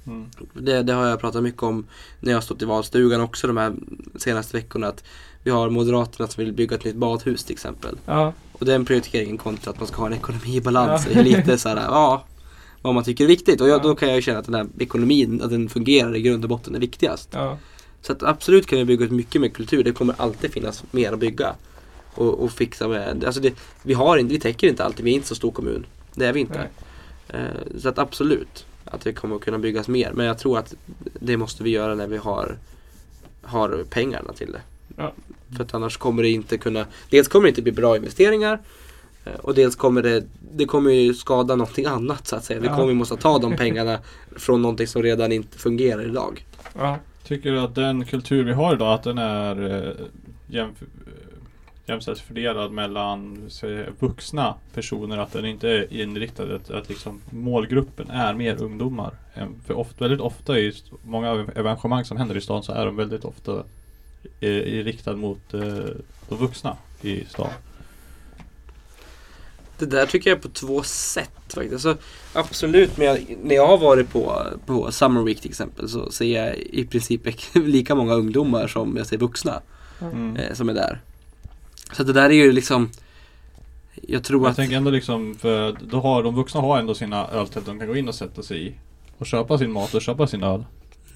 Mm. 0.07 0.27
Det, 0.53 0.83
det 0.83 0.93
har 0.93 1.07
jag 1.07 1.21
pratat 1.21 1.43
mycket 1.43 1.63
om 1.63 1.87
när 2.21 2.31
jag 2.33 2.37
har 2.37 2.43
stått 2.43 2.63
i 2.63 2.65
valstugan 2.65 3.21
också 3.21 3.47
de 3.47 3.57
här 3.57 3.75
senaste 4.17 4.57
veckorna. 4.57 4.87
Att 4.87 5.05
vi 5.45 5.51
har 5.51 5.71
Moderaterna 5.71 6.29
som 6.29 6.45
vill 6.45 6.53
bygga 6.53 6.77
ett 6.77 6.85
nytt 6.85 6.97
badhus 6.97 7.45
till 7.45 7.53
exempel. 7.53 7.97
Ja. 8.07 8.33
Och 8.53 8.67
den 8.67 8.85
prioriteringen 8.85 9.39
kontra 9.39 9.71
att 9.71 9.79
man 9.79 9.89
ska 9.89 9.97
ha 9.97 10.07
en 10.07 10.13
ekonomi 10.13 10.57
i 10.57 10.61
balans 10.61 11.07
Ja. 11.13 11.21
är 11.21 11.25
lite 11.25 11.59
så 11.59 11.69
här, 11.69 11.77
ja 11.89 12.25
vad 12.83 12.95
man 12.95 13.05
tycker 13.05 13.25
är 13.25 13.29
viktigt. 13.29 13.61
Och 13.61 13.69
jag, 13.69 13.79
Ja. 13.79 13.83
då 13.83 13.95
kan 13.95 14.09
jag 14.09 14.17
ju 14.17 14.23
känna 14.23 14.39
att 14.39 14.45
den 14.45 14.55
här 14.55 14.67
ekonomin, 14.79 15.43
att 15.43 15.51
den 15.51 15.69
fungerar 15.69 16.17
i 16.17 16.23
grund 16.23 16.45
och 16.45 16.49
botten 16.51 16.75
är 16.75 16.79
viktigast. 16.81 17.29
Ja. 17.33 17.59
Så 18.01 18.13
att 18.13 18.23
absolut 18.23 18.67
kan 18.67 18.79
vi 18.79 18.85
bygga 18.85 19.05
ut 19.05 19.11
mycket 19.11 19.41
med 19.41 19.55
kultur. 19.55 19.85
Det 19.85 19.93
kommer 19.93 20.15
alltid 20.19 20.53
finnas 20.53 20.85
mer 20.91 21.13
att 21.13 21.19
bygga. 21.19 21.55
Och, 22.15 22.45
och 22.45 22.51
fixa 22.53 22.89
med. 22.89 23.25
Alltså 23.25 23.41
det, 23.41 23.55
vi 23.83 23.95
har 23.95 24.17
inte, 24.17 24.35
vi 24.35 24.41
täcker 24.41 24.69
inte 24.69 24.85
alltid. 24.85 25.05
Vi 25.05 25.11
är 25.11 25.15
inte 25.15 25.29
så 25.29 25.35
stor 25.35 25.51
kommun. 25.51 25.87
Det 26.15 26.27
är 26.27 26.33
vi 26.33 26.41
inte. 26.41 26.69
Eh, 27.29 27.41
så 27.79 27.89
att 27.89 27.99
absolut 27.99 28.67
att 28.85 29.01
det 29.01 29.13
kommer 29.13 29.37
att 29.37 29.43
kunna 29.43 29.59
byggas 29.59 29.89
mer. 29.89 30.13
Men 30.15 30.27
jag 30.27 30.39
tror 30.39 30.59
att 30.59 30.75
det 31.21 31.37
måste 31.37 31.63
vi 31.63 31.71
göra 31.71 31.95
när 31.95 32.07
vi 32.07 32.17
har, 32.17 32.57
har 33.43 33.85
pengarna 33.91 34.33
till 34.33 34.53
det. 34.53 34.61
Ja. 35.03 35.13
För 35.57 35.65
att 35.65 35.75
annars 35.75 35.97
kommer 35.97 36.23
det 36.23 36.29
inte 36.29 36.59
kunna, 36.59 36.87
dels 37.11 37.29
kommer 37.29 37.43
det 37.45 37.49
inte 37.49 37.63
bli 37.63 37.73
bra 37.73 37.97
investeringar 37.97 38.59
eh, 39.25 39.35
och 39.35 39.55
dels 39.55 39.77
kommer 39.77 40.03
det, 40.03 40.25
det 40.57 40.65
kommer 40.65 40.91
ju 40.91 41.15
skada 41.15 41.57
någonting 41.57 41.87
annat 41.87 42.27
så 42.27 42.37
att 42.37 42.45
säga. 42.45 42.61
Vi 42.61 42.67
Ja. 42.67 42.75
kommer 42.77 42.89
ju 42.89 42.95
måste 42.95 43.17
ta 43.17 43.39
de 43.39 43.57
pengarna 43.57 43.99
från 44.37 44.63
någonting 44.63 44.87
som 44.87 45.03
redan 45.03 45.33
inte 45.33 45.59
fungerar 45.59 46.05
idag. 46.05 46.47
Ja. 46.79 46.99
Tycker 47.25 47.53
du 47.53 47.61
att 47.61 47.75
den 47.75 48.05
kultur 48.05 48.45
vi 48.45 48.53
har 48.53 48.75
idag 48.75 48.95
att 48.95 49.03
den 49.03 49.19
är 49.19 49.63
eh, 49.71 49.93
jämf- 50.49 50.83
eh, 51.07 51.13
jämställt 51.87 52.19
fördelad 52.21 52.73
mellan 52.73 53.39
säg, 53.49 53.87
vuxna 53.99 54.55
personer? 54.75 55.19
Att 55.19 55.33
den 55.33 55.45
inte 55.47 55.69
är 55.69 55.93
inriktad 55.93 56.43
att, 56.55 56.71
att 56.71 56.89
liksom 56.89 57.21
målgruppen 57.31 58.11
är 58.11 58.35
mer 58.35 58.63
ungdomar? 58.63 59.15
För 59.67 59.75
ofta, 59.79 60.05
väldigt 60.05 60.21
ofta 60.21 60.59
i 60.59 60.73
många 61.05 61.31
evenemang 61.55 62.05
som 62.05 62.17
händer 62.17 62.37
i 62.37 62.41
stan 62.41 62.63
så 62.63 62.73
är 62.73 62.87
de 62.87 62.97
väldigt 62.97 63.25
ofta 63.25 63.63
eh, 64.41 64.79
inriktade 64.79 65.17
mot 65.17 65.55
eh, 65.55 65.61
de 66.29 66.39
vuxna 66.39 66.77
i 67.01 67.25
stan. 67.25 67.51
Det 69.79 69.87
där 69.87 70.07
tycker 70.07 70.31
jag 70.31 70.39
är 70.39 70.43
på 70.43 70.49
två 70.49 70.83
sätt 70.83 71.31
faktiskt. 71.55 71.73
Alltså, 71.87 71.97
absolut, 72.33 72.97
men 72.97 73.07
jag, 73.07 73.37
när 73.43 73.55
jag 73.55 73.67
har 73.67 73.79
varit 73.79 74.11
på, 74.13 74.43
på 74.67 74.93
Summer 74.93 75.23
Week 75.23 75.41
till 75.41 75.51
exempel 75.51 75.89
så 75.89 76.11
ser 76.11 76.45
jag 76.45 76.57
i 76.57 76.85
princip 76.85 77.21
lika 77.55 77.95
många 77.95 78.15
ungdomar 78.15 78.67
som 78.67 78.97
jag 78.97 79.07
ser 79.07 79.17
vuxna 79.19 79.63
Mm. 80.01 80.37
eh, 80.37 80.53
som 80.55 80.69
är 80.69 80.75
där. 80.75 81.01
Så 81.93 82.03
det 82.03 82.13
där 82.13 82.31
är 82.31 82.35
ju 82.35 82.53
liksom 82.53 82.91
Jag 84.03 84.25
tror 84.25 84.43
Jag 84.43 84.51
att 84.51 84.57
tänker 84.57 84.77
ändå 84.77 84.91
liksom, 84.91 85.35
för 85.35 85.77
då 85.81 86.01
har 86.01 86.23
de 86.23 86.35
vuxna 86.35 86.61
har 86.61 86.79
ändå 86.79 86.95
sina 86.95 87.29
öltält 87.29 87.67
de 87.67 87.79
kan 87.79 87.89
gå 87.89 87.97
in 87.97 88.09
och 88.09 88.15
sätta 88.15 88.43
sig 88.43 88.67
i. 88.67 88.75
Och 89.19 89.27
köpa 89.27 89.59
sin 89.59 89.73
mat 89.73 89.95
och 89.95 90.03
köpa 90.03 90.27
sin 90.27 90.43
öl. 90.43 90.65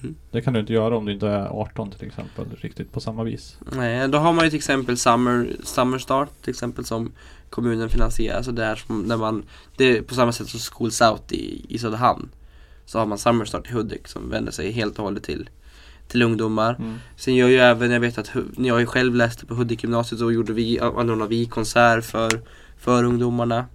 Mm. 0.03 0.15
Det 0.31 0.41
kan 0.41 0.53
du 0.53 0.59
inte 0.59 0.73
göra 0.73 0.97
om 0.97 1.05
du 1.05 1.13
inte 1.13 1.27
är 1.27 1.47
18 1.47 1.91
till 1.91 2.07
exempel, 2.07 2.45
riktigt 2.61 2.91
på 2.91 2.99
samma 2.99 3.23
vis. 3.23 3.57
Nej, 3.71 4.07
då 4.07 4.17
har 4.17 4.33
man 4.33 4.43
ju 4.45 4.49
till 4.49 4.57
exempel 4.57 4.97
Summer, 4.97 5.55
Summer 5.63 5.97
Start 5.97 6.29
till 6.41 6.49
exempel 6.49 6.85
som 6.85 7.11
kommunen 7.49 7.89
finansierar. 7.89 8.41
Så 8.41 8.51
där 8.51 8.75
som, 8.75 9.07
där 9.07 9.17
man, 9.17 9.43
det 9.77 9.97
är 9.97 10.01
på 10.01 10.13
samma 10.15 10.31
sätt 10.31 10.47
som 10.47 10.59
School 10.59 10.91
South 10.91 11.33
i, 11.33 11.65
i 11.69 11.77
Söderhamn. 11.77 12.29
Så 12.85 12.99
har 12.99 13.05
man 13.05 13.17
Summer 13.17 13.45
Start 13.45 13.69
i 13.69 13.73
Hudik 13.73 14.07
som 14.07 14.29
vänder 14.29 14.51
sig 14.51 14.71
helt 14.71 14.97
och 14.99 15.05
hållet 15.05 15.23
till, 15.23 15.49
till 16.07 16.21
ungdomar. 16.21 16.75
Mm. 16.79 16.95
Sen 17.15 17.35
gör 17.35 17.47
ju 17.47 17.57
även, 17.57 17.91
jag 17.91 17.99
vet 17.99 18.17
att 18.17 18.31
när 18.57 18.67
jag 18.67 18.89
själv 18.89 19.15
läste 19.15 19.45
på 19.45 19.55
Hudik 19.55 19.83
gymnasiet 19.83 20.19
så 20.19 20.31
gjorde 20.31 20.53
vi, 20.53 20.79
anordnade 20.79 21.29
vi 21.29 21.45
konsert 21.45 22.05
för, 22.05 22.41
för 22.77 23.03
ungdomarna. 23.03 23.65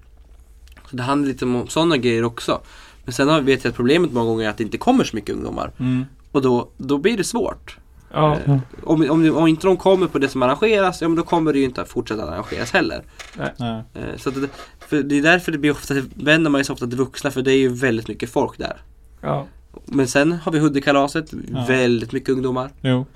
Så 0.91 0.97
det 0.97 1.03
handlar 1.03 1.29
lite 1.29 1.45
om 1.45 1.69
sådana 1.69 1.97
grejer 1.97 2.25
också. 2.25 2.61
Men 3.05 3.12
sen 3.12 3.29
har, 3.29 3.41
vet 3.41 3.65
jag 3.65 3.71
att 3.71 3.77
problemet 3.77 4.12
många 4.12 4.27
gånger 4.27 4.45
är 4.45 4.49
att 4.51 4.57
det 4.59 4.65
inte 4.65 4.79
kommer 4.79 5.05
så 5.05 5.17
mycket 5.17 5.35
ungdomar. 5.35 5.71
Mm. 5.79 6.05
Och 6.33 6.43
då, 6.43 6.69
då 6.77 6.99
blir 6.99 7.17
det 7.17 7.25
svårt. 7.25 7.77
Ja. 8.12 8.38
Eh, 8.47 8.59
Om, 8.83 9.11
om, 9.11 9.37
om 9.37 9.47
inte 9.47 9.67
de 9.67 9.77
kommer 9.77 10.07
på 10.07 10.19
det 10.19 10.29
som 10.29 10.43
arrangeras, 10.43 11.03
ja 11.03 11.09
men 11.09 11.17
då 11.17 11.23
kommer 11.23 11.53
det 11.53 11.59
ju 11.59 11.65
inte 11.65 11.83
att 11.83 11.88
fortsätta 11.88 12.23
arrangeras 12.25 12.73
heller. 12.73 13.03
Nej. 13.37 13.83
Eh, 13.95 14.17
Så 14.17 14.29
att 14.29 14.35
det, 14.35 14.49
för 14.88 15.03
det 15.03 15.19
är 15.19 15.23
därför 15.23 15.53
det 15.53 15.59
blir 15.59 15.71
ofta, 15.71 15.95
vänder 16.15 16.51
man 16.51 16.65
så 16.65 16.73
ofta 16.73 16.87
till 16.87 16.99
vuxna 16.99 17.31
för 17.31 17.43
det 17.43 17.53
är 17.53 17.57
ju 17.59 17.69
väldigt 17.69 18.09
mycket 18.09 18.31
folk 18.31 18.59
där. 18.59 18.77
Ja. 19.21 19.47
Men 19.87 20.09
sen 20.09 20.33
har 20.33 20.53
vi 20.53 20.59
Hudikkalaset, 20.59 21.33
Ja. 21.53 21.65
väldigt 21.69 22.12
mycket 22.12 22.29
ungdomar. 22.29 22.71
Jo. 22.81 23.07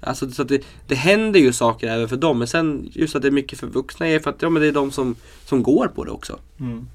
Alltså 0.00 0.30
så 0.30 0.42
att 0.42 0.48
det, 0.48 0.64
det 0.86 0.94
händer 0.94 1.40
ju 1.40 1.52
saker 1.52 1.88
även 1.88 2.08
för 2.08 2.16
dem. 2.16 2.38
Men 2.38 2.48
sen 2.48 2.88
just 2.92 3.16
att 3.16 3.22
det 3.22 3.28
är 3.28 3.32
mycket 3.32 3.58
för 3.58 3.66
vuxna 3.66 4.08
är 4.08 4.18
för 4.18 4.30
att 4.30 4.42
ja, 4.42 4.48
men 4.50 4.62
det 4.62 4.68
är 4.68 4.72
de 4.72 4.90
som, 4.90 5.14
som 5.44 5.62
går 5.62 5.86
på 5.94 6.04
det 6.04 6.10
också. 6.10 6.38
Mm. 6.60 6.86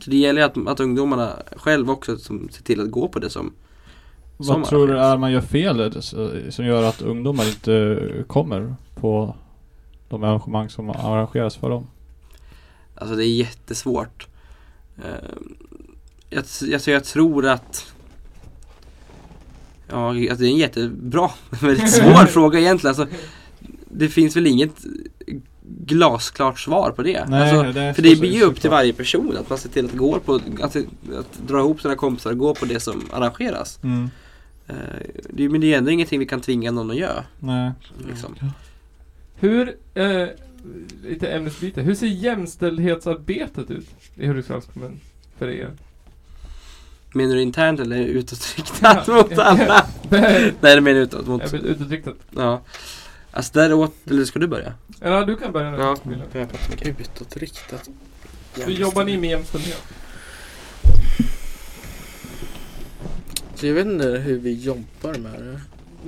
Så 0.00 0.10
det 0.10 0.16
gäller 0.16 0.40
ju 0.40 0.46
att, 0.46 0.68
att 0.68 0.80
ungdomarna 0.80 1.32
själva 1.56 1.92
också 1.92 2.16
som 2.16 2.48
ser 2.52 2.62
till 2.62 2.80
att 2.80 2.90
gå 2.90 3.08
på 3.08 3.18
det 3.18 3.30
som 3.30 3.52
som 4.40 4.60
Vad 4.60 4.68
tror 4.68 4.88
du 4.88 4.98
är 4.98 5.16
man 5.16 5.32
gör 5.32 5.40
fel 5.40 6.02
som 6.52 6.64
gör 6.64 6.82
att 6.82 7.02
ungdomar 7.02 7.48
inte 7.48 8.24
kommer 8.26 8.74
på 8.94 9.34
de 10.08 10.24
arrangemang 10.24 10.70
som 10.70 10.90
arrangeras 10.90 11.56
för 11.56 11.70
dem? 11.70 11.86
Alltså 12.94 13.16
det 13.16 13.26
är 13.26 13.34
jättesvårt. 13.34 14.26
Eh, 14.96 15.04
Jag, 16.30 16.38
alltså 16.38 16.90
jag 16.90 17.04
tror 17.04 17.46
att 17.46 17.92
Ja, 19.90 20.08
alltså 20.08 20.36
det 20.36 20.46
är 20.46 20.50
en 20.50 20.56
jättebra, 20.56 21.30
väldigt 21.50 21.90
svår 21.90 22.26
fråga 22.26 22.58
egentligen. 22.60 22.96
Alltså, 23.00 23.16
det 23.90 24.08
finns 24.08 24.36
väl 24.36 24.46
inget 24.46 24.84
glasklart 25.86 26.60
svar 26.60 26.90
på 26.90 27.02
det. 27.02 27.24
Nej, 27.28 27.42
alltså, 27.50 27.72
det 27.72 27.80
är 27.82 27.92
för 27.92 28.02
det 28.02 28.20
blir 28.20 28.32
ju 28.32 28.42
upp 28.42 28.60
till 28.60 28.70
varje 28.70 28.92
person 28.92 29.36
att 29.36 29.48
man 29.50 29.58
ser 29.58 29.68
till 29.68 29.84
att 29.84 29.92
gå 29.92 30.18
på, 30.20 30.34
att, 30.34 30.76
att 31.16 31.38
dra 31.46 31.58
ihop 31.58 31.80
sina 31.82 31.94
kompisar 31.96 32.30
och 32.30 32.38
gå 32.38 32.54
på 32.54 32.64
det 32.64 32.80
som 32.80 33.02
arrangeras. 33.12 33.78
Mm. 33.82 34.10
Det, 35.30 35.44
är- 35.44 35.48
men 35.48 35.60
det 35.60 35.74
är 35.74 35.78
ändå 35.78 35.90
ingenting 35.90 36.18
vi 36.20 36.26
kan 36.26 36.40
tvinga 36.40 36.70
någon 36.70 36.90
att 36.90 36.96
göra. 36.96 37.24
Nej. 37.40 37.72
Liksom. 38.08 38.36
Hur, 39.34 39.76
eh, 39.94 40.26
lite 41.04 41.26
ämnesbyte. 41.28 41.80
Hur 41.82 41.94
ser 41.94 42.06
jämställdhetsarbetet 42.06 43.70
ut 43.70 43.86
i 44.14 44.26
Hudiksvalls 44.26 44.64
kommun 44.74 45.00
för 45.38 45.48
er? 45.50 45.70
Menar 47.14 47.34
du 47.34 47.42
internt 47.42 47.80
eller 47.80 47.96
utåtriktat 47.96 49.06
mot 49.08 49.38
alla? 49.38 49.86
Nej, 50.10 50.52
det 50.60 50.80
menar 50.80 51.00
utåt 51.00 51.26
mot 51.26 51.54
utåtriktat. 51.54 52.16
Ja. 52.36 52.60
Alltså 53.30 53.52
där 53.52 53.72
åt, 53.72 53.94
eller 54.10 54.24
ska 54.24 54.38
du 54.38 54.46
börja? 54.46 54.74
Ja, 55.00 55.24
du 55.24 55.36
kan 55.36 55.52
börja 55.52 55.70
nu. 55.70 55.78
Ja. 55.78 55.96
Utåtriktat. 57.00 57.88
Hur 58.54 58.72
jobbar 58.72 59.04
ni 59.04 59.16
med 59.16 59.30
jämställdhet? 59.30 59.82
Så 63.54 63.66
jag 63.66 63.74
vet 63.74 63.86
inte 63.86 64.08
hur 64.08 64.38
vi 64.38 64.52
jobbar 64.52 65.18
med 65.18 65.42
det. 65.42 65.60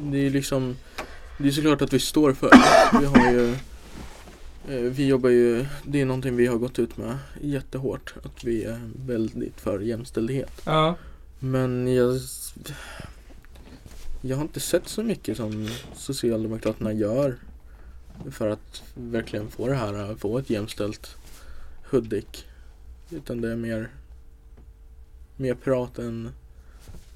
Det 0.02 0.26
är 0.26 0.30
liksom 0.30 0.76
Det 1.38 1.48
är 1.48 1.52
såklart 1.52 1.82
att 1.82 1.92
vi 1.92 1.98
står 1.98 2.32
för 2.32 2.50
det. 2.50 2.98
Vi 3.00 3.06
har 3.06 3.32
ju 3.32 3.56
Eh, 4.68 4.76
Vi 4.80 5.06
jobbar 5.06 5.30
ju, 5.30 5.66
det 5.84 6.00
är 6.00 6.04
någonting 6.04 6.36
vi 6.36 6.46
har 6.46 6.56
gått 6.56 6.78
ut 6.78 6.96
med 6.96 7.18
jättehårt. 7.40 8.14
Att 8.24 8.44
vi 8.44 8.64
är 8.64 8.80
väldigt 9.06 9.60
för 9.60 9.80
jämställdhet. 9.80 10.62
Ja. 10.64 10.96
Men 11.38 11.94
jag, 11.94 12.20
jag 14.20 14.36
har 14.36 14.42
inte 14.42 14.60
sett 14.60 14.88
så 14.88 15.02
mycket 15.02 15.36
som 15.36 15.68
Socialdemokraterna 15.94 16.92
gör 16.92 17.36
för 18.30 18.48
att 18.48 18.82
verkligen 18.94 19.50
få 19.50 19.68
det 19.68 19.74
här, 19.74 20.14
få 20.14 20.38
ett 20.38 20.50
jämställt 20.50 21.16
Hudik. 21.90 22.46
Utan 23.10 23.40
det 23.40 23.52
är 23.52 23.56
mer, 23.56 23.88
mer 25.36 25.54
prat 25.54 25.98
än 25.98 26.30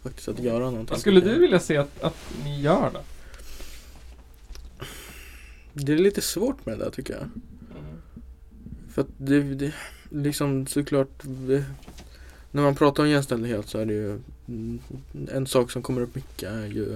faktiskt 0.02 0.28
att 0.28 0.38
göra 0.38 0.58
någonting. 0.58 0.92
Vad 0.92 1.00
skulle 1.00 1.20
du 1.20 1.38
vilja 1.38 1.60
se 1.60 1.76
att, 1.76 2.02
att 2.02 2.16
ni 2.44 2.60
gör 2.60 2.90
då? 2.94 3.00
Det 5.72 5.92
är 5.92 5.98
lite 5.98 6.20
svårt 6.20 6.66
med 6.66 6.78
det 6.78 6.84
där, 6.84 6.90
tycker 6.90 7.14
jag. 7.14 7.30
För 8.92 9.02
att 9.02 9.08
det, 9.16 9.42
det 9.42 9.72
liksom 10.10 10.66
såklart 10.66 11.22
det, 11.22 11.64
När 12.50 12.62
man 12.62 12.74
pratar 12.74 13.02
om 13.02 13.08
jämställdhet 13.08 13.68
så 13.68 13.78
är 13.78 13.86
det 13.86 13.92
ju 13.92 14.10
mm, 14.10 14.24
En 15.32 15.46
sak 15.46 15.70
som 15.70 15.82
kommer 15.82 16.00
upp 16.00 16.14
mycket 16.14 16.50
är 16.50 16.66
ju 16.66 16.94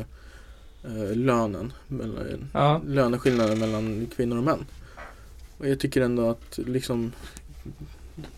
eh, 0.85 1.17
lönen 1.17 1.73
mellan, 1.87 2.49
Ja. 2.53 2.81
Löneskillnaden 2.87 3.59
mellan 3.59 4.07
kvinnor 4.17 4.37
och 4.39 4.45
män 4.45 4.67
Och 5.59 5.69
jag 5.69 5.81
tycker 5.81 6.01
ändå 6.01 6.31
att 6.31 6.59
liksom 6.67 7.13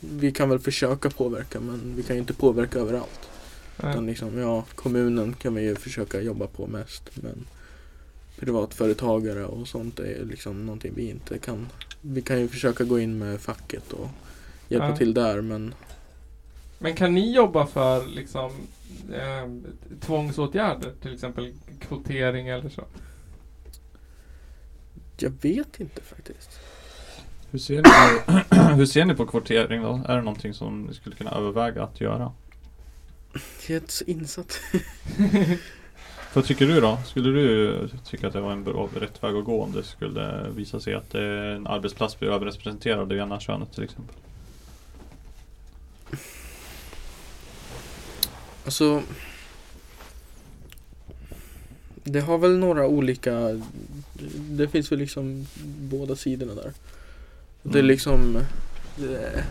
Vi 0.00 0.32
kan 0.32 0.48
väl 0.48 0.58
försöka 0.58 1.10
påverka 1.10 1.60
men 1.60 1.94
vi 1.96 2.02
kan 2.02 2.16
ju 2.16 2.20
inte 2.20 2.34
påverka 2.34 2.78
överallt 2.78 3.28
Utan 3.78 4.06
liksom, 4.06 4.38
ja 4.38 4.64
kommunen 4.74 5.34
kan 5.34 5.54
vi 5.54 5.62
ju 5.62 5.74
försöka 5.76 6.20
jobba 6.20 6.46
på 6.46 6.66
mest 6.66 7.10
men 7.14 7.46
Privatföretagare 8.38 9.44
och 9.44 9.68
sånt 9.68 9.98
är 9.98 10.24
liksom 10.24 10.66
någonting 10.66 10.92
vi 10.96 11.10
inte 11.10 11.38
kan 11.38 11.66
Vi 12.00 12.22
kan 12.22 12.40
ju 12.40 12.48
försöka 12.48 12.84
gå 12.84 12.98
in 13.00 13.18
med 13.18 13.40
facket 13.40 13.92
och 13.92 14.08
hjälpa 14.68 14.88
Ja. 14.88 14.96
till 14.96 15.14
där 15.14 15.40
men 15.40 15.74
Men 16.82 16.94
kan 16.94 17.14
ni 17.14 17.34
jobba 17.34 17.66
för 17.66 18.06
liksom 18.06 18.50
eh, 19.12 19.72
tvångsåtgärder? 20.00 20.92
Till 21.02 21.14
exempel 21.14 21.54
kvotering 21.80 22.48
eller 22.48 22.68
så? 22.68 22.84
Jag 25.16 25.32
vet 25.40 25.80
inte 25.80 26.02
faktiskt 26.02 26.60
Hur 27.50 27.58
ser, 27.58 27.76
ni 27.76 27.82
på, 27.82 28.54
hur 28.74 28.86
ser 28.86 29.04
ni 29.04 29.14
på 29.14 29.26
kvotering 29.26 29.82
då? 29.82 30.00
Är 30.08 30.16
det 30.16 30.22
någonting 30.22 30.54
som 30.54 30.82
ni 30.82 30.94
skulle 30.94 31.16
kunna 31.16 31.30
överväga 31.30 31.82
att 31.82 32.00
göra? 32.00 32.32
Jag 33.66 33.70
är 33.70 33.80
inte 33.80 33.92
så 33.92 34.04
insatt 34.04 34.60
Vad 36.34 36.44
tycker 36.44 36.66
du 36.66 36.80
då? 36.80 36.98
Skulle 37.06 37.30
du 37.30 37.88
tycka 38.04 38.26
att 38.26 38.32
det 38.32 38.40
var 38.40 38.52
en 38.52 38.64
bra, 38.64 38.88
rätt 38.94 39.22
väg 39.22 39.36
att 39.36 39.44
gå 39.44 39.62
om 39.62 39.72
det 39.72 39.82
skulle 39.82 40.46
visa 40.56 40.80
sig 40.80 40.94
att 40.94 41.14
eh, 41.14 41.22
en 41.22 41.66
arbetsplats 41.66 42.18
blir 42.18 42.30
överrepresenterad 42.30 42.98
av 42.98 43.08
det 43.08 43.16
ena 43.16 43.40
könet 43.40 43.72
till 43.72 43.84
exempel? 43.84 44.16
Alltså 48.70 49.02
Det 52.04 52.20
har 52.20 52.38
väl 52.38 52.58
några 52.58 52.86
olika 52.86 53.60
Det 54.50 54.68
finns 54.68 54.92
väl 54.92 54.98
liksom 54.98 55.46
båda 55.78 56.16
sidorna 56.16 56.54
där 56.54 56.72
Det 57.62 57.78
är 57.78 57.82
Mm. 57.82 57.86
liksom 57.86 58.38
det, 58.96 59.44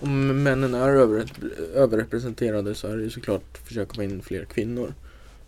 Om 0.00 0.42
männen 0.42 0.74
är 0.74 0.88
över, 0.88 1.26
överrepresenterade 1.74 2.74
så 2.74 2.88
är 2.88 2.96
det 2.96 3.02
ju 3.02 3.10
såklart 3.10 3.58
försöka 3.64 3.94
få 3.94 4.02
in 4.02 4.22
fler 4.22 4.44
kvinnor 4.44 4.94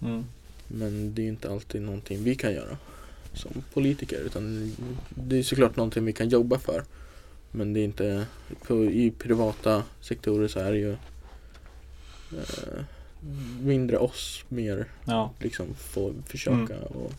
Mm. 0.02 0.24
Men 0.68 1.14
det 1.14 1.22
är 1.22 1.24
ju 1.24 1.28
inte 1.30 1.50
alltid 1.50 1.82
någonting 1.82 2.24
vi 2.24 2.34
kan 2.34 2.52
göra 2.52 2.76
som 3.34 3.50
politiker 3.74 4.20
utan 4.20 4.72
det 5.14 5.38
är 5.38 5.42
såklart 5.42 5.76
någonting 5.76 6.04
vi 6.04 6.12
kan 6.12 6.28
jobba 6.28 6.58
för. 6.58 6.84
Men 7.50 7.72
det 7.72 7.80
är 7.80 7.84
inte, 7.84 8.26
på, 8.66 8.84
i 8.84 9.10
privata 9.18 9.82
sektorer 10.00 10.48
så 10.48 10.60
är 10.60 10.72
det 10.72 10.78
ju 10.78 10.92
eh, 12.32 12.84
mindre 13.60 13.98
oss, 13.98 14.44
mer 14.48 14.86
Ja. 15.04 15.30
liksom 15.38 15.74
få 15.74 16.12
försöka 16.26 16.74
och 16.80 17.12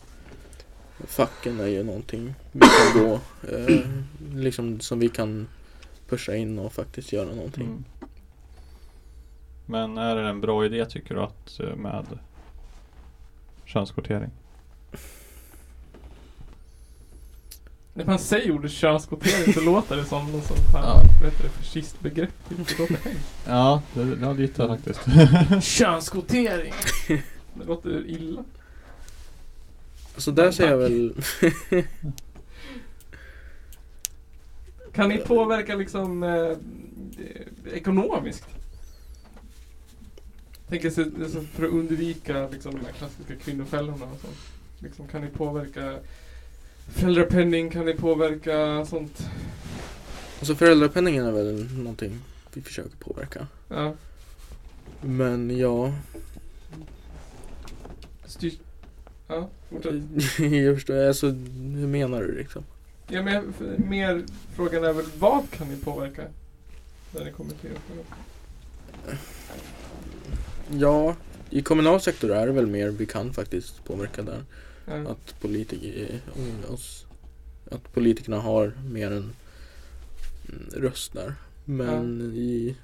facken 1.06 1.60
är 1.60 1.66
ju 1.66 1.82
någonting 1.84 2.34
vi 2.52 2.60
kan 2.60 3.02
gå, 3.02 3.20
eh, 3.52 3.80
liksom 4.34 4.80
som 4.80 4.98
vi 4.98 5.08
kan 5.08 5.48
pusha 6.08 6.36
in 6.36 6.58
och 6.58 6.72
faktiskt 6.72 7.12
göra 7.12 7.34
någonting. 7.34 7.66
Mm. 7.66 7.84
Men 9.66 9.98
är 9.98 10.16
det 10.16 10.28
en 10.28 10.40
bra 10.40 10.64
idé 10.64 10.86
tycker 10.86 11.14
du 11.14 11.20
att 11.20 11.60
eh, 11.60 11.76
med 11.76 12.06
könskvotering? 13.64 14.30
När 17.94 18.04
man 18.04 18.18
säger 18.18 18.50
ordet 18.52 18.70
könskvotering 18.72 19.54
så 19.54 19.60
låter 19.60 19.96
det 19.96 20.04
som 20.04 20.32
någon 20.32 20.42
sån 20.42 20.56
här, 20.72 20.82
Ja. 20.82 21.02
vad 21.20 21.30
heter 21.32 21.44
det, 21.44 21.48
fascistbegrepp. 21.50 22.30
Typ. 22.48 22.58
Det 22.68 22.78
låter 22.78 22.94
hemskt. 22.94 23.28
Ja, 23.46 23.82
det, 23.94 24.18
ja 24.20 24.32
lite 24.32 24.66
faktiskt. 24.68 25.00
Könskvotering! 25.64 26.72
Det 27.54 27.64
låter 27.64 28.06
illa. 28.06 28.44
Så 30.16 30.30
där 30.30 30.50
ser 30.52 30.68
jag 30.70 30.76
väl 30.78 31.14
Kan 34.92 35.08
ni 35.08 35.18
påverka 35.18 35.74
liksom 35.74 36.22
eh, 36.22 36.56
ekonomiskt? 37.74 38.44
Tänker 40.68 40.90
sig 40.90 41.04
liksom, 41.18 41.46
för 41.46 41.64
att 41.64 41.70
undvika 41.72 42.48
liksom, 42.48 42.72
de 42.72 42.84
här 42.84 42.92
klassiska 42.92 43.36
kvinnofällorna 43.36 44.04
och 44.06 44.20
sånt. 44.20 44.38
Liksom, 44.78 45.08
kan 45.08 45.20
ni 45.22 45.28
påverka 45.28 45.94
föräldrapenning? 46.92 47.70
Kan 47.70 47.84
ni 47.84 47.94
påverka 47.94 48.86
sånt? 48.86 49.26
Alltså 50.38 50.54
föräldrapenningen 50.54 51.26
är 51.26 51.32
väl 51.32 51.68
någonting 51.78 52.20
vi 52.54 52.62
försöker 52.62 52.96
påverka. 52.96 53.46
Ja. 53.68 53.94
Men 55.00 55.58
ja, 55.58 55.92
Styr... 58.32 58.52
Ja, 59.28 59.48
fortsätt. 59.70 59.94
jag 60.38 60.74
förstår. 60.74 61.06
Alltså, 61.06 61.26
hur 61.26 61.86
menar 61.86 62.22
du 62.22 62.38
liksom? 62.38 62.64
Ja, 63.08 63.22
men 63.22 63.54
mer 63.88 64.24
frågan 64.54 64.84
är 64.84 64.92
väl 64.92 65.06
vad 65.18 65.50
kan 65.50 65.68
ni 65.68 65.76
påverka? 65.76 66.22
När 67.14 67.24
det 67.24 67.30
kommer 67.30 67.50
till 67.50 67.70
det. 67.70 69.16
Ja, 70.78 71.16
i 71.50 71.62
kommunal 71.62 72.00
sektor 72.00 72.32
är 72.32 72.46
det 72.46 72.52
väl 72.52 72.66
mer 72.66 72.88
vi 72.88 73.06
kan 73.06 73.32
faktiskt 73.32 73.84
påverka 73.84 74.22
där. 74.22 74.44
Ja. 74.92 75.10
Att 75.10 75.40
politiker, 75.40 76.20
eh, 76.36 76.72
oss, 76.72 77.06
att 77.70 77.92
politikerna 77.92 78.40
har 78.40 78.72
mer 78.90 79.06
en 79.06 79.32
mm, 80.48 80.70
röst 80.72 81.12
där. 81.12 81.34
Men 81.64 82.20
i, 82.34 82.76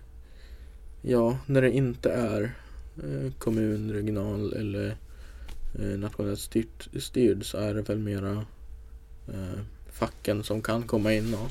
ja, 1.03 1.39
när 1.47 1.63
det 1.63 1.71
inte 1.71 2.11
är 2.11 2.55
eh, 3.03 3.33
kommun, 3.39 3.93
regional 3.93 4.53
eller 4.53 4.97
eh, 5.79 5.99
nationellt 5.99 6.41
styrt, 6.41 6.89
styrd 6.99 7.47
så 7.47 7.59
är 7.59 7.75
det 7.75 7.83
väl 7.83 7.99
mera 7.99 8.47
eh, 9.29 9.61
facken 9.93 10.45
som 10.45 10.63
kan 10.63 10.83
komma 10.83 11.13
in 11.13 11.35
och 11.35 11.51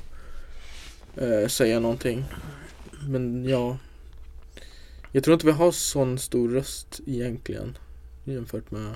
säga 1.52 1.80
någonting. 1.80 2.26
Men 3.08 3.46
ja, 3.46 3.78
jag 5.12 5.24
tror 5.24 5.34
inte 5.34 5.46
vi 5.46 5.52
har 5.52 5.72
sån 5.72 6.20
stor 6.20 6.50
röst 6.50 7.00
egentligen 7.06 7.78
jämfört 8.24 8.72
med 8.72 8.94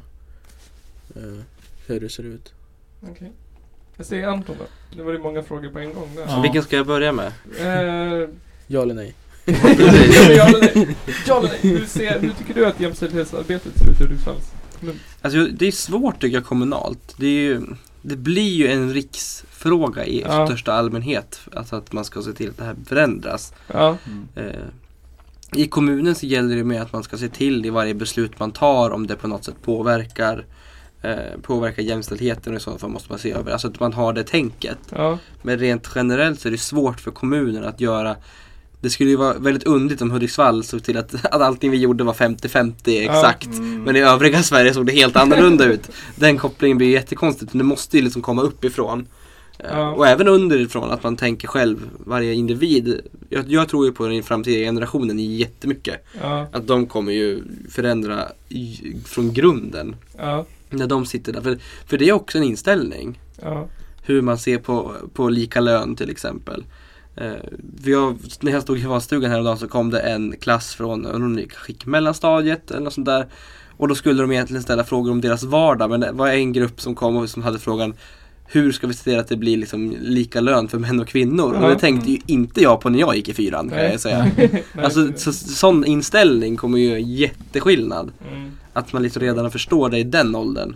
hur 1.88 2.00
det 2.00 2.10
ser 2.10 2.24
ut. 2.24 2.54
Okej. 3.02 3.32
Jag 3.98 4.06
säger 4.06 4.28
Anton 4.28 4.56
då. 4.60 4.66
Det 4.98 5.04
var 5.04 5.12
ju 5.12 5.20
många 5.20 5.44
frågor 5.44 5.70
på 5.70 5.80
en 5.80 5.94
gång 5.94 6.10
där. 6.16 6.26
Ja. 6.28 6.42
Vilken 6.42 6.64
ska 6.64 6.76
jag 6.76 6.88
börja 6.88 7.12
med? 7.12 7.28
Eh, 7.60 8.30
Ja 8.68 8.82
eller 8.82 8.94
nej? 8.94 9.14
ja, 9.46 9.54
eller 9.64 10.76
nej? 10.76 10.96
Ja 11.28 11.38
eller 11.38 11.48
nej? 11.48 11.62
Hur, 11.62 11.86
ser, 11.86 12.20
hur 12.20 12.30
tycker 12.34 12.54
du 12.54 12.66
att 12.66 12.80
jämställdhetsarbetet 12.80 13.78
ser 13.80 13.90
ut 13.92 14.00
i 14.02 14.04
Hudiksvalls 14.04 14.52
kommun? 14.80 15.00
Alltså 15.22 15.46
det 15.46 15.68
är 15.68 15.72
svårt 15.72 16.22
tycker 16.22 16.38
jag 16.38 16.46
kommunalt. 16.46 17.16
Det, 17.18 17.26
är 17.28 17.42
ju, 17.42 17.62
det 18.02 18.16
blir 18.16 18.50
ju 18.54 18.68
en 18.68 18.94
riksfråga 18.94 20.06
i 20.06 20.22
Ja. 20.22 20.48
största 20.48 20.74
allmänhet. 20.74 21.42
Alltså 21.54 21.76
att 21.76 21.94
man 21.94 22.06
ska 22.06 22.22
se 22.22 22.34
till 22.34 22.50
att 22.50 22.58
det 22.58 22.64
här 22.64 22.76
förändras. 22.86 23.54
Ja. 23.68 23.98
Mm. 24.06 24.28
Eh, 24.36 25.60
I 25.62 25.68
kommunen 25.68 26.16
så 26.16 26.26
gäller 26.26 26.56
det 26.56 26.64
med 26.64 26.82
att 26.82 26.94
man 26.94 27.04
ska 27.04 27.18
se 27.18 27.30
till 27.30 27.66
i 27.66 27.70
varje 27.70 27.94
beslut 27.94 28.40
man 28.40 28.52
tar 28.52 28.90
om 28.92 29.08
det 29.08 29.16
på 29.16 29.28
något 29.28 29.44
sätt 29.46 29.56
påverkar 29.64 30.46
eh, 31.02 31.40
påverkar 31.42 31.84
jämställdheten 31.84 32.54
och 32.54 32.60
i 32.60 32.64
så 32.64 32.78
fall 32.78 32.90
måste 32.90 33.12
man 33.12 33.20
se 33.20 33.32
över. 33.32 33.52
Alltså 33.52 33.68
att 33.68 33.80
man 33.80 33.94
har 33.94 34.14
det 34.14 34.24
tänket. 34.24 34.78
Ja. 34.90 35.18
Men 35.42 35.60
rent 35.60 35.90
generellt 35.96 36.40
så 36.40 36.48
är 36.48 36.52
det 36.52 36.58
svårt 36.58 37.00
för 37.00 37.12
kommunen 37.12 37.64
att 37.64 37.82
göra 37.82 38.16
Det 38.82 38.90
skulle 38.90 39.10
ju 39.10 39.16
vara 39.16 39.34
väldigt 39.34 39.64
underligt 39.64 40.02
om 40.02 40.12
Hudiksvall 40.12 40.64
såg 40.64 40.84
till 40.84 40.98
att, 40.98 41.26
att 41.26 41.42
allting 41.42 41.72
vi 41.72 41.78
gjorde 41.78 42.04
var 42.04 42.14
50-50 42.14 42.74
exakt. 42.86 43.46
Mm. 43.46 43.84
Men 43.84 43.96
i 43.96 44.00
övriga 44.00 44.44
Sverige 44.44 44.74
såg 44.74 44.86
det 44.86 44.92
helt 44.94 45.16
annorlunda 45.16 45.66
ut. 45.66 45.90
Den 46.16 46.38
kopplingen 46.38 46.78
blir 46.78 46.90
jättekonstigt. 46.90 47.54
Men 47.54 47.58
det 47.58 47.64
måste 47.64 47.98
ju 47.98 48.04
liksom 48.04 48.22
komma 48.22 48.42
uppifrån. 48.42 49.00
Eh, 49.60 49.66
Ja. 49.74 49.92
Och 49.92 50.08
även 50.08 50.28
underifrån 50.28 50.92
att 50.92 51.04
man 51.04 51.18
tänker 51.18 51.48
själv, 51.48 51.90
varje 52.06 52.34
individ. 52.34 53.02
Jag, 53.30 53.52
jag 53.52 53.70
tror 53.70 53.86
ju 53.86 53.92
på 53.92 54.08
den 54.08 54.24
framtida 54.24 54.66
generationen 54.66 55.20
jättemycket. 55.20 56.06
Ja. 56.22 56.48
Att 56.52 56.68
de 56.68 56.86
kommer 56.88 57.12
ju 57.12 57.44
förändra 57.70 58.28
från 59.06 59.34
grunden. 59.34 59.96
Ja. 60.18 60.46
När 60.72 60.88
de 60.88 61.06
sitter 61.06 61.34
där. 61.34 61.42
För, 61.42 61.58
för 61.86 61.98
det 61.98 62.10
är 62.10 62.14
också 62.14 62.38
en 62.38 62.44
inställning. 62.44 63.20
Ja. 63.42 63.68
hur 64.04 64.22
man 64.22 64.38
ser 64.38 64.58
på, 64.58 64.92
på 65.14 65.30
lika 65.30 65.60
lön 65.60 65.96
till 65.96 66.10
exempel. 66.10 66.64
Eh, 67.16 67.32
vi 67.84 67.94
har, 67.94 68.16
när 68.40 68.52
jag 68.52 68.62
stod 68.62 68.80
i 68.80 68.86
valstugan 68.86 69.32
häromdagen 69.32 69.58
så 69.58 69.68
kom 69.68 69.90
det 69.90 70.00
en 70.00 70.36
klass 70.40 70.76
från, 70.76 71.04
jag 71.38 71.52
kanske 71.52 71.90
mellanstadiet 71.90 72.72
eller 72.72 72.82
något 72.82 72.94
sånt 72.94 73.06
där. 73.06 73.26
Och 73.78 73.88
då 73.88 73.96
skulle 73.96 74.22
de 74.22 74.32
egentligen 74.32 74.64
ställa 74.64 74.84
frågor 74.84 75.12
om 75.12 75.22
deras 75.22 75.44
vardag 75.44 75.90
men 75.90 76.00
det 76.00 76.12
var 76.12 76.28
en 76.28 76.54
grupp 76.54 76.82
som 76.82 76.96
kom 76.96 77.16
och 77.16 77.30
som 77.30 77.44
hade 77.44 77.60
frågan 77.60 77.94
hur 78.46 78.72
ska 78.72 78.88
vi 78.88 78.94
se 78.94 79.04
till 79.04 79.20
att 79.20 79.28
det 79.28 79.38
blir 79.38 79.58
liksom 79.58 79.96
lika 80.02 80.42
lön 80.42 80.68
för 80.68 80.80
män 80.80 81.00
och 81.00 81.08
kvinnor? 81.08 81.54
Och 81.54 81.64
Ja. 81.64 81.70
det 81.70 81.80
tänkte 81.80 82.12
ju 82.12 82.18
inte 82.26 82.62
jag 82.62 82.82
på 82.82 82.90
när 82.90 83.00
jag 83.00 83.16
gick 83.16 83.30
i 83.30 83.34
fyran 83.34 83.70
kan 83.70 83.84
jag 83.84 84.00
säga. 84.00 84.32
Alltså 84.84 85.12
så, 85.16 85.34
sån 85.34 85.86
inställning 85.86 86.58
kommer 86.58 86.78
ju 86.78 87.02
jätteskillnad. 87.02 88.12
mm, 88.32 88.52
Att 88.74 88.94
man 88.94 89.04
liksom 89.04 89.22
redan 89.22 89.52
förstår 89.52 89.90
det 89.90 89.98
i 89.98 90.04
den 90.04 90.36
åldern. 90.36 90.76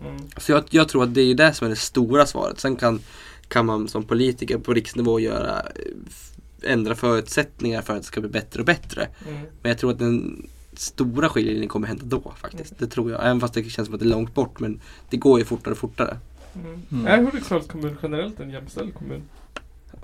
mm, 0.00 0.16
Så 0.36 0.52
jag, 0.52 0.64
jag 0.70 0.88
tror 0.88 1.02
att 1.02 1.14
det 1.14 1.20
är 1.20 1.34
det 1.34 1.52
som 1.54 1.64
är 1.64 1.70
det 1.70 1.76
stora 1.76 2.26
svaret. 2.26 2.60
Sen 2.60 2.76
kan, 2.76 3.00
kan 3.48 3.66
man 3.66 3.88
som 3.88 4.04
politiker 4.04 4.58
på 4.58 4.74
riksnivå 4.74 5.20
göra 5.20 5.60
eh, 5.60 6.72
ändra 6.72 6.94
förutsättningar 6.94 7.82
för 7.82 7.92
att 7.92 8.00
det 8.02 8.06
ska 8.06 8.20
bli 8.20 8.30
bättre 8.30 8.60
och 8.60 8.66
bättre. 8.66 9.08
mm. 9.28 9.40
Men 9.62 9.68
jag 9.68 9.78
tror 9.78 9.90
att 9.92 9.98
den 9.98 10.46
stora 10.76 11.28
skiljelinjen 11.28 11.68
kommer 11.68 11.88
hända 11.88 12.04
då 12.06 12.32
faktiskt. 12.40 12.78
Det 12.78 12.86
tror 12.86 13.10
jag. 13.10 13.20
Även 13.24 13.40
fast 13.40 13.54
det 13.54 13.64
känns 13.70 13.86
som 13.86 13.94
att 13.94 14.00
det 14.00 14.06
är 14.06 14.10
långt 14.10 14.34
bort. 14.34 14.60
Men 14.60 14.80
det 15.10 15.16
går 15.16 15.38
ju 15.38 15.44
fortare 15.44 15.72
och 15.72 15.78
fortare. 15.78 16.16
Mm. 16.54 16.82
Mm. 16.92 17.06
Är 17.06 17.22
Hudiksvalls 17.22 17.66
kommun 17.66 17.96
generellt 18.02 18.40
en 18.40 18.50
jämställd 18.50 18.94
kommun? 18.94 19.22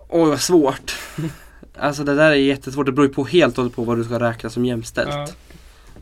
Oj 0.09 0.29
vad 0.29 0.41
svårt. 0.41 0.97
Alltså 1.81 2.05
det 2.05 2.15
där 2.15 2.31
är 2.31 2.35
jättesvårt. 2.35 2.87
Det 2.87 2.93
beror 2.93 3.09
ju 3.09 3.15
på 3.15 3.25
helt 3.25 3.59
och 3.59 3.75
på 3.75 3.85
vad 3.85 3.97
du 3.99 4.05
ska 4.05 4.21
räkna 4.21 4.51
som 4.51 4.65
jämställt. 4.65 5.09
Ja. 5.11 5.29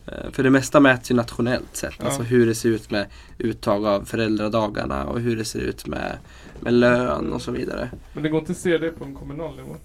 Eh, 0.07 0.31
För 0.33 0.43
det 0.43 0.51
mesta 0.51 0.81
mäts 0.81 1.11
ju 1.11 1.15
nationellt 1.15 1.77
sett. 1.77 1.95
Ja. 1.99 2.05
Alltså 2.05 2.23
hur 2.23 2.47
det 2.47 2.55
ser 2.55 2.69
ut 2.69 2.91
med 2.91 3.07
uttag 3.39 3.87
av 3.87 4.05
föräldradagarna 4.05 5.05
och 5.05 5.21
hur 5.21 5.37
det 5.37 5.45
ser 5.45 5.59
ut 5.59 5.87
med, 5.87 6.17
med 6.61 6.75
lön 6.75 7.33
och 7.33 7.43
så 7.43 7.51
vidare. 7.51 7.91
Men 8.13 8.23
det 8.23 8.29
går 8.29 8.41
inte 8.41 8.53
att 8.53 8.59
se 8.59 8.79
det 8.79 8.91
på 8.91 9.05
en 9.05 9.15
kommunal 9.15 9.57
nivå. 9.57 9.77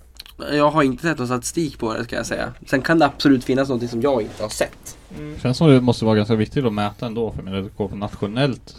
Jag 0.51 0.71
har 0.71 0.83
inte 0.83 1.03
sett 1.03 1.17
någon 1.17 1.27
statistik 1.27 1.79
på 1.79 1.93
det 1.93 2.03
ska 2.03 2.15
jag 2.15 2.25
säga. 2.25 2.53
Sen 2.67 2.81
kan 2.81 2.99
det 2.99 3.05
absolut 3.05 3.43
finnas 3.43 3.69
något 3.69 3.89
som 3.89 4.01
jag 4.01 4.21
inte 4.21 4.43
har 4.43 4.49
sett. 4.49 4.97
Mm. 5.17 5.39
Känns 5.39 5.57
som 5.57 5.67
det 5.67 5.81
måste 5.81 6.05
vara 6.05 6.15
ganska 6.15 6.35
viktigt 6.35 6.65
att 6.65 6.73
mäta 6.73 7.05
ändå 7.05 7.31
för. 7.31 7.43
Det 7.43 7.69
går 7.77 7.87
på 7.87 7.95
nationellt. 7.95 8.75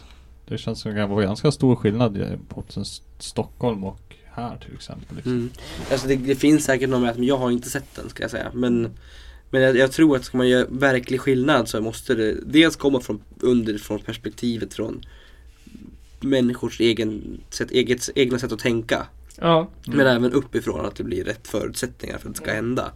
Det 0.49 0.59
känns 0.59 0.81
som 0.81 0.91
det 0.91 0.97
kan 0.97 1.11
vara 1.11 1.25
ganska 1.25 1.53
stor 1.53 1.77
skillnad 1.77 2.39
på 2.49 2.65
Stockholm 3.19 3.85
och 3.85 4.17
här 4.35 4.57
till 4.57 4.75
exempel. 4.75 5.17
Liksom. 5.17 5.33
Mm. 5.33 5.51
Alltså 5.91 6.09
det, 6.09 6.17
det 6.17 6.35
finns 6.35 6.65
säkert 6.65 6.91
någon 6.91 7.03
mätning, 7.03 7.21
men 7.21 7.29
jag 7.29 7.39
har 7.39 7.51
inte 7.51 7.71
sett 7.71 7.95
den 7.95 8.09
ska 8.09 8.23
jag 8.23 8.31
säga. 8.31 8.51
Men, 8.55 8.91
men 9.53 9.63
jag, 9.63 9.77
jag 9.77 9.93
tror 9.93 10.17
att 10.17 10.25
ska 10.25 10.39
man 10.39 10.49
göra 10.49 10.67
verklig 10.71 11.21
skillnad 11.21 11.69
så 11.69 11.81
måste 11.81 12.15
det 12.15 12.37
dels 12.45 12.77
komma 12.77 13.01
från 13.01 13.23
underifrån 13.41 13.99
perspektivet 13.99 14.75
från 14.75 15.05
människors 16.21 16.81
egen 16.81 17.41
sätt, 17.51 17.71
eget, 17.71 18.09
egna 18.15 18.39
sätt 18.39 18.53
att 18.53 18.59
tänka. 18.59 19.07
Ja. 19.41 19.71
Mm. 19.87 19.99
Men 19.99 20.07
även 20.07 20.33
uppifrån 20.33 20.87
att 20.87 20.97
det 20.97 21.05
blir 21.05 21.25
rätt 21.25 21.49
förutsättningar 21.49 22.19
för 22.19 22.29
att 22.29 22.35
det 22.35 22.43
ska 22.43 22.53
hända. 22.53 22.93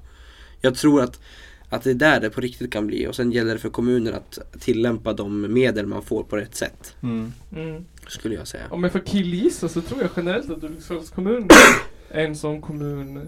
Jag 0.60 0.74
tror 0.74 1.02
att, 1.02 1.20
att 1.68 1.82
det 1.82 1.90
är 1.90 1.94
där 1.94 2.20
det 2.20 2.30
på 2.30 2.40
riktigt 2.40 2.72
kan 2.72 2.86
bli 2.86 3.06
och 3.06 3.16
sen 3.16 3.32
gäller 3.32 3.52
det 3.52 3.58
för 3.58 3.70
kommunen 3.70 4.14
att 4.14 4.38
tillämpa 4.60 5.12
de 5.12 5.52
medel 5.54 5.86
man 5.86 6.02
får 6.02 6.22
på 6.22 6.36
rätt 6.36 6.54
sätt. 6.54 6.96
Mm. 7.02 7.32
Mm. 7.56 7.84
Skulle 8.08 8.34
jag 8.34 8.48
säga. 8.48 8.64
Om 8.70 8.82
jag 8.82 8.92
får 8.92 9.00
killgissa 9.00 9.68
så 9.68 9.80
tror 9.80 10.00
jag 10.00 10.10
generellt 10.16 10.50
att 10.50 10.62
Hudiksvalls 10.62 11.10
kommun 11.10 11.48
är 12.10 12.24
en 12.24 12.36
sån 12.36 12.60
kommun 12.60 13.26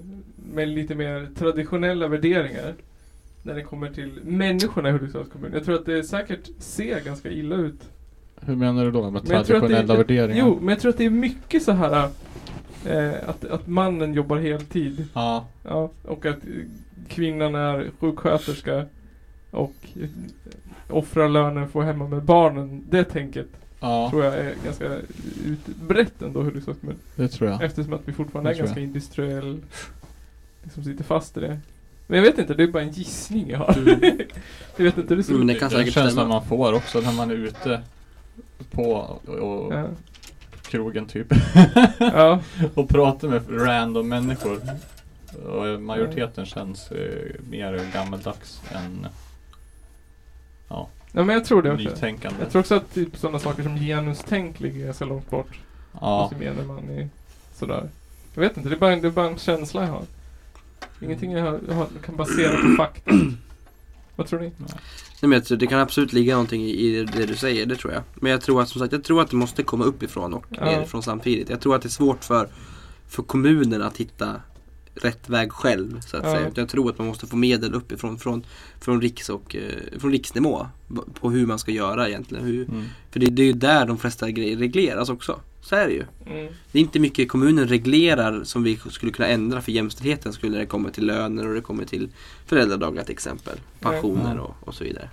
med 0.52 0.68
lite 0.68 0.94
mer 0.94 1.28
traditionella 1.38 2.08
värderingar. 2.08 2.74
När 3.42 3.54
det 3.54 3.62
kommer 3.62 3.90
till 3.90 4.20
människorna 4.24 4.88
i 4.88 4.92
Hudiksvalls 4.92 5.28
kommun. 5.28 5.50
Jag 5.54 5.64
tror 5.64 5.74
att 5.74 5.86
det 5.86 6.04
säkert 6.04 6.48
ser 6.58 7.00
ganska 7.00 7.30
illa 7.30 7.56
ut. 7.56 7.90
Hur 8.40 8.56
menar 8.56 8.84
du 8.84 8.90
då 8.90 9.10
med 9.10 9.12
Men 9.12 9.36
jag 9.36 9.46
traditionella 9.46 9.96
värderingar? 9.96 10.46
Jo, 10.46 10.58
men 10.60 10.68
jag 10.68 10.80
tror 10.80 10.90
att 10.90 10.98
det 10.98 11.04
är 11.04 11.10
mycket 11.10 11.62
så 11.62 11.72
här 11.72 12.10
eh, 12.86 13.12
att, 13.26 13.44
att 13.44 13.66
mannen 13.66 14.14
jobbar 14.14 14.36
heltid. 14.36 15.06
Ja. 15.14 15.46
Ja, 15.62 15.90
och 16.04 16.26
att 16.26 16.38
kvinnan 17.08 17.54
är 17.54 17.90
sjuksköterska 18.00 18.86
och 19.50 19.74
offrar 20.90 21.28
lönen 21.28 21.68
för 21.68 21.80
att 21.80 21.86
hemma 21.86 22.08
med 22.08 22.22
barnen. 22.22 22.84
Det 22.90 23.04
tänket 23.04 23.46
Ja, 23.80 24.10
tror 24.10 24.24
jag 24.24 24.34
är 24.34 24.54
ganska 24.64 24.96
utbrett 25.46 26.22
ändå 26.22 26.42
Hudiksvalls 26.42 26.80
kommun. 26.80 26.96
det 27.16 27.28
tror 27.28 27.50
jag. 27.50 27.62
Eftersom 27.62 27.92
att 27.92 28.08
vi 28.08 28.12
fortfarande 28.12 28.50
Det 28.50 28.56
är 28.56 28.58
ganska 28.58 28.80
industriell. 28.80 29.60
Liksom 30.62 30.84
sitter 30.84 31.04
fast 31.04 31.36
i 31.36 31.40
det. 31.40 31.58
Men 32.10 32.18
jag 32.18 32.24
vet 32.24 32.38
inte, 32.38 32.54
det 32.54 32.62
är 32.62 32.66
bara 32.68 32.82
en 32.82 32.90
gissning 32.92 33.50
jag 33.50 33.58
har. 33.58 33.78
Mm. 33.78 34.00
jag 34.76 34.84
vet 34.84 34.98
inte 34.98 35.08
hur 35.14 35.16
det 35.16 35.22
ser 35.22 35.32
Men 35.32 35.42
ut. 35.50 35.54
det 35.54 35.60
kan 35.60 35.70
säkert 35.70 35.92
stämma. 35.92 36.24
man 36.28 36.46
får 36.46 36.72
också 36.72 37.00
när 37.00 37.12
man 37.12 37.30
är 37.30 37.34
ute 37.34 37.82
på 38.70 38.82
och, 38.92 39.28
och 39.28 39.74
Ja. 39.74 39.84
krogen 40.62 41.06
typ. 41.06 41.26
ja. 41.98 42.40
och 42.74 42.88
pratar 42.88 43.28
med 43.28 43.42
random 43.50 44.08
människor. 44.08 44.60
Och 45.46 45.80
majoriteten 45.82 46.46
känns 46.46 46.90
eh, 46.92 47.34
mer 47.50 47.80
gammeldags 47.92 48.62
än 48.72 49.06
ja, 50.68 50.88
ja, 51.12 51.24
men 51.24 51.28
jag 51.34 51.44
tror 51.44 51.62
det 51.62 51.72
också. 51.72 51.84
nytänkande. 51.88 52.36
Jag 52.40 52.50
tror 52.50 52.60
också 52.60 52.74
att 52.74 52.94
typ 52.94 53.16
sådana 53.16 53.38
saker 53.38 53.62
som 53.62 53.76
genustänk 53.76 54.60
ligger 54.60 54.84
ganska 54.84 55.04
långt 55.04 55.30
bort. 55.30 55.58
Ja, 56.00 56.22
Hos 56.32 56.42
gemene 56.42 56.62
man 56.66 56.90
i 56.90 57.08
sådär. 57.54 57.88
Jag 58.34 58.40
vet 58.40 58.56
inte, 58.56 58.68
det 58.68 58.74
är 58.74 58.78
bara, 58.78 58.96
det 58.96 59.06
är 59.08 59.10
bara 59.10 59.26
en 59.28 59.38
känsla 59.38 59.82
jag 59.84 59.90
har. 59.92 60.02
Ingenting 61.00 61.32
jag, 61.32 61.44
har, 61.44 61.60
jag 61.68 61.86
kan 62.04 62.16
basera 62.16 62.62
på 62.62 62.76
fakta. 62.76 63.10
Vad 64.16 64.26
tror 64.26 64.40
ni? 64.40 64.52
Nej, 65.22 65.28
men 65.28 65.58
det 65.58 65.66
kan 65.66 65.80
absolut 65.80 66.12
ligga 66.12 66.32
någonting 66.32 66.62
i, 66.62 67.04
det 67.04 67.26
du 67.26 67.36
säger, 67.36 67.66
det 67.66 67.76
tror 67.76 67.92
jag. 67.92 68.02
Men 68.14 68.32
jag 68.32 68.40
tror 68.40 68.62
att 68.62 68.68
som 68.68 68.80
sagt, 68.80 68.92
jag 68.92 69.04
tror 69.04 69.22
att 69.22 69.30
det 69.30 69.36
måste 69.36 69.62
komma 69.62 69.84
uppifrån 69.84 70.34
och 70.34 70.46
Ja. 70.50 70.64
nerifrån 70.64 71.02
samtidigt. 71.02 71.48
Jag 71.48 71.60
tror 71.60 71.76
att 71.76 71.82
det 71.82 71.86
är 71.86 71.90
svårt 71.90 72.24
för, 72.24 72.48
för 73.08 73.22
kommunen 73.22 73.82
att 73.82 73.96
hitta 73.96 74.42
rätt 74.94 75.28
väg 75.28 75.52
själv. 75.52 76.00
Så 76.00 76.16
att 76.16 76.24
Ja. 76.24 76.34
säga. 76.34 76.50
Jag 76.54 76.68
tror 76.68 76.90
att 76.90 76.98
man 76.98 77.06
måste 77.06 77.26
få 77.26 77.36
medel 77.36 77.74
uppifrån 77.74 78.18
från, 78.18 78.44
från, 78.80 79.00
riks 79.00 79.28
och, 79.28 79.56
eh, 79.56 79.98
från 79.98 80.12
riksnivå. 80.12 80.66
På 81.20 81.30
hur 81.30 81.46
man 81.46 81.58
ska 81.58 81.72
göra 81.72 82.08
egentligen. 82.08 82.44
Hur, 82.44 82.68
mm. 82.68 82.84
för 83.10 83.20
det, 83.20 83.26
det 83.26 83.42
är 83.42 83.46
ju 83.46 83.52
där 83.52 83.86
de 83.86 83.98
flesta 83.98 84.30
grejer 84.30 84.56
regleras 84.56 85.08
också. 85.08 85.40
Så 85.68 85.76
är 85.76 85.86
det 85.86 85.92
ju. 85.92 86.04
Mm. 86.26 86.52
Det 86.72 86.78
är 86.78 86.82
inte 86.82 86.98
mycket 87.00 87.28
kommunen 87.28 87.68
reglerar 87.68 88.44
som 88.44 88.62
vi 88.62 88.76
skulle 88.90 89.12
kunna 89.12 89.28
ändra 89.28 89.60
för 89.60 89.72
jämställdheten 89.72 90.32
skulle 90.32 90.52
när 90.52 90.58
det 90.58 90.66
kommer 90.66 90.90
till 90.90 91.06
löner 91.06 91.48
och 91.48 91.54
det 91.54 91.60
kommer 91.60 91.84
till 91.84 92.08
föräldradagar 92.46 93.02
till 93.04 93.12
exempel. 93.12 93.58
Pensioner 93.80 94.34
Nej. 94.34 94.38
och, 94.38 94.54
och 94.60 94.74
så 94.74 94.84
vidare. 94.84 95.10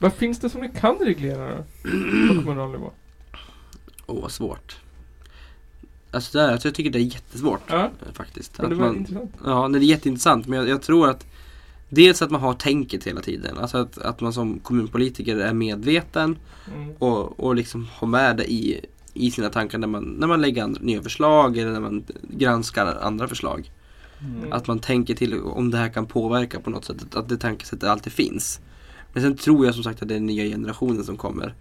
Vad 0.00 0.12
finns 0.12 0.38
det 0.38 0.50
som 0.50 0.60
ni 0.60 0.68
kan 0.80 0.96
reglera 0.96 1.56
då? 1.56 1.64
På 2.28 2.34
kommunal 2.34 2.70
nivå? 2.70 2.92
Åh, 4.06 4.22
vad 4.22 4.32
svårt. 4.32 4.76
Alltså, 6.10 6.38
där, 6.38 6.52
alltså 6.52 6.68
jag 6.68 6.74
tycker 6.74 6.90
det 6.90 6.98
är 6.98 7.14
jättesvårt 7.14 7.60
Ja, 7.66 7.84
eh, 7.84 8.12
faktiskt. 8.12 8.58
men 8.58 8.68
det 8.68 8.74
Att 8.74 8.80
var 8.80 8.86
man, 8.86 8.96
intressant. 8.96 9.30
ja, 9.44 9.68
det 9.68 9.78
är 9.78 9.80
jätteintressant 9.82 10.46
men 10.46 10.58
jag, 10.58 10.68
jag 10.68 10.82
tror 10.82 11.10
att 11.10 11.26
Dels 11.92 12.22
att 12.22 12.30
man 12.30 12.40
har 12.40 12.54
tänket 12.54 13.06
hela 13.06 13.20
tiden. 13.20 13.58
Alltså 13.58 13.78
att, 13.78 13.98
att 13.98 14.20
man 14.20 14.32
som 14.32 14.58
kommunpolitiker 14.58 15.36
är 15.36 15.52
medveten 15.54 16.36
Mm. 16.74 16.92
och, 16.98 17.40
och 17.40 17.54
liksom 17.54 17.88
har 17.94 18.06
med 18.08 18.36
det 18.36 18.52
i, 18.52 18.80
i 19.14 19.30
sina 19.30 19.48
tankar 19.48 19.78
när 19.78 19.86
man, 19.86 20.02
när 20.04 20.26
man 20.26 20.40
lägger 20.40 20.62
andra, 20.62 20.80
nya 20.82 21.02
förslag 21.02 21.58
eller 21.58 21.72
när 21.72 21.80
man 21.80 22.04
granskar 22.22 22.98
andra 23.02 23.28
förslag. 23.28 23.70
Mm. 24.20 24.52
Att 24.52 24.66
man 24.66 24.78
tänker 24.78 25.14
till 25.14 25.40
om 25.40 25.70
det 25.70 25.78
här 25.78 25.88
kan 25.88 26.06
påverka 26.06 26.60
på 26.60 26.70
något 26.70 26.84
sätt. 26.84 27.14
Att- 27.16 27.28
det 27.28 27.36
tankesättet 27.36 27.84
alltid 27.88 28.12
finns. 28.12 28.60
Men 29.12 29.22
sen 29.22 29.36
tror 29.36 29.66
jag 29.66 29.74
som 29.74 29.84
sagt 29.84 30.02
att 30.02 30.08
den 30.08 30.26
nya 30.26 30.44
generationen 30.44 31.04
som 31.04 31.16
kommer 31.16 31.54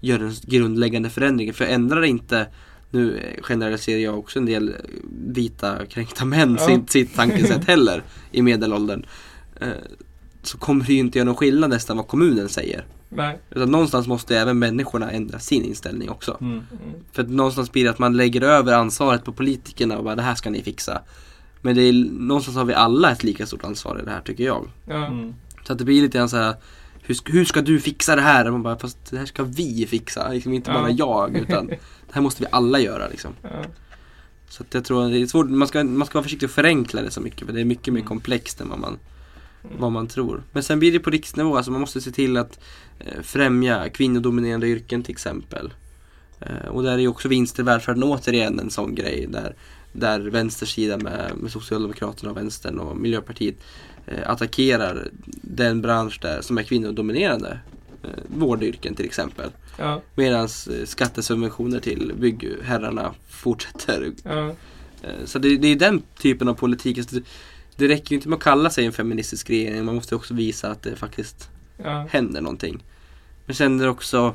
göra 0.00 0.22
den 0.22 0.32
grundläggande 0.42 1.10
förändringen. 1.10 1.54
För 1.54 1.64
ändrar 1.64 2.02
inte, 2.04 2.46
nu 2.90 3.16
eh, 3.18 3.42
generaliserar 3.42 3.98
jag 3.98 4.18
också 4.18 4.38
en 4.38 4.46
del 4.46 4.68
eh, 4.68 4.74
vita 5.26 5.86
kränkta 5.86 6.24
män 6.24 6.56
Ja. 6.60 6.66
sitt, 6.66 6.90
sitt 6.90 7.14
tankesätt 7.16 7.64
heller 7.66 8.02
i 8.30 8.42
medelåldern. 8.42 9.06
Så 10.42 10.58
kommer 10.58 10.84
det 10.84 10.92
ju 10.92 10.98
inte 10.98 11.18
göra 11.18 11.26
någon 11.26 11.36
skillnad 11.36 11.70
nästan 11.70 11.96
vad 11.96 12.08
kommunen 12.08 12.48
säger. 12.48 12.84
Nej. 13.08 13.38
Utan 13.50 13.70
någonstans 13.70 14.06
måste 14.06 14.38
även 14.38 14.58
människorna 14.58 15.10
ändra 15.10 15.38
sin 15.38 15.64
inställning 15.64 16.10
också. 16.10 16.36
Mm. 16.40 16.52
Mm. 16.52 16.64
För 17.12 17.22
att 17.22 17.28
någonstans 17.28 17.72
blir 17.72 17.84
det 17.84 17.90
att 17.90 17.98
man 17.98 18.16
lägger 18.16 18.40
över 18.42 18.72
ansvaret 18.72 19.24
på 19.24 19.32
politikerna 19.32 19.98
och 19.98 20.04
bara 20.04 20.16
det 20.16 20.22
här 20.22 20.34
ska 20.34 20.50
ni 20.50 20.62
fixa. 20.62 21.02
Men 21.62 21.74
det 21.76 21.82
är, 21.82 21.92
någonstans 22.10 22.56
har 22.56 22.64
vi 22.64 22.74
alla 22.74 23.10
ett 23.12 23.24
lika 23.24 23.46
stort 23.46 23.64
ansvar 23.64 23.98
i 24.02 24.04
det 24.04 24.10
här 24.10 24.20
tycker 24.20 24.44
jag. 24.44 24.68
Ja. 24.86 25.06
Mm. 25.06 25.34
Så 25.66 25.72
att 25.72 25.78
det 25.78 25.84
blir 25.84 26.02
lite 26.02 26.18
grann 26.18 26.28
så 26.28 26.36
här 26.36 26.54
hur, 27.02 27.14
ska- 27.14 27.32
hur 27.32 27.44
ska 27.44 27.60
du 27.60 27.80
fixa 27.80 28.16
det 28.16 28.22
här? 28.22 28.46
Och 28.46 28.52
man 28.52 28.62
bara, 28.62 28.78
fast 28.78 29.10
det 29.10 29.18
här 29.18 29.26
ska 29.26 29.42
vi 29.42 29.86
fixa, 29.90 30.32
liksom 30.32 30.52
inte 30.52 30.70
Ja. 30.70 30.80
bara 30.80 30.90
jag 30.90 31.36
utan 31.36 31.66
det 32.06 32.12
här 32.12 32.20
måste 32.22 32.42
vi 32.42 32.48
alla 32.52 32.80
göra 32.80 33.08
liksom. 33.08 33.30
Ja. 33.42 33.48
Så 34.48 34.62
att 34.62 34.74
jag 34.74 34.84
tror 34.84 35.04
att 35.06 35.12
det 35.12 35.22
är 35.22 35.26
svårt, 35.26 35.50
man 35.50 35.68
ska, 35.68 35.84
man 35.84 36.06
ska 36.06 36.18
vara 36.18 36.22
försiktig 36.22 36.46
och 36.48 36.54
förenkla 36.54 37.02
det 37.02 37.10
så 37.10 37.20
mycket 37.20 37.46
för 37.46 37.52
det 37.54 37.60
är 37.60 37.64
mycket 37.64 37.92
mer 37.94 38.00
Mm. 38.00 38.08
komplext 38.08 38.60
än 38.60 38.68
vad 38.68 38.78
man, 38.78 38.88
Mm. 38.90 39.00
Vad 39.62 39.92
man 39.92 40.06
tror. 40.08 40.42
Men 40.52 40.62
sen 40.62 40.78
blir 40.78 40.92
det 40.92 41.00
på 41.00 41.10
riksnivå, 41.10 41.56
alltså 41.56 41.70
man 41.70 41.80
måste 41.80 42.00
se 42.00 42.10
till 42.10 42.36
att 42.36 42.60
eh, 42.98 43.22
främja 43.22 43.88
kvinnodominerande 43.88 44.68
yrken 44.68 45.02
till 45.02 45.12
exempel. 45.12 45.72
Eh, 46.40 46.68
och 46.68 46.82
där 46.82 46.92
är 46.92 46.98
ju 46.98 47.08
också 47.08 47.28
vinster 47.28 47.62
i 47.62 47.66
välfärden 47.66 48.02
återigen 48.02 48.58
en 48.60 48.70
sån 48.70 48.94
grej 48.94 49.26
där, 49.30 49.54
där 49.92 50.20
vänstersidan 50.20 51.02
med, 51.02 51.32
med 51.36 51.50
Socialdemokraterna 51.52 52.30
och 52.30 52.36
Vänstern 52.36 52.78
och 52.78 52.96
Miljöpartiet 52.96 53.56
eh, 54.06 54.30
attackerar 54.30 55.08
den 55.42 55.82
bransch 55.82 56.18
där 56.22 56.40
som 56.42 56.58
är 56.58 56.62
kvinnodominerande. 56.62 57.58
vårdyrken 58.26 58.94
till 58.94 59.06
exempel. 59.06 59.50
Ja, 59.78 60.02
Medan 60.14 60.48
skattesubventioner 60.84 61.80
till 61.80 62.12
byggherrarna 62.18 63.14
fortsätter. 63.28 64.12
ja, 64.24 64.54
Så 65.24 65.38
det, 65.38 65.56
det 65.56 65.68
är 65.68 65.76
den 65.76 66.02
typen 66.18 66.48
av 66.48 66.54
politik. 66.54 66.98
Det, 67.80 67.88
räcker 67.88 68.10
ju 68.10 68.16
inte 68.16 68.28
med 68.28 68.36
att 68.36 68.42
kalla 68.42 68.70
sig 68.70 68.86
en 68.86 68.92
feministisk 68.92 69.50
regering. 69.50 69.84
Man 69.84 69.94
måste 69.94 70.14
också 70.14 70.34
visa 70.34 70.70
att 70.70 70.82
det 70.82 70.96
faktiskt 70.96 71.50
ja, 71.76 72.06
händer 72.10 72.40
någonting. 72.40 72.84
Men 73.46 73.54
sen 73.54 73.80
är 73.80 73.84
det 73.84 73.90
också 73.90 74.34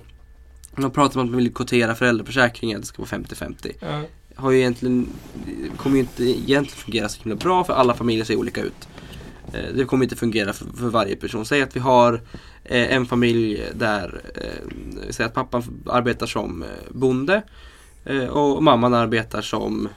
man 0.76 0.92
pratar 0.92 1.20
om 1.20 1.26
att 1.26 1.32
man 1.32 1.38
vill 1.38 1.54
kvotera 1.54 1.96
föräldraförsäkringen, 1.96 2.78
att 2.78 2.82
det 2.84 2.88
ska 2.88 3.02
vara 3.02 3.24
50-50. 3.24 3.72
ja, 3.80 4.02
Har 4.36 4.52
ju 4.52 4.58
egentligen, 4.60 5.08
kommer 5.78 5.96
ju 5.96 6.02
inte 6.02 6.24
egentligen 6.24 6.66
fungera 6.66 7.10
så 7.10 7.24
himla 7.24 7.36
bra 7.36 7.64
för 7.64 7.74
alla 7.74 7.94
familjer 7.94 8.26
ser 8.26 8.36
olika 8.36 8.62
ut. 8.62 8.88
Eh, 9.54 9.76
Det 9.76 9.86
kommer 9.86 10.04
inte 10.04 10.16
fungera 10.16 10.54
för, 10.54 10.66
för 10.66 10.90
varje 10.90 11.16
person. 11.16 11.46
Säg 11.46 11.62
att 11.62 11.76
vi 11.76 11.80
har 11.80 12.14
eh, 12.64 12.96
en 12.96 13.06
familj 13.06 13.64
där, 13.74 14.22
eh, 14.36 14.70
säg 15.10 15.26
att 15.26 15.34
pappan 15.34 15.64
arbetar 15.86 16.26
som 16.26 16.64
bonde 16.90 17.42
och 18.30 18.64
mamman 18.64 18.94
arbetar 18.94 19.42
som, 19.42 19.90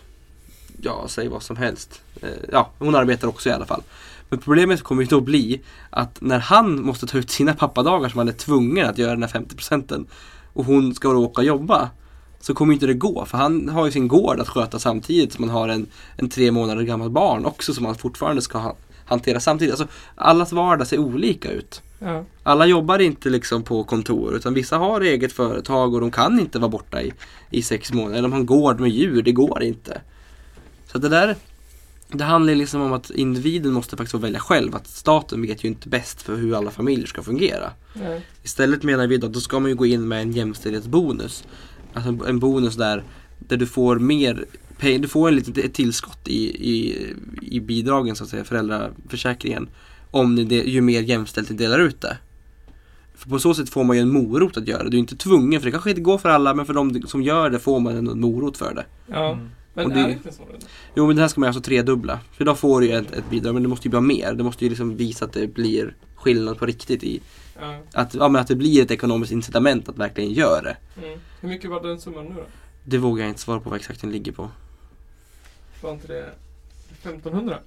ja 0.83 1.05
säg 1.09 1.29
vad 1.29 1.43
som 1.43 1.57
helst. 1.57 2.01
Eh, 2.23 2.29
ja, 2.53 2.71
hon 2.79 2.95
arbetar 2.95 3.29
också 3.29 3.49
i 3.49 3.53
alla 3.53 3.67
fall. 3.67 3.83
Men 4.29 4.39
problemet 4.39 4.83
kommer 4.83 5.03
ju 5.03 5.09
då 5.09 5.21
bli 5.21 5.61
att 5.91 6.21
när 6.21 6.39
han 6.39 6.83
måste 6.83 7.07
ta 7.07 7.19
ut 7.19 7.31
sina 7.31 7.55
pappadagar 7.55 8.09
som 8.09 8.19
han 8.19 8.29
är 8.29 8.33
tvungen 8.33 8.87
att 8.87 8.99
göra 8.99 9.11
den 9.11 9.23
här 9.23 9.31
50 9.31 9.57
procenten 9.57 10.07
och 10.53 10.65
hon 10.65 10.95
ska 10.95 11.09
då 11.09 11.25
åka 11.25 11.41
och 11.41 11.47
jobba 11.47 11.91
så 12.41 12.55
kommer 12.55 12.75
inte 12.75 12.87
det 12.87 12.95
gå 12.95 13.25
för 13.25 13.39
han 13.39 13.69
har 13.69 13.87
ju 13.87 13.93
sin 13.93 14.09
gård 14.09 14.41
att 14.41 14.49
sköta 14.49 14.79
samtidigt 14.79 15.33
som 15.33 15.45
han 15.45 15.57
har 15.57 15.69
en, 15.69 15.87
en 16.17 16.29
tre 16.29 16.53
månader 16.53 16.83
gammal 16.83 17.11
barn 17.11 17.45
också 17.45 17.75
som 17.75 17.85
han 17.85 17.95
fortfarande 17.95 18.43
ska 18.43 18.59
ha, 18.59 18.77
hantera 19.05 19.41
samtidigt. 19.41 19.81
Alltså, 19.81 19.97
allas 20.15 20.53
vardag 20.53 20.87
ser 20.87 20.99
olika 20.99 21.51
ut. 21.51 21.83
ja, 21.99 22.25
Alla 22.43 22.67
jobbar 22.67 22.99
inte 22.99 23.31
liksom 23.31 23.63
på 23.63 23.85
kontor 23.85 24.37
utan 24.37 24.55
vissa 24.55 24.79
har 24.79 25.01
eget 25.01 25.33
företag 25.33 25.95
och 25.95 26.01
de 26.01 26.11
kan 26.11 26.41
inte 26.41 26.59
vara 26.59 26.69
borta 26.69 27.03
i, 27.03 27.13
i 27.51 27.63
sex 27.63 27.93
månader. 27.93 28.19
Eller 28.19 28.29
de 28.29 28.33
har 28.33 28.41
en 28.41 28.47
gård 28.47 28.81
med 28.81 28.91
djur, 28.91 29.23
det 29.23 29.33
går 29.33 29.63
inte. 29.63 30.01
Så 30.93 30.99
det 30.99 31.09
där 31.09 31.37
det 32.13 32.25
handlar 32.25 32.55
liksom 32.55 32.81
om 32.81 32.93
att 32.93 33.11
individen 33.11 33.73
måste 33.73 33.97
faktiskt 33.97 34.13
få 34.13 34.19
välja 34.19 34.41
själv. 34.41 34.77
Att 34.77 34.87
staten 34.87 35.43
vet 35.43 35.65
ju 35.65 35.69
inte 35.69 35.89
bäst 35.89 36.23
för 36.23 36.37
hur 36.37 36.55
alla 36.57 36.71
familjer 36.71 37.07
ska 37.07 37.23
fungera. 37.23 37.71
nej, 37.95 38.23
Istället 38.43 38.83
menar 38.83 39.07
vi 39.07 39.17
då 39.17 39.27
att 39.27 39.33
då 39.33 39.41
ska 39.41 39.61
man 39.61 39.71
ju 39.71 39.77
gå 39.77 39.87
in 39.87 40.09
med 40.09 40.23
en 40.23 40.33
jämställdhetsbonus. 40.33 41.45
Alltså 41.95 42.27
en- 42.29 42.39
bonus 42.39 42.75
där, 42.77 43.05
där 43.39 43.57
du 43.57 43.67
får 43.67 43.99
mer 43.99 44.45
pengar, 44.79 44.99
du 44.99 45.09
får 45.09 45.29
en 45.29 45.37
litet 45.37 45.59
ett 45.59 45.75
tillskott 45.75 46.29
i, 46.29 46.45
i, 46.71 47.07
i 47.43 47.61
bidragen 47.61 48.17
så 48.17 48.25
att 48.25 48.31
säga, 48.31 48.45
föräldraförsäkringen. 48.45 49.69
Om 50.11 50.35
ni 50.35 50.45
de, 50.45 50.61
ju 50.63 50.81
mer 50.81 51.01
jämställt 51.03 51.51
ni 51.51 51.57
delar 51.57 51.79
ut 51.79 52.01
det. 52.01 52.17
För 53.15 53.29
på 53.31 53.39
så 53.39 53.55
sätt 53.55 53.69
får 53.71 53.85
man 53.85 53.97
ju 53.97 54.03
en 54.03 54.09
morot 54.13 54.57
att 54.57 54.69
göra 54.69 54.83
det. 54.85 54.91
Du 54.91 54.97
är 54.97 55.01
inte 55.01 55.17
tvungen, 55.17 55.61
för 55.61 55.67
det 55.67 55.73
kanske 55.73 55.91
inte 55.91 56.03
går 56.03 56.19
för 56.19 56.29
alla, 56.29 56.55
men 56.55 56.67
för 56.67 56.75
de 56.75 57.03
som 57.07 57.23
gör 57.23 57.51
det 57.51 57.59
får 57.59 57.81
man 57.81 57.97
en 57.97 58.21
morot 58.21 58.57
för 58.57 58.75
det. 58.75 58.85
ja. 59.07 59.33
Mm. 59.33 59.49
Men 59.87 59.97
det- 59.97 60.01
är 60.01 60.07
det 60.07 60.13
inte 60.13 60.33
så? 60.33 60.43
redan? 60.45 60.61
Jo 60.95 61.07
men 61.07 61.17
det 61.17 61.23
här 61.23 61.29
ska 61.29 61.41
man 61.41 61.47
alltså 61.47 61.63
tredubbla. 61.63 62.21
För 62.33 62.45
idag 62.45 62.59
får 62.59 62.81
du 62.81 62.87
ju 62.87 62.93
ett, 62.93 63.11
ett 63.13 63.31
bidrag, 63.31 63.55
men 63.55 63.63
det 63.63 63.69
måste 63.69 63.89
ju 63.89 63.93
vara 63.93 64.01
mer. 64.03 64.33
Det 64.35 64.45
måste 64.45 64.65
ju 64.65 64.69
liksom 64.69 64.97
visa 64.97 65.25
att 65.25 65.33
det 65.33 65.47
blir 65.55 65.95
skillnad 66.15 66.59
på 66.59 66.67
riktigt 66.67 67.03
i 67.05 67.21
Ja, 67.61 67.79
att, 67.93 68.15
ja, 68.15 68.29
men 68.29 68.41
att 68.43 68.49
det 68.49 68.55
blir 68.57 68.83
ett 68.83 68.91
ekonomiskt 68.91 69.33
incitament 69.33 69.89
att 69.89 69.99
verkligen 69.99 70.33
göra 70.33 70.63
det. 70.63 70.77
mm. 71.03 71.19
Hur 71.41 71.49
mycket 71.49 71.71
var 71.71 71.83
den 71.83 72.01
summan 72.01 72.25
nu 72.25 72.35
då? 72.35 72.43
Det 72.85 72.99
vågar 72.99 73.25
jag 73.25 73.31
inte 73.31 73.41
svara 73.41 73.61
på 73.61 73.71
vad 73.71 73.77
exakt 73.79 74.01
den 74.01 74.11
ligger 74.13 74.33
på. 74.33 74.51
Var 75.83 75.93
inte 75.93 76.07
det 76.07 76.31
1500? 77.03 77.59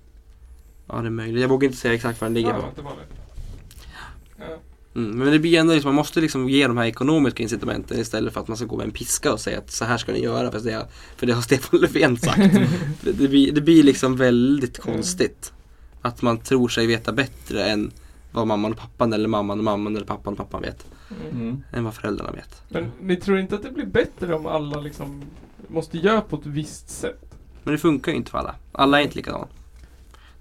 Ja 0.88 0.96
det 1.02 1.08
är 1.08 1.10
möjligt. 1.10 1.42
Jag 1.42 1.50
vågar 1.50 1.66
inte 1.68 1.78
säga 1.80 1.94
exakt 1.94 2.22
vad 2.22 2.26
den 2.30 2.34
ligger 2.34 2.50
ja, 2.50 2.56
på. 2.62 2.68
det 2.76 2.82
var 2.82 2.92
det. 2.92 4.44
Ja, 4.50 4.58
Mm. 4.96 5.18
Men 5.18 5.32
det 5.32 5.40
blir 5.40 5.60
ändå 5.60 5.74
liksom, 5.74 5.90
man 5.90 5.96
måste 5.96 6.22
liksom 6.22 6.50
ge 6.50 6.68
de 6.68 6.78
här 6.78 6.86
ekonomiska 6.86 7.44
incitamenten 7.44 8.00
istället 8.00 8.34
för 8.34 8.42
att 8.42 8.48
man 8.48 8.58
ska 8.58 8.66
gå 8.66 8.78
med 8.78 8.86
en 8.86 8.92
piska 8.92 9.34
och 9.34 9.40
säga 9.40 9.58
att 9.58 9.72
så 9.72 9.86
här 9.86 9.98
ska 9.98 10.12
ni 10.12 10.24
göra 10.24 10.52
för 10.52 10.60
det, 10.60 10.88
för 11.16 11.26
det 11.28 11.34
har 11.34 11.42
Stefan 11.42 11.80
Löfven 11.80 12.18
sagt. 12.18 12.54
det, 13.02 13.12
det, 13.12 13.28
blir, 13.28 13.52
det 13.52 13.62
blir 13.62 13.84
liksom 13.84 14.16
väldigt 14.16 14.80
konstigt. 14.80 15.54
Att 16.02 16.22
man 16.22 16.38
tror 16.38 16.68
sig 16.68 16.88
veta 16.88 17.12
bättre 17.12 17.66
än 17.66 17.92
vad 18.32 18.48
mamman 18.48 18.72
och 18.72 18.78
pappan 18.78 19.14
eller 19.14 19.28
mamman 19.28 19.58
och 19.58 19.64
mamman 19.64 19.96
eller 19.96 20.06
pappan 20.06 20.34
och 20.34 20.38
pappan 20.38 20.62
vet. 20.62 20.86
mm. 21.10 21.42
Mm. 21.42 21.64
Än 21.74 21.84
vad 21.84 21.94
föräldrarna 21.94 22.32
vet. 22.32 22.62
Men 22.70 22.92
ni 23.02 23.16
tror 23.16 23.40
inte 23.40 23.56
att 23.56 23.64
det 23.64 23.72
blir 23.72 23.86
bättre 23.86 24.36
om 24.36 24.46
alla 24.46 24.80
liksom 24.80 25.24
måste 25.68 25.98
göra 25.98 26.22
på 26.22 26.36
ett 26.36 26.46
visst 26.46 26.90
sätt? 26.90 27.36
Men 27.64 27.72
det 27.74 27.78
funkar 27.78 28.12
ju 28.12 28.18
inte 28.18 28.32
för 28.32 28.38
alla. 28.38 28.56
Alla 28.72 29.00
är 29.00 29.04
inte 29.04 29.16
likadana. 29.16 29.48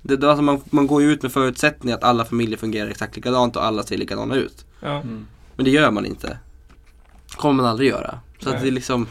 Det, 0.02 0.16
det, 0.16 0.28
alltså 0.28 0.42
man, 0.42 0.60
man 0.70 0.86
går 0.86 1.02
ju 1.02 1.12
ut 1.12 1.22
med 1.22 1.32
förutsättningen 1.32 1.98
att 1.98 2.04
alla 2.04 2.24
familjer 2.24 2.56
fungerar 2.58 2.88
exakt 2.90 3.16
likadant 3.16 3.56
och 3.56 3.64
alla 3.64 3.82
ser 3.82 3.96
likadana 3.98 4.34
ut. 4.34 4.64
Ja, 4.80 5.00
Mm. 5.00 5.26
Men 5.56 5.64
det 5.64 5.70
gör 5.70 5.90
man 5.90 6.06
inte. 6.06 6.38
kommer 7.36 7.54
man 7.62 7.66
aldrig 7.66 7.88
göra. 7.88 8.20
Så 8.42 8.50
det 8.50 8.56
är 8.56 8.70
liksom 8.70 9.06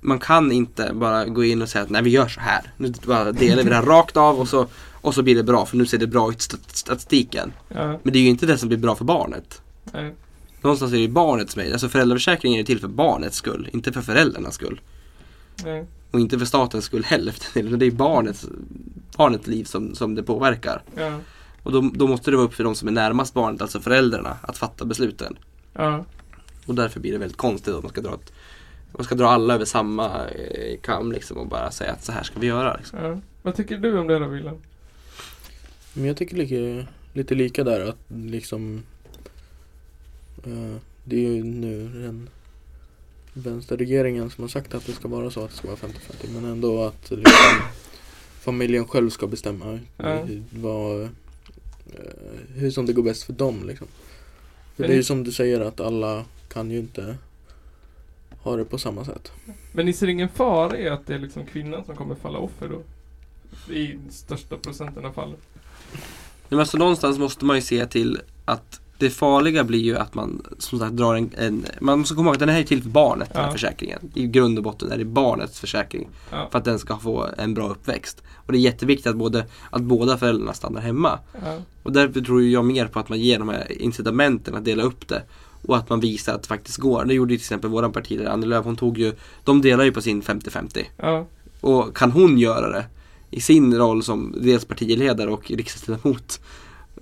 Man 0.00 0.18
kan 0.18 0.52
inte 0.52 0.90
bara 0.94 1.24
gå 1.24 1.44
in 1.44 1.62
och 1.62 1.68
säga 1.68 1.84
att 1.84 1.90
nej 1.90 2.02
vi 2.02 2.10
gör 2.10 2.28
så 2.28 2.40
här. 2.40 2.72
Nu 2.76 2.92
bara 3.06 3.32
delar 3.32 3.62
vi 3.62 3.68
det 3.68 3.74
här 3.74 3.82
rakt 3.86 4.16
av 4.16 4.40
och 4.40 4.48
så, 4.48 4.66
och 4.92 5.14
så 5.14 5.22
blir 5.22 5.34
det 5.34 5.42
bra 5.42 5.66
för 5.66 5.76
nu 5.76 5.86
ser 5.86 5.98
det 5.98 6.06
bra 6.06 6.30
ut 6.30 6.38
i 6.38 6.42
stat- 6.42 6.76
statistiken. 6.76 7.52
ja, 7.68 7.86
Men 8.02 8.12
det 8.12 8.18
är 8.18 8.22
ju 8.22 8.28
inte 8.28 8.46
det 8.46 8.58
som 8.58 8.68
blir 8.68 8.78
bra 8.78 8.94
för 8.94 9.04
barnet. 9.04 9.62
nej, 9.92 10.14
Någonstans 10.60 10.92
är 10.92 10.96
det 10.96 11.02
ju 11.02 11.08
barnets 11.08 11.56
med. 11.56 11.72
Alltså 11.72 11.88
föräldraförsäkringen 11.88 12.60
är 12.60 12.64
till 12.64 12.80
för 12.80 12.88
barnets 12.88 13.36
skull, 13.36 13.68
inte 13.72 13.92
för 13.92 14.02
föräldrarnas 14.02 14.54
skull. 14.54 14.80
nej, 15.64 15.86
Och 16.10 16.20
inte 16.20 16.38
för 16.38 16.46
statens 16.46 16.84
skull 16.84 17.04
heller 17.04 17.32
för 17.38 17.54
den 17.54 17.64
delen. 17.64 17.78
Det 17.78 17.86
är 17.86 17.90
barnets, 17.90 18.46
barnets 19.16 19.46
liv 19.46 19.64
som, 19.64 19.94
som 19.94 20.14
det 20.14 20.22
påverkar. 20.22 20.82
ja, 20.96 21.20
Och 21.62 21.72
då, 21.72 21.90
då 21.94 22.06
måste 22.06 22.30
det 22.30 22.36
vara 22.36 22.46
upp 22.46 22.54
för 22.54 22.64
de 22.64 22.74
som 22.74 22.88
är 22.88 22.92
närmast 22.92 23.34
barnet, 23.34 23.62
alltså 23.62 23.80
föräldrarna, 23.80 24.36
att 24.42 24.58
fatta 24.58 24.84
besluten. 24.84 25.36
ja, 25.72 26.04
Och 26.66 26.74
därför 26.74 27.00
blir 27.00 27.12
det 27.12 27.18
väldigt 27.18 27.38
konstigt 27.38 27.74
att 27.74 27.82
man 27.82 27.92
ska 27.92 28.00
dra 28.00 28.14
ett, 28.14 28.32
man 28.92 29.04
ska 29.04 29.14
dra 29.14 29.28
alla 29.28 29.54
över 29.54 29.64
samma 29.64 30.26
eh, 30.28 30.80
kam 30.80 31.12
liksom 31.12 31.38
och 31.38 31.46
bara 31.48 31.70
säga 31.70 31.92
att 31.92 32.04
så 32.04 32.12
här 32.12 32.22
ska 32.22 32.40
vi 32.40 32.46
göra. 32.46 32.76
Liksom. 32.76 32.98
ja. 33.02 33.18
Vad 33.42 33.54
tycker 33.54 33.78
du 33.78 33.98
om 33.98 34.06
det 34.06 34.18
då 34.18 34.26
Wilhelm? 34.26 34.56
Men 35.92 36.04
jag 36.04 36.16
tycker 36.16 36.36
lika, 36.36 36.88
lite 37.12 37.34
lika 37.34 37.64
där 37.64 37.88
att 37.88 37.98
liksom 38.08 38.82
eh, 40.44 40.76
Det 41.04 41.16
är 41.16 41.30
ju 41.30 41.44
nu 41.44 41.88
den 41.88 42.28
vänsterregeringen 43.42 44.30
som 44.30 44.44
har 44.44 44.48
sagt 44.48 44.74
att 44.74 44.86
det 44.86 44.92
ska 44.92 45.08
vara 45.08 45.30
så 45.30 45.44
att 45.44 45.50
det 45.50 45.56
ska 45.56 45.66
vara 45.68 45.76
50-50 45.76 45.92
men 46.34 46.44
ändå 46.44 46.82
att 46.84 47.10
liksom, 47.10 47.60
familjen 48.40 48.84
själv 48.88 49.10
ska 49.10 49.26
bestämma 49.26 49.78
Ja. 49.96 50.14
hur, 50.24 50.42
vad, 50.50 51.02
eh, 51.02 51.08
hur 52.54 52.70
som 52.70 52.86
det 52.86 52.92
går 52.92 53.02
bäst 53.02 53.22
för 53.22 53.32
dem 53.32 53.66
liksom. 53.66 53.86
För 54.76 54.82
Men 54.82 54.88
det 54.88 54.94
är 54.94 54.96
ju 54.96 55.02
som 55.04 55.24
du 55.24 55.32
säger 55.32 55.60
att 55.60 55.80
alla 55.80 56.24
kan 56.48 56.70
ju 56.70 56.78
inte 56.78 57.16
ha 58.42 58.56
det 58.56 58.64
på 58.64 58.78
samma 58.78 59.04
sätt. 59.04 59.32
Men 59.72 59.86
ni 59.86 59.92
ser 59.92 60.06
ingen 60.06 60.28
fara 60.28 60.78
i 60.78 60.88
att 60.88 61.06
det 61.06 61.14
är 61.14 61.18
liksom 61.18 61.46
kvinnan 61.46 61.84
som 61.84 61.96
kommer 61.96 62.14
falla 62.14 62.38
offer 62.38 62.68
då? 62.68 62.82
I 63.74 63.98
största 64.10 64.56
procenten 64.56 65.04
av 65.04 65.12
fallen. 65.12 65.36
Men 66.48 66.60
alltså 66.60 66.78
någonstans 66.78 67.18
måste 67.18 67.44
man 67.44 67.56
ju 67.56 67.62
se 67.62 67.86
till 67.86 68.20
att 68.44 68.80
det 68.98 69.10
farliga 69.10 69.64
blir 69.64 69.80
ju 69.80 69.96
att 69.96 70.14
man 70.14 70.42
som 70.58 70.78
sagt 70.78 70.92
drar 70.92 71.14
en, 71.14 71.30
en 71.38 71.66
man 71.80 71.98
måste 71.98 72.14
komma 72.14 72.26
ihåg 72.28 72.34
att 72.34 72.40
den 72.40 72.48
här 72.48 72.60
är 72.60 72.64
till 72.64 72.82
för 72.82 72.90
barnet, 72.90 73.28
den 73.32 73.40
här 73.42 73.48
Ja. 73.48 73.52
försäkringen. 73.52 73.98
I 74.14 74.26
grund 74.26 74.58
och 74.58 74.64
botten 74.64 74.92
är 74.92 74.98
det 74.98 75.04
barnets 75.04 75.60
försäkring. 75.60 76.08
Ja, 76.30 76.48
För 76.50 76.58
att 76.58 76.64
den 76.64 76.78
ska 76.78 76.96
få 76.98 77.26
en 77.38 77.54
bra 77.54 77.68
uppväxt. 77.68 78.22
Och 78.46 78.52
det 78.52 78.58
är 78.58 78.60
jätteviktigt 78.60 79.06
att, 79.06 79.16
både, 79.16 79.46
att 79.70 79.82
båda 79.82 80.18
föräldrarna 80.18 80.52
stannar 80.52 80.80
hemma. 80.80 81.18
ja, 81.44 81.56
Och 81.82 81.92
därför 81.92 82.20
tror 82.20 82.42
jag 82.42 82.64
mer 82.64 82.86
på 82.86 82.98
att 82.98 83.08
man 83.08 83.20
ger 83.20 83.38
de 83.38 83.48
här 83.48 83.82
incitamenten 83.82 84.54
att 84.54 84.64
dela 84.64 84.82
upp 84.82 85.08
det. 85.08 85.22
Och 85.66 85.76
att 85.76 85.88
man 85.90 86.00
visar 86.00 86.34
att 86.34 86.42
det 86.42 86.48
faktiskt 86.48 86.78
går. 86.78 87.04
Det 87.04 87.14
gjorde 87.14 87.32
ju 87.32 87.38
till 87.38 87.44
exempel 87.44 87.70
våran 87.70 87.92
partiledare 87.92 88.32
Annie 88.32 88.46
Lööf. 88.46 88.64
Hon 88.64 88.76
tog 88.76 88.98
ju, 88.98 89.12
de 89.44 89.60
delar 89.62 89.84
ju 89.84 89.92
på 89.92 90.00
sin 90.02 90.22
50-50. 90.22 90.84
ja, 90.96 91.26
Och 91.60 91.96
kan 91.96 92.10
hon 92.12 92.38
göra 92.38 92.68
det 92.72 92.84
i 93.30 93.40
sin 93.40 93.74
roll 93.76 94.02
som 94.02 94.34
dels 94.40 94.64
partiledare 94.64 95.30
och 95.30 95.50
riksdagsledamot. 95.50 96.40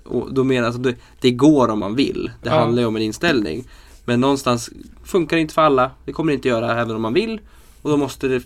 Och 0.07 0.33
då 0.33 0.43
menar 0.43 0.67
alltså 0.67 0.81
det, 0.81 0.95
det 1.19 1.31
går 1.31 1.67
om 1.69 1.79
man 1.79 1.95
vill. 1.95 2.31
Det 2.43 2.49
Ja. 2.49 2.59
handlar 2.59 2.81
ju 2.81 2.87
om 2.87 2.95
en 2.95 3.01
inställning. 3.01 3.63
Men 4.05 4.19
någonstans 4.21 4.69
funkar 5.03 5.37
det 5.37 5.41
inte 5.41 5.53
för 5.53 5.61
alla. 5.61 5.91
Det 6.05 6.13
kommer 6.13 6.31
det 6.31 6.35
inte 6.35 6.47
göra 6.47 6.81
även 6.81 6.95
om 6.95 7.01
man 7.01 7.13
vill. 7.13 7.39
Och 7.81 7.89
då 7.89 7.97
måste 7.97 8.27
det, 8.27 8.43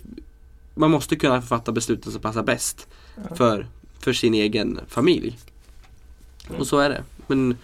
man 0.74 0.90
måste 0.90 1.16
kunna 1.16 1.42
fatta 1.42 1.72
besluten 1.72 2.12
som 2.12 2.20
passar 2.20 2.42
bäst 2.42 2.86
ja. 3.28 3.36
för, 3.36 3.66
för 4.00 4.12
sin 4.12 4.34
egen 4.34 4.80
familj. 4.88 5.38
Mm. 6.48 6.60
Och 6.60 6.66
så 6.66 6.78
är 6.78 6.88
det. 6.88 7.02
Men, 7.26 7.56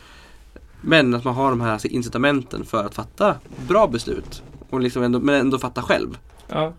men 0.80 1.14
att 1.14 1.24
man 1.24 1.34
har 1.34 1.50
de 1.50 1.60
här 1.60 1.72
alltså, 1.72 1.88
incitamenten 1.88 2.64
för 2.64 2.84
att 2.84 2.94
fatta 2.94 3.34
bra 3.68 3.86
beslut. 3.86 4.42
Och 4.70 4.80
liksom 4.80 5.02
ändå, 5.02 5.20
men 5.20 5.34
ändå 5.34 5.58
fatta 5.58 5.82
själv. 5.82 6.18
ja, 6.48 6.72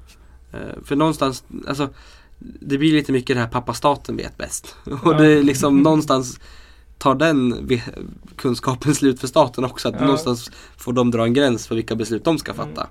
Eh, 0.52 0.84
För 0.86 0.96
någonstans, 0.96 1.44
alltså 1.68 1.90
Det 2.60 2.78
blir 2.78 2.94
lite 2.94 3.12
mycket 3.12 3.36
det 3.36 3.40
här 3.42 3.48
pappa 3.48 3.74
staten 3.74 4.16
vet 4.18 4.38
bäst. 4.38 4.76
Och 5.04 5.16
det 5.18 5.28
är 5.28 5.44
liksom 5.44 5.82
någonstans 5.82 6.40
tar 7.00 7.16
den 7.16 7.70
kunskapen 8.36 8.96
slut 8.96 9.20
för 9.20 9.28
staten 9.28 9.64
också. 9.66 9.88
Att 9.90 9.96
Ja. 9.96 10.02
någonstans 10.02 10.52
får 10.78 10.94
de 10.94 11.12
dra 11.12 11.24
en 11.24 11.34
gräns 11.34 11.68
för 11.68 11.76
vilka 11.76 11.96
beslut 11.96 12.24
de 12.24 12.38
ska 12.40 12.54
fatta. 12.54 12.88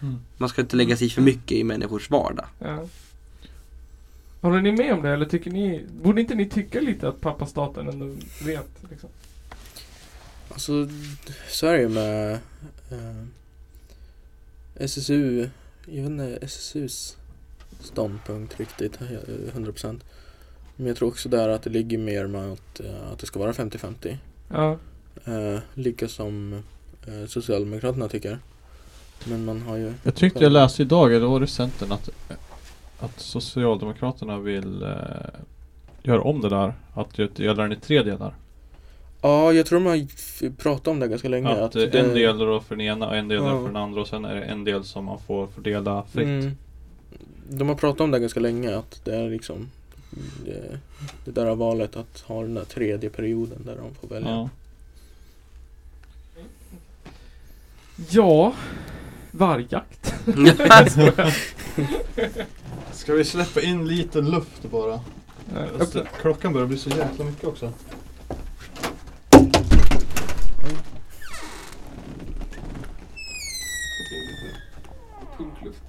Mm. 0.00 0.18
Man 0.36 0.48
ska 0.48 0.60
inte 0.60 0.76
lägga 0.76 0.96
sig 0.96 1.10
för 1.10 1.22
mycket 1.22 1.52
i 1.52 1.64
människors 1.64 2.10
vardag. 2.10 2.46
ja. 2.58 2.86
Håller 4.40 4.60
ni 4.60 4.72
med 4.72 4.92
om 4.94 5.02
det 5.02 5.08
eller 5.10 5.26
tycker 5.26 5.50
ni, 5.50 5.84
borde 6.02 6.20
inte 6.20 6.34
ni 6.34 6.48
tycka 6.48 6.80
lite 6.80 7.08
att 7.08 7.20
pappa 7.20 7.46
staten 7.46 7.88
ändå 7.88 8.06
vet 8.44 8.68
liksom? 8.90 9.10
Alltså, 10.52 10.88
så 11.48 11.66
är 11.66 11.72
det 11.72 11.80
ju 11.80 11.88
med 11.88 12.32
eh, 12.90 13.24
SSU. 14.74 15.48
Jag 15.86 16.02
vet 16.02 16.10
inte 16.10 16.38
SSUs 16.42 17.16
ståndpunkt 17.80 18.60
riktigt, 18.60 19.00
eh, 19.00 19.06
100%. 19.54 20.00
Men 20.80 20.86
jag 20.86 20.96
tror 20.96 21.08
också 21.08 21.28
där 21.28 21.48
att 21.48 21.62
det 21.62 21.70
ligger 21.70 21.98
mer 21.98 22.26
med 22.26 22.52
att, 22.52 22.80
eh, 22.80 23.12
att 23.12 23.18
det 23.18 23.26
ska 23.26 23.38
vara 23.38 23.52
50-50. 23.52 24.16
Ja. 24.48 24.76
Eh, 25.24 25.58
lika 25.74 26.08
som 26.08 26.62
eh, 27.06 27.26
Socialdemokraterna 27.28 28.08
tycker. 28.08 28.38
Men 29.24 29.44
man 29.44 29.62
har 29.62 29.76
ju... 29.76 29.92
Jag 30.02 30.14
tyckte 30.14 30.42
jag 30.42 30.52
läste 30.52 30.82
idag, 30.82 31.14
eller 31.14 31.26
var 31.26 31.40
det 31.40 31.46
Centern, 31.46 31.92
att, 31.92 32.10
att 33.00 33.20
Socialdemokraterna 33.20 34.38
vill 34.38 34.82
eh, 34.82 34.88
göra 36.02 36.20
om 36.22 36.40
det 36.40 36.48
där. 36.48 36.74
Att 36.94 37.36
dela 37.36 37.62
den 37.62 37.72
i 37.72 37.76
tre 37.76 38.02
delar. 38.02 38.34
Ja, 39.22 39.52
jag 39.52 39.66
tror 39.66 39.96
f- 39.96 40.42
pratat 40.58 40.88
om 40.88 41.00
det 41.00 41.08
ganska 41.08 41.28
länge. 41.28 41.48
Att, 41.64 41.76
eh, 41.76 41.82
en 41.82 42.06
eh, 42.08 42.14
del 42.14 42.38
då 42.38 42.60
för 42.60 42.76
den 42.76 42.86
ena 42.86 43.08
och 43.08 43.16
en 43.16 43.28
del 43.28 43.38
ja. 43.38 43.58
för 43.58 43.66
den 43.66 43.76
andra 43.76 44.00
och 44.00 44.08
sen 44.08 44.24
är 44.24 44.34
det 44.34 44.42
en 44.42 44.64
del 44.64 44.84
som 44.84 45.04
man 45.04 45.18
får 45.18 45.46
fördela 45.46 46.04
fritt. 46.12 46.26
Mm, 46.26 46.56
de 47.50 47.68
har 47.68 47.74
pratat 47.74 48.00
om 48.00 48.10
det 48.10 48.18
ganska 48.18 48.40
länge 48.40 48.76
att 48.76 49.00
det 49.04 49.16
är 49.16 49.30
liksom 49.30 49.68
det, 50.44 50.78
det 51.24 51.30
där 51.30 51.54
valet 51.54 51.96
att 51.96 52.20
ha 52.20 52.42
den 52.42 52.54
där 52.54 52.64
tredje 52.64 53.10
perioden 53.10 53.62
där 53.64 53.76
de 53.76 53.94
får 53.94 54.08
välja. 54.08 54.30
Ja. 54.30 54.48
Ja. 58.10 58.52
Vargjakt. 59.30 60.14
Ska 62.92 63.14
vi 63.14 63.24
släppa 63.24 63.60
in 63.60 63.88
lite 63.88 64.20
luft 64.20 64.62
bara? 64.70 64.94
Eh, 65.56 65.86
klockan 66.20 66.52
börjar 66.52 66.66
bli 66.66 66.78
så 66.78 66.90
jäkla 66.90 67.24
mycket 67.24 67.44
också. 67.44 67.72
Släpp 73.88 74.12
in 74.12 74.26
lite 74.26 74.56
punkluft. 75.36 75.82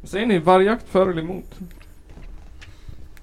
Vad 0.00 0.01
säger 0.12 0.26
ni? 0.26 0.38
Vargjakt 0.38 0.88
för 0.88 1.08
eller 1.10 1.22
emot? 1.22 1.54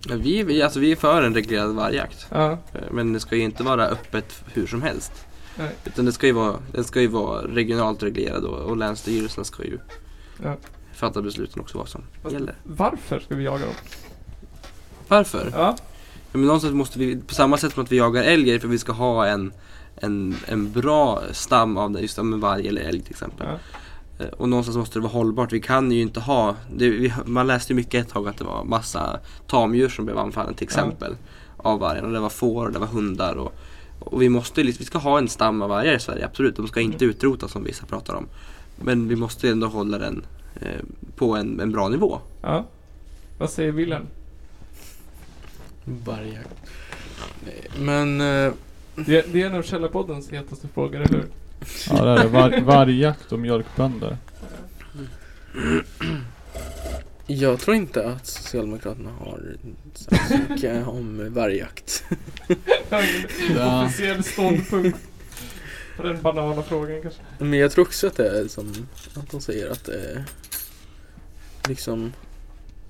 Ja, 0.08 0.16
vi, 0.16 0.44
vi, 0.44 0.62
alltså 0.62 0.80
vi 0.80 0.92
är 0.92 0.96
för 0.96 1.24
en 1.24 1.34
reglerad 1.34 1.76
vargjakt. 1.76 2.28
Ja. 2.32 2.52
Eh, 2.52 2.82
Men 2.92 3.14
det 3.14 3.20
ska 3.20 3.36
ju 3.36 3.42
inte 3.42 3.64
vara 3.64 3.88
öppet 3.88 4.44
hur 4.54 4.68
som 4.68 4.82
helst. 4.82 5.12
Nej. 5.58 5.70
Utan 5.86 6.06
det 6.06 6.12
ska 6.12 6.28
ju 6.28 6.34
vara, 6.34 6.56
den 6.74 6.84
ska 6.84 7.02
ju 7.02 7.08
vara 7.08 7.42
regionalt 7.42 8.04
reglerad 8.04 8.44
och, 8.46 8.60
och 8.60 8.78
länsstyrelserna 8.78 9.44
ska 9.44 9.64
ju 9.64 9.78
Ja. 10.44 10.56
fatta 10.94 11.22
besluten 11.22 11.62
också 11.62 11.78
vad 11.78 11.88
som 11.90 12.02
Fast 12.24 12.34
gäller. 12.34 12.56
Varför 12.64 13.20
ska 13.20 13.36
vi 13.36 13.44
jaga 13.44 13.66
dem? 13.66 13.76
Varför? 15.08 15.50
Ja. 15.54 15.76
Ja, 16.32 16.38
men 16.38 16.42
någonstans 16.46 16.74
måste 16.74 17.00
vi, 17.00 17.18
på 17.22 17.34
samma 17.34 17.58
sätt 17.58 17.74
som 17.74 17.84
att 17.84 17.92
vi 17.92 17.98
jagar 17.98 18.24
älg, 18.24 18.60
för 18.60 18.68
att 18.68 18.74
vi 18.74 18.78
ska 18.80 18.92
ha 18.92 19.28
en, 19.28 19.54
en, 19.96 20.36
en 20.48 20.72
bra 20.72 21.22
stam 21.32 21.78
av 21.78 22.02
just 22.02 22.20
av 22.20 22.40
varg 22.40 22.68
eller 22.68 22.82
älg 22.82 23.02
till 23.02 23.12
exempel. 23.12 23.48
ja. 23.50 23.58
Och 24.38 24.50
någonstans 24.50 24.78
måste 24.78 25.00
det 25.00 25.04
vara 25.04 25.14
hållbart. 25.14 25.52
Vi 25.54 25.60
kan 25.62 25.92
ju 25.92 26.02
inte 26.02 26.20
ha, 26.20 26.56
det, 26.76 26.90
vi, 26.90 27.14
man 27.26 27.48
läste 27.48 27.74
ju 27.74 27.76
mycket 27.76 28.06
ett 28.06 28.14
tag 28.14 28.28
att 28.28 28.38
det 28.38 28.44
var 28.44 28.64
massa 28.64 29.20
tamdjur 29.48 29.90
som 29.90 30.06
blev 30.06 30.18
anfallen 30.18 30.54
till 30.54 30.64
exempel. 30.64 31.16
Av 31.58 31.80
vargen. 31.80 32.06
Och 32.06 32.12
det 32.12 32.20
var 32.20 32.30
får 32.30 32.66
och 32.66 32.72
det 32.72 32.80
var 32.80 32.88
hundar. 32.88 33.36
Och, 33.36 33.54
och 34.00 34.22
vi 34.22 34.30
måste 34.30 34.64
liksom- 34.64 34.80
vi 34.82 34.86
ska 34.86 34.98
ha 34.98 35.18
en 35.18 35.28
stam 35.28 35.62
av 35.62 35.70
vargar 35.70 35.94
i 35.94 36.00
Sverige, 36.00 36.26
absolut. 36.26 36.56
De 36.56 36.68
ska 36.68 36.82
inte 36.82 37.06
utrotas 37.06 37.52
som 37.52 37.64
vissa 37.64 37.86
pratar 37.86 38.14
om. 38.14 38.26
Men 38.82 39.08
vi 39.08 39.16
måste 39.16 39.50
ändå 39.50 39.68
hålla 39.68 39.98
den 39.98 40.26
eh, 40.62 40.68
på 41.16 41.36
en, 41.36 41.60
en 41.60 41.72
bra 41.72 41.88
nivå. 41.90 42.20
ja. 42.42 42.66
Vad 43.38 43.50
säger 43.50 43.72
Wilhelm? 43.72 44.06
Vargjakt. 46.06 46.50
Men 47.80 48.22
eh, 48.22 48.54
Det, 48.96 49.34
det 49.34 49.42
är 49.42 49.46
en 49.46 49.56
av 49.56 49.62
Källarpoddens 49.64 50.30
hetaste 50.32 50.68
frågor, 50.68 50.96
eller 50.96 51.08
hur? 51.10 51.26
Ja 51.90 52.04
det 52.06 52.12
är 52.12 52.18
det. 52.24 52.28
Var, 52.28 52.62
vargjakt 52.62 53.32
och 53.32 53.40
mjölkbönder. 53.40 54.18
jag 57.28 57.60
tror 57.60 57.76
inte 57.76 58.08
att 58.08 58.28
Socialdemokraterna 58.28 59.10
har 59.12 59.42
sagt 59.96 60.28
så 60.28 60.38
mycket 60.54 60.88
om 60.88 61.34
vargjakt. 61.34 62.04
Ingen 62.48 63.58
Ja. 63.58 63.86
officiell 63.86 64.24
ståndpunkt 64.24 64.98
på 65.98 66.04
den 66.04 66.22
banala 66.22 66.64
frågan 66.64 67.02
kanske. 67.02 67.22
Men 67.38 67.54
jag 67.60 67.72
tror 67.72 67.86
också 67.86 68.08
att 68.08 68.16
det 68.18 68.40
är 68.40 68.48
som 68.48 68.88
att 69.16 69.32
de 69.32 69.42
säger 69.42 69.70
att 69.70 69.84
det 69.86 69.94
är 70.12 70.24
liksom 71.68 72.14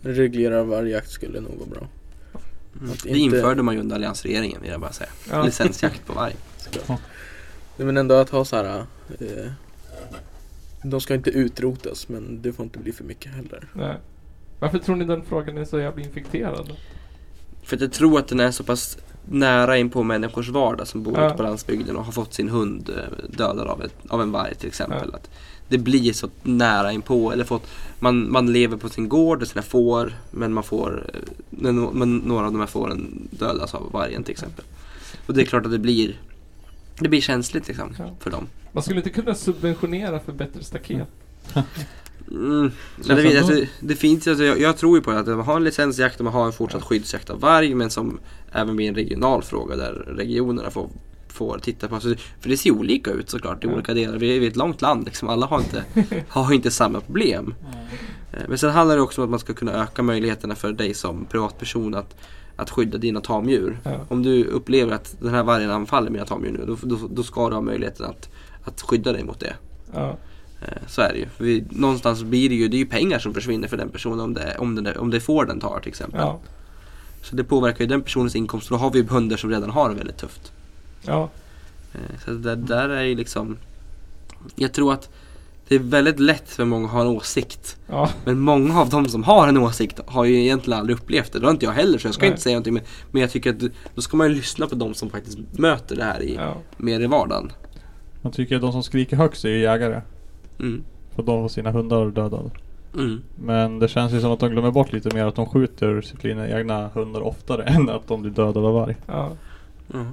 reglera 0.02 0.64
vargjakt 0.64 1.10
skulle 1.10 1.40
nog 1.40 1.58
vara 1.60 1.70
bra. 1.70 1.88
Mm. 2.80 2.92
Att 2.92 3.04
Det 3.04 3.10
inte- 3.10 3.20
införde 3.38 3.64
man 3.64 3.76
ju 3.76 3.82
under 3.82 3.96
alliansregeringen 3.96 4.62
vill 4.62 4.72
jag 4.72 4.80
bara 4.82 4.94
säga. 4.94 5.10
Ja. 5.32 5.44
Licensjakt 5.44 6.06
på 6.06 6.14
varg. 6.14 6.36
såklart. 6.58 7.00
Nej, 7.80 7.86
Men 7.86 7.98
ändå 7.98 8.16
att 8.16 8.30
ha 8.30 8.46
så 8.46 8.56
här. 8.56 8.86
Eh, 9.20 9.52
de 10.84 11.02
ska 11.02 11.16
inte 11.16 11.30
utrotas 11.30 12.10
men 12.10 12.42
det 12.42 12.54
får 12.54 12.64
inte 12.64 12.80
bli 12.80 12.92
för 12.92 13.04
mycket 13.04 13.32
heller. 13.34 13.68
Nej. 13.74 13.96
Varför 14.60 14.80
tror 14.80 14.96
ni 14.96 15.06
den 15.06 15.24
frågan 15.24 15.58
är 15.58 15.66
så 15.66 15.80
jävla 15.80 16.02
infekterad? 16.04 16.72
För 17.64 17.76
att 17.76 17.82
jag 17.82 17.92
tror 17.92 18.20
att 18.20 18.28
den 18.28 18.40
är 18.40 18.52
så 18.52 18.64
pass 18.64 18.98
nära 19.26 19.78
in 19.78 19.90
på 19.90 20.04
människors 20.04 20.50
vardag 20.50 20.88
som 20.88 21.04
bor 21.04 21.18
Ja. 21.20 21.28
ute 21.28 21.38
på 21.38 21.44
landsbygden 21.44 21.96
och 21.98 22.06
har 22.06 22.12
fått 22.12 22.34
sin 22.34 22.50
hund 22.50 22.90
eh, 22.90 23.26
dödad 23.38 23.68
av, 23.68 23.84
ett, 23.84 23.94
av 24.10 24.22
en 24.22 24.32
varg 24.32 24.56
till 24.56 24.68
exempel. 24.68 25.10
Ja. 25.12 25.18
Att 25.18 25.30
det 25.68 25.78
blir 25.78 26.14
så 26.14 26.30
nära 26.44 26.92
in 26.92 27.02
på 27.02 27.32
eller 27.32 27.44
fått, 27.44 27.68
man, 28.00 28.32
man 28.32 28.54
lever 28.54 28.78
på 28.78 28.90
sin 28.90 29.10
gård 29.10 29.42
och 29.42 29.48
sina 29.48 29.62
får 29.62 30.14
men 30.32 30.54
man 30.54 30.64
får, 30.64 31.10
eh, 31.14 31.72
men 31.94 32.18
några 32.18 32.46
av 32.46 32.52
de 32.52 32.60
här 32.60 32.68
fåren 32.68 33.28
dödas 33.32 33.76
av 33.76 33.92
vargen 33.92 34.24
till 34.24 34.32
exempel. 34.32 34.66
Och 35.26 35.34
det 35.34 35.42
är 35.42 35.46
klart 35.46 35.66
att 35.66 35.72
det 35.72 35.80
blir, 35.80 36.16
det 37.00 37.10
blir 37.10 37.22
känsligt 37.22 37.68
liksom 37.68 37.96
Ja. 38.00 38.16
för 38.20 38.32
dem. 38.32 38.48
Man 38.72 38.84
skulle 38.84 38.98
inte 39.00 39.10
kunna 39.10 39.36
subventionera 39.36 40.20
för 40.20 40.32
bättre 40.32 40.64
staket. 40.64 41.08
Mm. 42.32 42.72
Men 43.08 43.18
det, 43.18 43.38
alltså, 43.40 43.66
det 43.80 43.96
finns, 43.96 44.28
alltså, 44.28 44.44
jag, 44.44 44.60
jag 44.62 44.78
tror 44.78 44.98
ju 44.98 45.04
på 45.04 45.12
att 45.12 45.28
man 45.28 45.40
har 45.40 45.56
en 45.56 45.64
licensjakt 45.64 46.18
och 46.20 46.24
man 46.24 46.34
har 46.34 46.46
en 46.46 46.54
fortsatt 46.54 46.84
skyddsjakt 46.84 47.30
av 47.30 47.40
varg 47.40 47.76
men 47.76 47.90
som 47.90 48.20
även 48.52 48.76
blir 48.76 48.88
en 48.88 48.96
regional 48.96 49.44
fråga 49.44 49.76
där 49.76 49.92
regionerna 50.08 50.72
får, 50.72 50.90
får 51.28 51.60
titta 51.60 51.88
på. 51.88 51.96
Alltså, 51.96 52.16
för 52.42 52.50
det 52.50 52.58
ser 52.58 52.72
olika 52.72 53.12
ut 53.12 53.30
såklart 53.30 53.64
i 53.64 53.68
Ja. 53.68 53.74
olika 53.74 53.94
delar. 53.94 54.18
Vi 54.18 54.38
är 54.46 54.48
ett 54.50 54.56
långt 54.56 54.82
land 54.82 55.06
liksom. 55.06 55.30
Alla 55.30 55.46
har 55.46 55.60
inte, 55.60 55.84
har 56.30 56.54
inte 56.54 56.72
samma 56.72 57.02
problem. 57.02 57.56
Eh, 58.34 58.40
Men 58.48 58.58
sen 58.58 58.70
handlar 58.72 58.96
det 58.96 59.02
också 59.02 59.22
om 59.22 59.26
att 59.26 59.30
man 59.32 59.40
ska 59.40 59.54
kunna 59.54 59.74
öka 59.84 60.04
möjligheterna 60.04 60.56
för 60.56 60.72
dig 60.72 60.94
som 60.94 61.26
privatperson 61.26 61.96
att, 61.96 62.16
att 62.60 62.70
skydda 62.70 62.98
dina 62.98 63.22
tamdjur. 63.22 63.80
Ja. 63.84 64.00
Om 64.08 64.24
du 64.24 64.44
upplever 64.46 64.92
att 64.94 65.16
den 65.20 65.34
här 65.34 65.44
vargen 65.44 65.72
anfaller 65.72 66.10
mina 66.12 66.26
tamdjur 66.26 66.52
nu, 66.52 66.66
då, 66.66 66.78
då, 66.96 67.08
då 67.10 67.24
ska 67.24 67.50
du 67.50 67.56
ha 67.56 67.62
möjligheten 67.62 68.06
att, 68.06 68.30
att 68.64 68.82
skydda 68.82 69.12
dig 69.12 69.24
mot 69.24 69.40
det. 69.40 69.54
Ja. 69.94 70.18
Eh, 70.62 70.68
Så 70.88 71.02
är 71.02 71.14
det 71.14 71.20
ju. 71.20 71.28
Vi, 71.38 71.64
någonstans 71.70 72.24
blir 72.24 72.50
det 72.50 72.56
ju, 72.56 72.68
det 72.68 72.78
är 72.78 72.80
ju 72.80 72.86
pengar 72.86 73.20
som 73.20 73.34
försvinner 73.34 73.68
för 73.68 73.78
den 73.78 73.90
personen 73.90 74.20
om 74.20 74.34
det, 74.34 74.56
om 74.60 74.76
det, 74.84 74.98
om 74.98 75.10
det 75.10 75.20
får 75.20 75.46
den 75.46 75.60
tar 75.60 75.80
till 75.80 75.90
exempel. 75.90 76.20
Ja. 76.20 76.40
Så 77.22 77.36
det 77.36 77.44
påverkar 77.44 77.80
ju 77.80 77.88
den 77.88 78.02
personens 78.02 78.36
inkomst. 78.36 78.70
Då 78.70 78.76
har 78.76 78.92
vi 78.92 79.00
ju 79.00 79.06
bönder 79.06 79.38
som 79.38 79.50
redan 79.50 79.70
har 79.70 79.90
det 79.90 79.96
väldigt 79.96 80.18
tufft. 80.18 80.52
Ja. 81.02 81.30
Eh, 81.94 82.00
Så 82.26 82.32
det 82.32 82.56
där 82.56 82.90
är 82.90 83.04
ju 83.04 83.16
liksom 83.16 83.58
Jag 84.56 84.72
tror 84.74 84.94
att 84.94 85.10
det 85.70 85.76
är 85.76 85.80
väldigt 85.80 86.20
lätt 86.20 86.50
för 86.50 86.66
många 86.66 86.86
att 86.86 86.92
ha 86.92 87.02
en 87.02 87.08
åsikt. 87.08 87.78
Ja. 87.88 88.10
Men 88.26 88.40
många 88.40 88.82
av 88.82 88.90
de 88.90 89.06
som 89.10 89.24
har 89.24 89.48
en 89.48 89.58
åsikt 89.58 90.00
har 90.06 90.26
ju 90.26 90.42
egentligen 90.42 90.80
aldrig 90.80 90.98
upplevt 90.98 91.34
det. 91.34 91.40
Det 91.40 91.46
har 91.46 91.52
inte 91.52 91.66
jag 91.66 91.74
heller 91.74 91.98
så 91.98 92.08
jag 92.08 92.14
ska 92.14 92.22
Nej. 92.24 92.30
inte 92.30 92.42
säga 92.42 92.54
någonting. 92.54 92.74
Men, 92.74 92.84
men 93.12 93.22
jag 93.22 93.32
tycker 93.32 93.50
att 93.50 93.60
då 93.96 94.02
ska 94.02 94.18
man 94.18 94.30
ju 94.30 94.36
lyssna 94.36 94.68
på 94.68 94.76
de 94.76 94.94
som 94.94 95.10
faktiskt 95.10 95.38
möter 95.52 95.96
det 95.96 96.04
här 96.04 96.22
i, 96.22 96.36
Ja. 96.36 96.58
mer 96.78 97.00
i 97.00 97.08
vardagen. 97.08 97.52
Man 98.22 98.32
tycker 98.32 98.56
att 98.56 98.62
de 98.62 98.72
som 98.72 98.84
skriker 98.84 99.18
högst 99.18 99.46
är 99.46 99.50
ju 99.50 99.60
jägare. 99.60 100.02
Mm. 100.60 100.84
För 101.16 101.24
de 101.24 101.44
får 101.44 101.50
sina 101.50 101.72
hundar 101.72 102.06
dödade. 102.06 102.50
Mm. 102.94 103.22
Men 103.36 103.80
det 103.80 103.88
känns 103.88 104.14
ju 104.14 104.22
som 104.22 104.32
att 104.32 104.40
de 104.40 104.50
glömmer 104.50 104.72
bort 104.72 104.94
lite 104.94 105.16
mer 105.16 105.26
att 105.26 105.36
de 105.36 105.46
skjuter 105.46 106.02
sina 106.02 106.50
egna 106.50 106.88
hundar 106.88 107.22
oftare 107.22 107.64
än 107.68 107.90
att 107.90 108.08
de 108.08 108.22
blir 108.22 108.32
dödade 108.32 108.68
av 108.68 108.74
varg. 108.74 108.96
Ja. 109.08 109.32
Ja. 109.94 110.06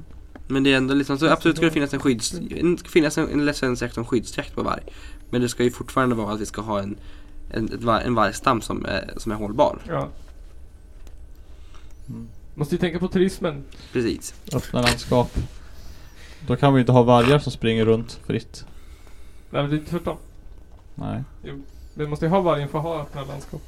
Men 0.48 0.62
det 0.64 0.72
är 0.72 0.76
ändå 0.76 0.94
liksom, 0.94 1.18
så 1.18 1.28
absolut 1.28 1.56
ska 1.56 1.66
det 1.66 1.72
finnas 1.72 1.94
en 1.94 2.00
skydds, 2.00 2.34
en, 2.50 2.78
ska 2.78 2.88
finnas 2.88 3.18
en, 3.18 3.28
en 3.32 3.46
licensjakt 3.46 3.96
och 3.96 3.98
en 3.98 4.06
skyddsjakt 4.06 4.54
på 4.54 4.62
varg. 4.62 4.82
Men 5.30 5.40
det 5.40 5.48
ska 5.48 5.64
ju 5.64 5.70
fortfarande 5.70 6.14
vara 6.14 6.32
att 6.32 6.40
vi 6.40 6.46
ska 6.46 6.60
ha 6.60 6.82
en, 6.82 6.96
en, 7.50 7.88
en 7.88 8.14
vargstam 8.14 8.60
som 8.60 8.84
är, 8.86 9.10
som 9.16 9.32
är 9.32 9.36
hållbar. 9.36 9.78
ja. 9.88 10.08
Mm. 12.08 12.28
Måste 12.54 12.74
ju 12.74 12.78
tänka 12.78 12.98
på 12.98 13.08
turismen. 13.08 13.64
Precis. 13.92 14.34
Öppna 14.54 14.82
landskap. 14.82 15.30
Då 16.46 16.56
kan 16.56 16.74
vi 16.74 16.80
inte 16.80 16.92
ha 16.92 17.02
vargar 17.02 17.38
som 17.38 17.52
springer 17.52 17.84
runt 17.84 18.20
fritt. 18.26 18.64
Nej 19.50 19.62
men 19.62 19.70
det 19.70 19.76
är 19.76 19.84
tvärtom. 19.84 20.16
Nej. 20.94 21.22
Vi 21.94 22.06
måste 22.06 22.24
ju 22.24 22.30
ha 22.30 22.40
vargen 22.40 22.68
för 22.68 22.78
att 22.78 22.84
ha 22.84 23.00
öppna 23.00 23.24
landskap. 23.24 23.62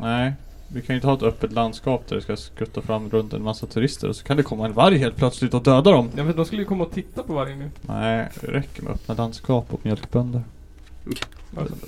Nej. 0.00 0.32
Vi 0.68 0.82
kan 0.82 0.94
ju 0.94 0.96
inte 0.96 1.06
ha 1.06 1.14
ett 1.14 1.22
öppet 1.22 1.52
landskap 1.52 2.08
där 2.08 2.16
det 2.16 2.22
ska 2.22 2.36
skutta 2.36 2.82
fram 2.82 3.10
runt 3.10 3.32
en 3.32 3.42
massa 3.42 3.66
turister 3.66 4.08
och 4.08 4.16
så 4.16 4.24
kan 4.24 4.36
det 4.36 4.42
komma 4.42 4.66
en 4.66 4.72
varg 4.72 4.98
helt 4.98 5.16
plötsligt 5.16 5.54
och 5.54 5.62
döda 5.62 5.90
dem. 5.90 6.10
Ja 6.16 6.24
men 6.24 6.36
de 6.36 6.44
skulle 6.44 6.62
ju 6.62 6.68
komma 6.68 6.84
och 6.84 6.92
titta 6.92 7.22
på 7.22 7.32
vargen 7.32 7.58
nu. 7.58 7.70
Nej, 7.80 8.28
det 8.40 8.46
räcker 8.46 8.82
med 8.82 8.92
öppna 8.92 9.14
landskap 9.14 9.66
och 9.74 9.80
mjölkbönder. 9.82 10.42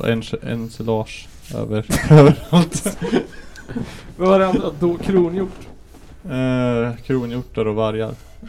En, 0.06 0.22
ensilage 0.42 1.28
över, 1.54 1.86
överallt. 2.10 2.98
Vad 4.16 4.28
var 4.28 4.38
det 4.38 4.46
andra? 4.48 4.70
Då, 4.80 4.96
kronhjort. 4.98 5.58
Eh, 6.24 6.96
kronhjortar 7.06 7.64
och 7.66 7.74
vargar. 7.74 8.14
Ja. 8.40 8.48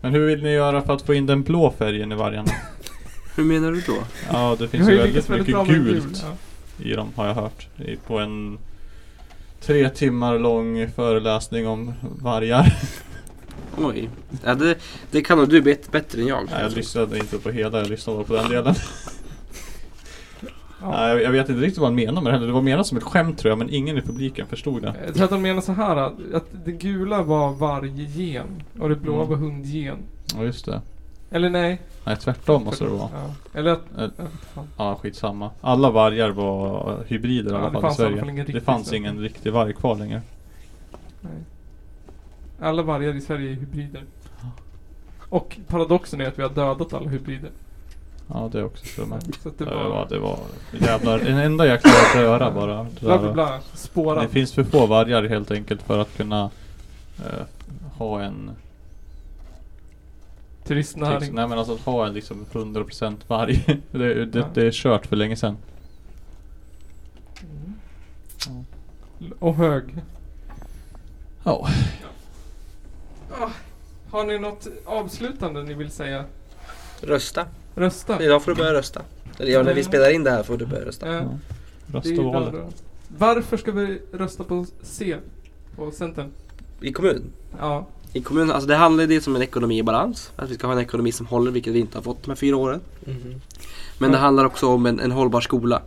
Men 0.00 0.12
hur 0.12 0.26
vill 0.26 0.42
ni 0.42 0.50
göra 0.52 0.82
för 0.82 0.92
att 0.94 1.02
få 1.02 1.14
in 1.14 1.26
den 1.26 1.42
blå 1.42 1.74
färgen 1.78 2.12
i 2.12 2.14
vargarna? 2.14 2.48
Hur 3.36 3.44
menar 3.44 3.72
du 3.72 3.80
då? 3.80 3.94
Ja, 4.32 4.56
det 4.58 4.68
finns 4.68 4.88
ju 4.88 4.96
väldigt 4.96 5.28
mycket 5.28 5.46
gult 5.46 5.68
gul. 5.68 6.02
Ja. 6.22 6.84
i 6.84 6.92
dem 6.94 7.08
har 7.16 7.26
jag 7.26 7.34
hört. 7.34 7.68
I- 7.78 7.96
På 7.96 8.18
en 8.18 8.58
tre 9.60 9.88
timmar 9.88 10.38
lång 10.38 10.88
föreläsning 10.96 11.66
om 11.68 11.92
vargar. 12.02 12.76
Oj. 13.78 14.08
Ja, 14.44 14.54
det, 14.54 14.76
det 15.10 15.22
kan 15.22 15.38
nog 15.38 15.48
du 15.48 15.60
bet- 15.62 15.90
bättre 15.92 16.20
än 16.22 16.26
jag. 16.26 16.44
Nej, 16.50 16.62
jag 16.62 16.72
lyssnade 16.72 17.18
inte 17.18 17.38
på 17.38 17.50
hela, 17.50 17.78
jag 17.78 17.88
lyssnade 17.90 18.18
bara 18.18 18.26
på 18.26 18.34
den 18.34 18.48
delen. 18.50 18.74
Ja. 20.82 21.08
Jag, 21.08 21.22
jag 21.22 21.30
vet 21.30 21.48
inte 21.48 21.60
riktigt 21.62 21.78
vad 21.78 21.86
han 21.88 21.94
menar 21.94 22.22
med 22.22 22.32
det 22.32 22.34
heller. 22.36 22.46
Det 22.46 22.52
var 22.52 22.62
menat 22.62 22.86
som 22.86 22.98
ett 22.98 23.04
skämt 23.04 23.38
tror 23.38 23.50
jag, 23.50 23.58
men 23.58 23.70
ingen 23.70 23.98
i 23.98 24.02
publiken 24.02 24.46
förstod 24.46 24.82
det. 24.82 24.94
Jag 25.06 25.14
tror 25.14 25.24
att 25.24 25.30
de 25.30 25.42
menar 25.42 25.60
så 25.60 25.72
här 25.72 25.96
att, 25.96 26.12
att 26.34 26.46
det 26.64 26.72
gula 26.72 27.22
var 27.22 27.52
varggen 27.52 28.46
och 28.80 28.88
det 28.88 28.96
blåa 28.96 29.16
Mm. 29.16 29.28
var 29.28 29.36
hundgen. 29.36 29.96
Ja, 30.36 30.42
just 30.44 30.64
det. 30.64 30.80
Eller 31.30 31.50
nej. 31.50 31.80
Nej, 32.04 32.16
tvärtom 32.16 32.64
måste 32.64 32.84
det 32.84 32.90
vara. 32.90 33.08
Ja. 33.14 33.34
Eller 33.58 33.70
att... 33.72 33.80
Fan. 34.54 34.66
Ja, 34.76 34.94
skitsamma. 35.02 35.50
Alla 35.60 35.90
vargar 35.90 36.30
var 36.30 36.98
hybrider 37.06 37.50
i 37.50 37.54
Ja, 37.54 37.58
alla 37.58 37.70
det 37.70 37.72
fall 37.72 37.82
i 37.82 37.84
i 37.84 37.86
alla 37.86 37.94
Sverige. 37.94 38.44
fall 38.44 38.54
det 38.54 38.60
fanns 38.60 38.92
ingen 38.92 39.18
riktig 39.20 39.52
varg 39.52 39.72
kvar 39.72 39.96
längre. 39.96 40.22
Nej. 41.20 41.32
Alla 42.60 42.82
vargar 42.82 43.14
i 43.16 43.20
Sverige 43.20 43.50
är 43.50 43.54
hybrider. 43.54 44.04
Och 45.28 45.56
paradoxen 45.68 46.20
är 46.20 46.28
att 46.28 46.38
vi 46.38 46.42
har 46.42 46.50
dödat 46.50 46.92
alla 46.94 47.08
hybrider. 47.10 47.50
Ja, 48.26 48.48
det 48.52 48.58
är 48.58 48.64
också 48.64 48.84
för 48.84 49.06
mig. 49.06 49.20
Så 49.42 49.48
att 49.48 49.58
det 49.58 49.64
var, 49.64 49.88
var... 49.88 50.06
det 50.08 50.18
var 50.18 50.38
jävlar, 50.80 51.18
en 51.18 51.38
enda 51.38 51.66
jäkla 51.66 51.90
röra 52.14 52.50
bara. 52.50 52.86
Det, 53.00 53.06
där. 53.06 53.32
bla 53.32 53.60
det 54.22 54.28
finns 54.28 54.52
för 54.52 54.64
få 54.64 54.86
vargar 54.86 55.24
helt 55.24 55.50
enkelt 55.50 55.82
för 55.82 55.98
att 55.98 56.16
kunna 56.16 56.50
eh, 57.18 57.46
ha 57.98 58.22
en 58.22 58.50
Turistnäring. 60.64 61.34
Nej 61.34 61.48
men 61.48 61.58
alltså 61.58 61.74
att 61.74 61.80
ha 61.80 62.06
en 62.06 62.14
liksom 62.14 62.46
100% 62.52 63.16
varg. 63.26 63.82
det, 63.90 64.24
det, 64.24 64.38
Ja. 64.38 64.46
det 64.54 64.66
är 64.66 64.70
kört 64.70 65.06
för 65.06 65.16
länge 65.16 65.36
sedan. 65.36 65.56
Mm. 67.42 67.74
Ja. 68.46 69.34
Och 69.38 69.54
hög. 69.54 69.84
Ja. 71.44 71.68
Har 74.10 74.24
ni 74.24 74.38
något 74.38 74.66
avslutande 74.84 75.62
ni 75.62 75.74
vill 75.74 75.90
säga? 75.90 76.24
Rösta. 77.00 77.46
Rösta. 77.74 78.22
Idag 78.22 78.42
får 78.42 78.50
du 78.50 78.56
börja 78.56 78.72
rösta. 78.72 79.02
Eller 79.38 79.52
ja, 79.52 79.62
när 79.62 79.74
vi 79.74 79.84
spelar 79.84 80.10
in 80.10 80.24
det 80.24 80.30
här 80.30 80.42
får 80.42 80.56
du 80.56 80.66
börja 80.66 80.84
rösta. 80.84 81.06
Ja. 81.06 81.12
ja. 81.14 81.38
Det 81.86 81.92
är 81.92 82.00
Rösta 82.00 82.08
ju 82.08 82.22
valet. 82.22 82.52
bra 82.52 82.60
då. 82.60 82.68
Varför 83.18 83.56
ska 83.56 83.72
vi 83.72 84.00
rösta 84.12 84.44
på 84.44 84.66
C? 84.82 85.16
På 85.76 85.90
Centern? 85.90 86.30
I 86.80 86.92
kommun. 86.92 87.22
Ja. 87.58 87.86
I 88.12 88.20
kommun, 88.20 88.50
alltså 88.50 88.68
det 88.68 88.76
handlar 88.76 89.04
ju 89.04 89.20
om 89.26 89.36
en 89.36 89.42
ekonomi 89.42 89.78
i 89.78 89.82
balans. 89.82 90.32
Att 90.36 90.50
vi 90.50 90.54
ska 90.54 90.66
ha 90.66 90.74
en 90.74 90.80
ekonomi 90.80 91.12
som 91.12 91.26
håller, 91.26 91.50
vilket 91.50 91.72
vi 91.72 91.78
inte 91.78 91.98
har 91.98 92.02
fått 92.02 92.22
de 92.22 92.30
här 92.30 92.36
fyra 92.36 92.56
åren. 92.56 92.80
Men 93.98 94.12
det 94.12 94.18
handlar 94.18 94.44
också 94.44 94.66
om 94.66 94.86
en, 94.86 95.00
en 95.00 95.10
hållbar 95.10 95.40
skola. 95.40 95.82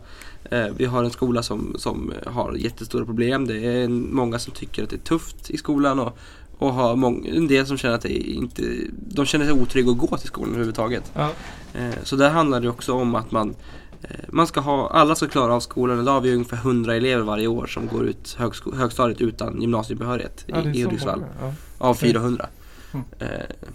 Eh, 0.50 0.66
vi 0.76 0.84
har 0.84 1.04
en 1.04 1.10
skola 1.10 1.42
som, 1.42 1.74
som 1.78 2.12
har 2.26 2.54
jättestora 2.54 3.04
problem. 3.04 3.46
Det 3.46 3.64
är 3.64 3.84
en, 3.84 4.14
många 4.14 4.38
som 4.38 4.52
tycker 4.52 4.82
att 4.82 4.90
det 4.90 4.96
är 4.96 5.00
tufft 5.00 5.50
i 5.50 5.56
skolan 5.56 6.00
och, 6.00 6.18
och 6.58 6.74
har 6.74 6.92
en 7.36 7.48
del 7.48 7.66
som 7.66 7.78
känner 7.78 7.94
att 7.94 8.02
det 8.02 8.12
inte, 8.12 8.62
de 8.92 9.26
känner 9.26 9.44
sig 9.44 9.54
otrygga 9.54 9.90
att 9.90 9.98
gå 9.98 10.16
till 10.16 10.28
skolan 10.28 10.50
överhuvudtaget. 10.50 11.12
ja. 11.14 11.30
Eh, 11.74 11.94
så 12.02 12.16
där 12.16 12.30
handlar 12.30 12.60
det 12.60 12.68
också 12.68 12.92
om 12.92 13.14
att 13.14 13.30
man 13.30 13.54
eh, 14.02 14.10
man 14.28 14.46
ska 14.46 14.60
ha, 14.60 14.90
alla 14.90 15.14
ska 15.14 15.28
klara 15.28 15.54
av 15.54 15.60
skolan. 15.60 16.00
Idag 16.00 16.12
har 16.12 16.20
vi 16.20 16.32
ungefär 16.32 16.56
100 16.56 16.94
elever 16.94 17.22
varje 17.22 17.46
år 17.46 17.66
som 17.66 17.86
går 17.86 18.06
ut 18.06 18.36
högstadiet 18.74 19.20
utan 19.20 19.60
gymnasiebehörighet 19.60 20.44
ja 20.46 20.62
i, 20.62 20.78
i 20.78 20.82
Hudiksvall. 20.82 21.24
Ja. 21.40 21.52
Av 21.78 21.94
400. 21.94 22.46
Mm. 22.92 23.06
Eh, 23.18 23.28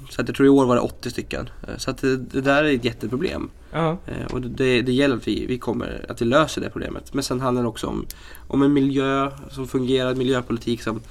så 0.10 0.22
att 0.22 0.28
jag 0.28 0.36
tror 0.36 0.46
i 0.46 0.50
år 0.50 0.66
var 0.66 0.76
det 0.76 0.82
80 0.82 1.10
stycken. 1.10 1.50
Så 1.78 1.92
att 1.92 1.98
det, 1.98 2.18
det 2.18 2.42
där 2.42 2.64
är 2.64 2.76
ett 2.76 2.86
jätteproblem. 2.86 3.50
Ja. 3.72 3.98
Och 4.32 4.42
det, 4.42 4.82
det 4.82 4.92
gäller 4.92 5.16
att 5.16 5.28
vi, 5.28 5.46
vi 5.46 5.58
kommer, 5.58 6.06
att 6.10 6.22
vi 6.22 6.26
löser 6.26 6.62
det 6.62 6.70
problemet. 6.70 7.14
Men 7.14 7.24
sen 7.24 7.42
handlar 7.42 7.62
det 7.62 7.70
också 7.70 7.88
om, 7.88 8.06
om 8.48 8.62
en 8.62 8.74
miljö 8.74 9.32
som 9.50 9.68
fungerar, 9.68 10.16
miljöpolitik 10.16 10.84
som, 10.84 11.02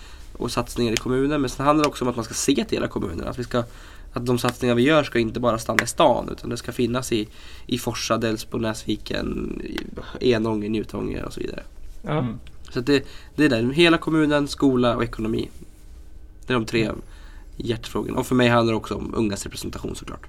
och 0.41 0.51
satsningar 0.51 0.93
i 0.93 0.97
kommunen. 0.97 1.41
Men 1.41 1.51
sen 1.51 1.67
handlar 1.67 1.85
det 1.85 1.89
också 1.89 2.05
om 2.05 2.11
att 2.11 2.17
man 2.17 2.25
ska 2.25 2.35
se 2.35 2.55
till 2.55 2.77
hela 2.77 2.89
kommunen. 2.89 3.29
Att, 3.29 3.39
vi 3.39 3.45
ska, 3.45 3.65
att 4.13 4.27
de 4.27 4.39
satsningar 4.39 4.75
vi 4.75 4.83
gör 4.83 5.03
ska 5.03 5.19
inte 5.19 5.41
bara 5.41 5.59
stanna 5.59 5.83
i 5.83 5.87
stan 5.87 6.29
utan 6.33 6.51
det 6.51 6.57
ska 6.57 6.73
finnas 6.73 7.13
i, 7.13 7.29
i 7.67 7.79
Forsa, 7.79 8.19
Delsbo, 8.19 8.59
Näsviken, 8.59 9.63
i 10.21 10.33
Enånger, 10.33 10.69
Njutånger 10.69 11.25
och 11.25 11.33
så 11.33 11.41
vidare. 11.41 11.63
Ja. 12.03 12.19
Mm. 12.19 12.39
Så 12.71 12.79
att 12.79 12.87
det, 12.87 13.05
det 13.37 13.45
är 13.45 13.49
det. 13.49 13.75
Hela 13.75 13.99
kommunen, 13.99 14.49
skola 14.49 14.97
och 14.97 15.05
ekonomi. 15.05 15.51
Det 16.47 16.53
är 16.53 16.55
de 16.55 16.67
tre 16.67 16.91
hjärtfrågorna. 17.57 18.19
Och 18.19 18.27
för 18.27 18.35
mig 18.35 18.49
handlar 18.49 18.73
det 18.73 18.77
också 18.77 18.95
om 18.95 19.15
ungas 19.15 19.45
representation 19.45 19.97
såklart. 19.97 20.27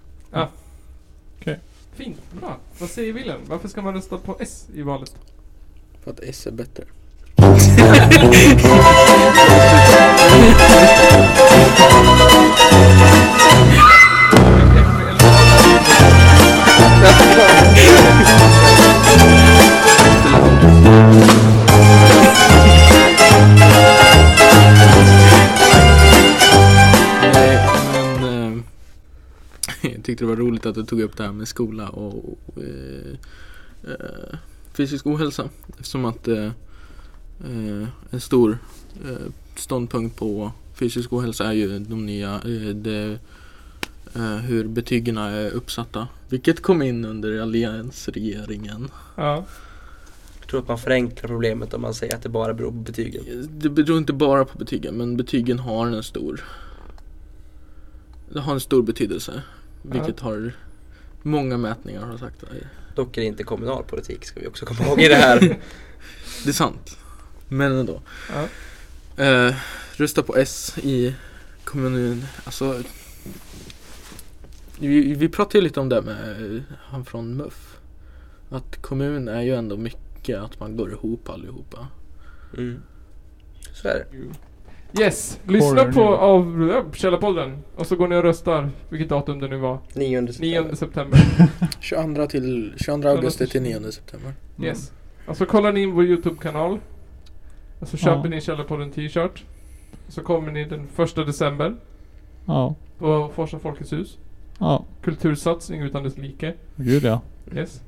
Fint. 1.96 2.18
Bra. 2.40 2.58
Vad 2.80 2.90
säger 2.90 3.14
Wilhelm? 3.14 3.42
Varför 3.48 3.68
ska 3.68 3.82
man 3.82 3.94
rösta 3.94 4.18
på 4.18 4.38
S 4.40 4.68
i 4.74 4.82
valet? 4.82 5.16
För 6.04 6.12
att 6.12 6.20
S 6.20 6.48
är 6.48 6.52
bättre. 6.52 6.84
Eh, 10.42 10.48
jag 29.82 30.04
tyckte 30.04 30.24
det 30.24 30.26
var 30.26 30.36
roligt 30.36 30.66
att 30.66 30.76
du 30.76 30.86
tog 30.86 31.02
upp 31.02 31.18
det 31.18 31.24
här 31.24 31.32
med 31.32 31.48
skola 31.48 31.90
och 31.90 32.40
eh, 32.58 33.18
eh, 33.84 34.38
fysisk 34.74 35.08
ohälsa. 35.08 35.50
Eftersom 35.70 36.06
att 36.06 36.28
eh, 36.28 36.46
eh, 37.44 37.88
en 38.10 38.20
stor 38.20 38.58
eh, 39.06 39.32
ståndpunkt 39.56 40.16
på 40.16 40.52
fysisk 40.74 41.14
ohälsa 41.14 41.46
är 41.46 41.52
ju 41.54 41.80
de 41.80 42.06
nya, 42.06 42.36
eh, 42.36 42.76
det, 42.76 43.20
eh, 44.16 44.36
hur 44.36 44.68
betygen 44.68 45.18
är 45.18 45.50
uppsatta. 45.52 46.08
Vilket 46.30 46.62
kom 46.62 46.82
in 46.82 47.06
under 47.06 47.42
alliansregeringen. 47.42 48.90
Ja. 49.16 49.46
Jag 50.40 50.48
tror 50.50 50.60
att 50.60 50.68
man 50.68 50.80
förenklar 50.80 51.28
problemet 51.28 51.74
om 51.74 51.82
man 51.82 51.94
säger 51.94 52.16
att 52.16 52.22
det 52.24 52.30
bara 52.30 52.54
beror 52.54 52.72
på 52.72 52.78
betygen. 52.78 53.48
Det 53.52 53.70
beror 53.70 53.98
inte 53.98 54.14
bara 54.14 54.46
på 54.46 54.58
betygen 54.58 54.96
men 54.96 55.18
betygen 55.18 55.60
har 55.60 55.88
en 55.88 56.04
stor 56.04 56.44
Det 58.34 58.40
har 58.40 58.54
en 58.54 58.60
stor 58.60 58.84
betydelse. 58.84 59.42
Vilket 59.82 60.20
har 60.20 60.54
många 61.22 61.58
mätningar 61.58 62.02
har 62.06 62.18
sagt. 62.18 62.44
Dock 62.96 63.18
är 63.18 63.22
det 63.22 63.28
inte 63.28 63.44
kommunalpolitik 63.44 64.26
ska 64.26 64.40
vi 64.40 64.48
också 64.48 64.66
komma 64.66 64.86
ihåg 64.86 65.02
i 65.02 65.08
det 65.08 65.16
här. 65.16 65.40
Det 66.44 66.50
är 66.50 66.54
sant. 66.54 66.98
Men 67.48 67.72
ändå. 67.72 68.02
Ja. 68.34 68.46
Eh, 69.18 69.56
rösta 69.96 70.24
på 70.24 70.36
S 70.36 70.78
i 70.84 71.16
kommunen. 71.64 72.26
Alltså 72.44 72.84
vi, 74.80 75.14
vi 75.14 75.30
pratade 75.30 75.58
ju 75.58 75.64
lite 75.64 75.80
om 75.80 75.90
det 75.90 76.02
med 76.02 76.56
eh, 76.56 76.62
han 76.78 77.06
från 77.06 77.38
MUF. 77.38 77.78
Att 78.50 78.82
kommun 78.82 79.28
är 79.28 79.42
ju 79.42 79.56
ändå 79.56 79.78
mycket 79.78 80.40
att 80.40 80.60
man 80.60 80.78
går 80.78 80.92
ihop 80.92 81.30
allihopa. 81.30 81.88
Mm. 82.58 82.82
Så 83.74 83.88
är 83.88 83.94
det. 83.94 85.02
Yes. 85.02 85.40
Lyssna 85.48 85.92
på 85.92 86.04
av 86.04 86.70
ja, 86.74 86.86
Källarpodden. 86.94 87.64
Och 87.76 87.88
så 87.88 87.96
går 87.96 88.08
ni 88.08 88.16
och 88.16 88.24
röstar. 88.24 88.70
Vilket 88.90 89.10
datum 89.10 89.40
det 89.40 89.48
nu 89.48 89.58
var. 89.58 89.80
9 89.94 90.22
9 90.22 90.76
september. 90.76 91.20
22 91.80 92.26
till 92.30 92.74
22 92.78 93.10
augusti 93.10 93.48
till 93.48 93.62
9 93.62 93.92
september. 93.92 94.34
Yes. 94.62 94.92
Och 95.28 95.38
så 95.38 95.46
kollar 95.46 95.72
ni 95.72 95.82
in 95.82 95.92
vår 95.92 96.06
Youtube-kanal. 96.06 96.80
Så 97.84 97.98
köper 97.98 98.24
Ja. 98.24 98.30
ni 98.30 98.42
Källarpodden 98.42 98.92
t-shirt. 98.92 99.44
Så 100.08 100.22
kommer 100.22 100.52
ni 100.52 100.64
den 100.66 100.88
första 100.96 101.24
december 101.24 101.76
Ja. 102.46 102.76
på 103.00 103.32
Forsa 103.36 103.60
Folkets 103.60 103.94
hus. 103.94 104.18
Ja. 104.60 104.86
Kultursatsning 105.02 105.82
utan 105.82 106.04
dess 106.04 106.18
like. 106.18 106.54
Gud 106.76 107.04
ja. 107.04 107.22
Yes. 107.56 107.82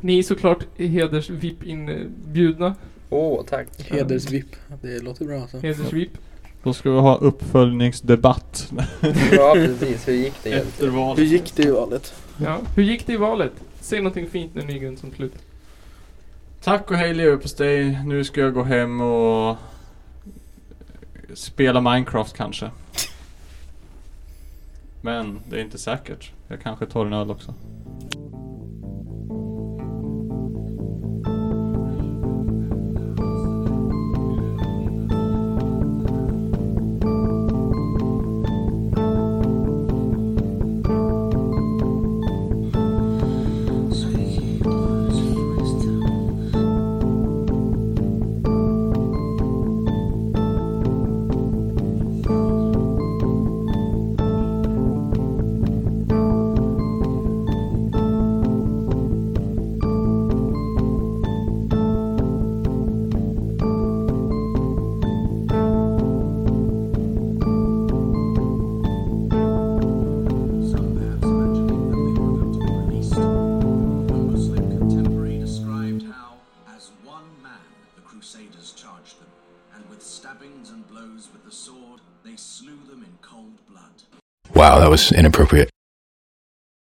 Ni 0.00 0.18
är 0.18 0.22
såklart 0.22 0.66
heders 0.76 1.30
VIP 1.30 1.62
inbjudna. 1.64 2.74
Åh, 3.10 3.44
tack. 3.48 3.66
Heders-VIP. 3.78 4.56
Det 4.82 5.02
låter 5.02 5.24
bra 5.24 5.40
alltså. 5.40 5.58
Heders 5.58 5.92
VIP. 5.92 6.10
Då 6.62 6.72
ska 6.72 6.90
vi 6.90 6.98
ha 7.00 7.16
uppföljningsdebatt 7.16 8.72
Ja, 9.32 9.52
precis. 9.54 10.08
Hur 10.08 10.12
gick 10.14 10.34
det 10.42 10.50
egentligen? 10.50 10.94
Hur 11.16 11.24
gick 11.24 11.56
det 11.56 11.62
i 11.62 11.70
valet? 11.70 12.14
Ja. 12.44 12.58
Hur 12.76 12.82
gick 12.82 13.06
det 13.06 13.12
i 13.12 13.16
valet? 13.16 13.52
Säg 13.80 13.98
någonting 13.98 14.26
fint 14.26 14.54
nu 14.54 14.62
Nygren 14.62 14.96
som 14.96 15.12
slut. 15.12 15.32
Tack 16.66 16.90
och 16.90 16.96
hej 16.96 17.14
leverpastej. 17.14 18.00
Nu 18.04 18.24
ska 18.24 18.40
jag 18.40 18.54
gå 18.54 18.62
hem 18.62 19.00
och 19.00 19.56
spela 21.34 21.80
Minecraft 21.80 22.36
kanske. 22.36 22.70
Men 25.00 25.40
det 25.50 25.56
är 25.56 25.60
inte 25.60 25.78
säkert. 25.78 26.32
Jag 26.48 26.60
kanske 26.60 26.86
tar 26.86 27.06
en 27.06 27.12
öl 27.12 27.30
också. 27.30 27.54
Wow, 84.76 84.82
that 84.82 84.90
was 84.90 85.10
inappropriate. 85.10 85.70